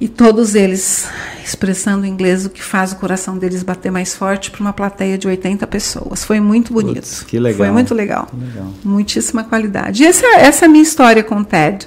[0.00, 1.06] E todos eles
[1.44, 5.18] expressando em inglês o que faz o coração deles bater mais forte para uma plateia
[5.18, 6.24] de 80 pessoas.
[6.24, 6.94] Foi muito bonito.
[6.94, 7.58] Putz, que legal.
[7.58, 8.26] Foi muito legal.
[8.32, 8.72] legal.
[8.82, 10.02] Muitíssima qualidade.
[10.02, 11.86] E essa, essa é a minha história com o TED.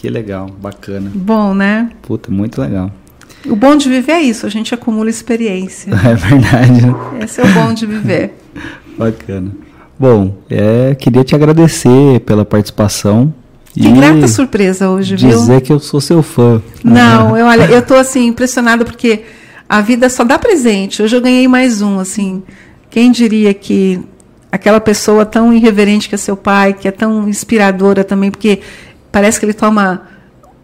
[0.00, 1.12] Que legal, bacana.
[1.14, 1.90] Bom, né?
[2.00, 2.90] Puta, muito legal.
[3.44, 5.92] O bom de viver é isso, a gente acumula experiência.
[6.02, 6.80] É verdade.
[7.22, 8.34] Esse é o bom de viver.
[8.96, 9.50] Bacana.
[9.98, 13.34] Bom, é, queria te agradecer pela participação.
[13.74, 15.38] Que e grata surpresa hoje, dizer viu?
[15.38, 16.62] Dizer que eu sou seu fã.
[16.82, 19.24] Não, eu, olha, eu tô assim impressionada porque
[19.68, 21.02] a vida só dá presente.
[21.02, 22.42] Hoje eu ganhei mais um, assim.
[22.88, 24.00] Quem diria que
[24.50, 28.60] aquela pessoa tão irreverente que é seu pai, que é tão inspiradora também, porque
[29.10, 30.02] parece que ele toma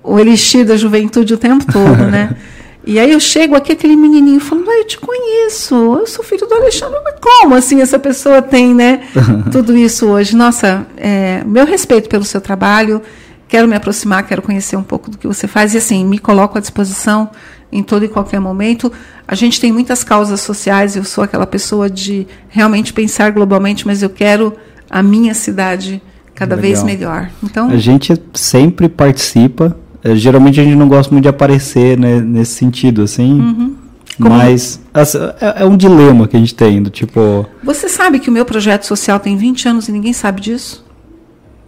[0.03, 2.37] o elixir da juventude o tempo todo, né?
[2.89, 6.47] E aí eu chego aqui, aquele menininho falando, ah, eu te conheço, eu sou filho
[6.47, 9.09] do Alexandre, mas como assim essa pessoa tem, né,
[9.51, 10.37] tudo isso hoje?
[10.37, 13.03] Nossa, é, meu respeito pelo seu trabalho,
[13.49, 16.59] quero me aproximar, quero conhecer um pouco do que você faz e assim, me coloco
[16.59, 17.29] à disposição
[17.73, 18.93] em todo e qualquer momento.
[19.27, 24.01] A gente tem muitas causas sociais, eu sou aquela pessoa de realmente pensar globalmente, mas
[24.01, 24.55] eu quero
[24.89, 26.01] a minha cidade
[26.37, 26.71] cada Legal.
[26.71, 27.31] vez melhor.
[27.43, 29.77] Então, a gente sempre participa
[30.07, 33.41] é, geralmente a gente não gosta muito de aparecer né, nesse sentido, assim.
[33.41, 33.77] Uhum.
[34.19, 37.45] Mas assim, é, é, um dilema que a gente tem, do tipo.
[37.65, 40.87] Você sabe que o meu projeto social tem 20 anos e ninguém sabe disso?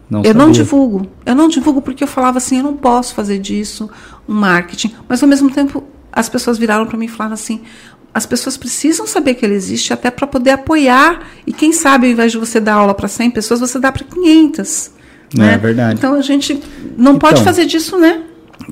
[0.09, 0.43] Não eu sabia.
[0.43, 1.07] não divulgo.
[1.27, 3.91] Eu não divulgo porque eu falava assim, eu não posso fazer disso
[4.29, 4.95] um marketing.
[5.09, 5.83] Mas ao mesmo tempo,
[6.13, 7.63] as pessoas viraram para mim e falaram assim:
[8.13, 11.29] as pessoas precisam saber que ele existe até para poder apoiar.
[11.47, 14.05] E quem sabe, ao invés de você dar aula para 100 pessoas, você dá para
[14.05, 14.91] 500.
[15.35, 15.55] É, né?
[15.55, 15.99] é verdade.
[15.99, 16.55] Então a gente
[16.97, 18.23] não então, pode fazer disso, né?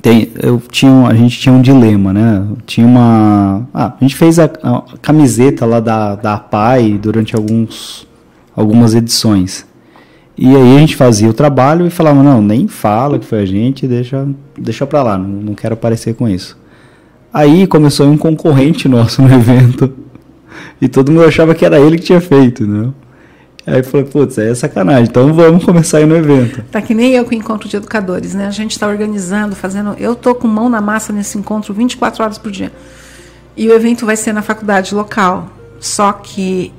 [0.01, 2.45] tem, eu tinha, a gente tinha um dilema, né?
[2.65, 8.07] Tinha uma, ah, a gente fez a, a, camiseta lá da da Pai durante alguns
[8.55, 9.65] algumas edições.
[10.37, 13.45] E aí a gente fazia o trabalho e falava, não, nem fala que foi a
[13.45, 14.27] gente, deixa
[14.57, 16.57] deixa para lá, não, não quero aparecer com isso.
[17.37, 19.93] Aí começou um concorrente nosso no evento
[20.81, 22.89] e todo mundo achava que era ele que tinha feito, né?
[23.63, 26.63] Aí eu falei, putz, aí é sacanagem, então vamos começar aí no evento.
[26.71, 28.47] Tá que nem eu com o encontro de educadores, né?
[28.47, 29.95] A gente está organizando, fazendo.
[29.99, 32.71] Eu tô com mão na massa nesse encontro 24 horas por dia.
[33.55, 35.47] E o evento vai ser na faculdade local.
[35.79, 36.73] Só que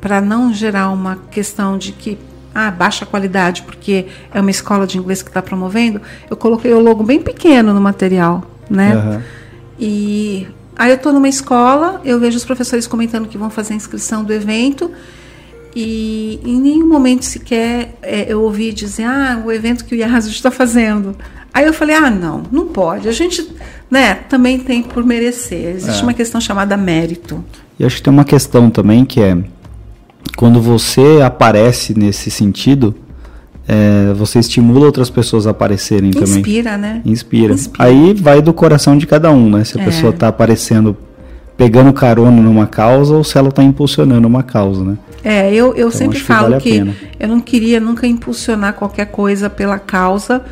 [0.00, 2.16] para não gerar uma questão de que
[2.54, 6.00] ah, baixa qualidade, porque é uma escola de inglês que está promovendo,
[6.30, 8.94] eu coloquei o logo bem pequeno no material, né?
[8.94, 9.45] Uhum.
[9.78, 10.46] E
[10.76, 14.24] aí eu estou numa escola, eu vejo os professores comentando que vão fazer a inscrição
[14.24, 14.90] do evento
[15.74, 20.30] e em nenhum momento sequer é, eu ouvi dizer, ah, o evento que o IASO
[20.30, 21.14] está fazendo.
[21.52, 23.08] Aí eu falei, ah, não, não pode.
[23.08, 23.46] A gente
[23.90, 25.76] né, também tem por merecer.
[25.76, 26.02] Existe é.
[26.02, 27.44] uma questão chamada mérito.
[27.78, 29.36] E acho que tem uma questão também que é
[30.34, 32.94] quando você aparece nesse sentido,
[33.68, 36.40] é, você estimula outras pessoas a aparecerem Inspira, também.
[36.40, 37.02] Inspira, né?
[37.04, 37.52] Inspira.
[37.54, 37.84] Inspira.
[37.84, 39.64] Aí vai do coração de cada um, né?
[39.64, 39.84] Se a é.
[39.84, 40.96] pessoa está aparecendo
[41.56, 44.98] pegando carona numa causa ou se ela está impulsionando uma causa, né?
[45.24, 49.06] É, eu, eu então, sempre falo que, vale que eu não queria nunca impulsionar qualquer
[49.06, 50.44] coisa pela causa,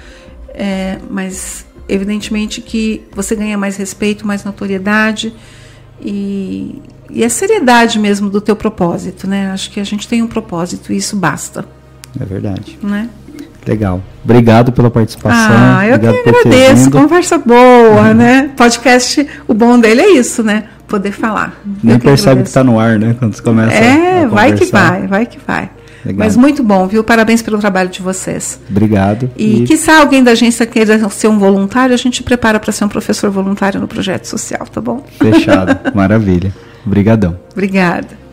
[0.49, 5.32] é, mas evidentemente que você ganha mais respeito, mais notoriedade
[6.01, 6.81] e,
[7.11, 9.51] e a seriedade mesmo do teu propósito, né?
[9.51, 11.65] Acho que a gente tem um propósito e isso basta.
[12.20, 12.78] É verdade.
[12.82, 13.09] Né?
[13.66, 14.03] Legal.
[14.23, 15.57] Obrigado pela participação.
[15.57, 16.91] Ah, eu Obrigado que agradeço.
[16.91, 18.15] Conversa boa, uhum.
[18.15, 18.51] né?
[18.57, 20.65] Podcast, o bom dele é isso, né?
[20.86, 21.59] Poder falar.
[21.82, 23.16] Nem percebe que está no ar, né?
[23.19, 25.70] Quando você começa É, vai que vai, vai que vai.
[26.05, 26.27] Legal.
[26.27, 27.03] Mas muito bom, viu?
[27.03, 28.61] Parabéns pelo trabalho de vocês.
[28.69, 29.31] Obrigado.
[29.36, 29.77] E, e...
[29.77, 33.31] se alguém da agência queira ser um voluntário, a gente prepara para ser um professor
[33.31, 35.03] voluntário no projeto social, tá bom?
[35.19, 35.78] Fechado.
[35.97, 36.53] Maravilha.
[36.85, 37.39] Obrigadão.
[37.53, 38.24] Obrigada.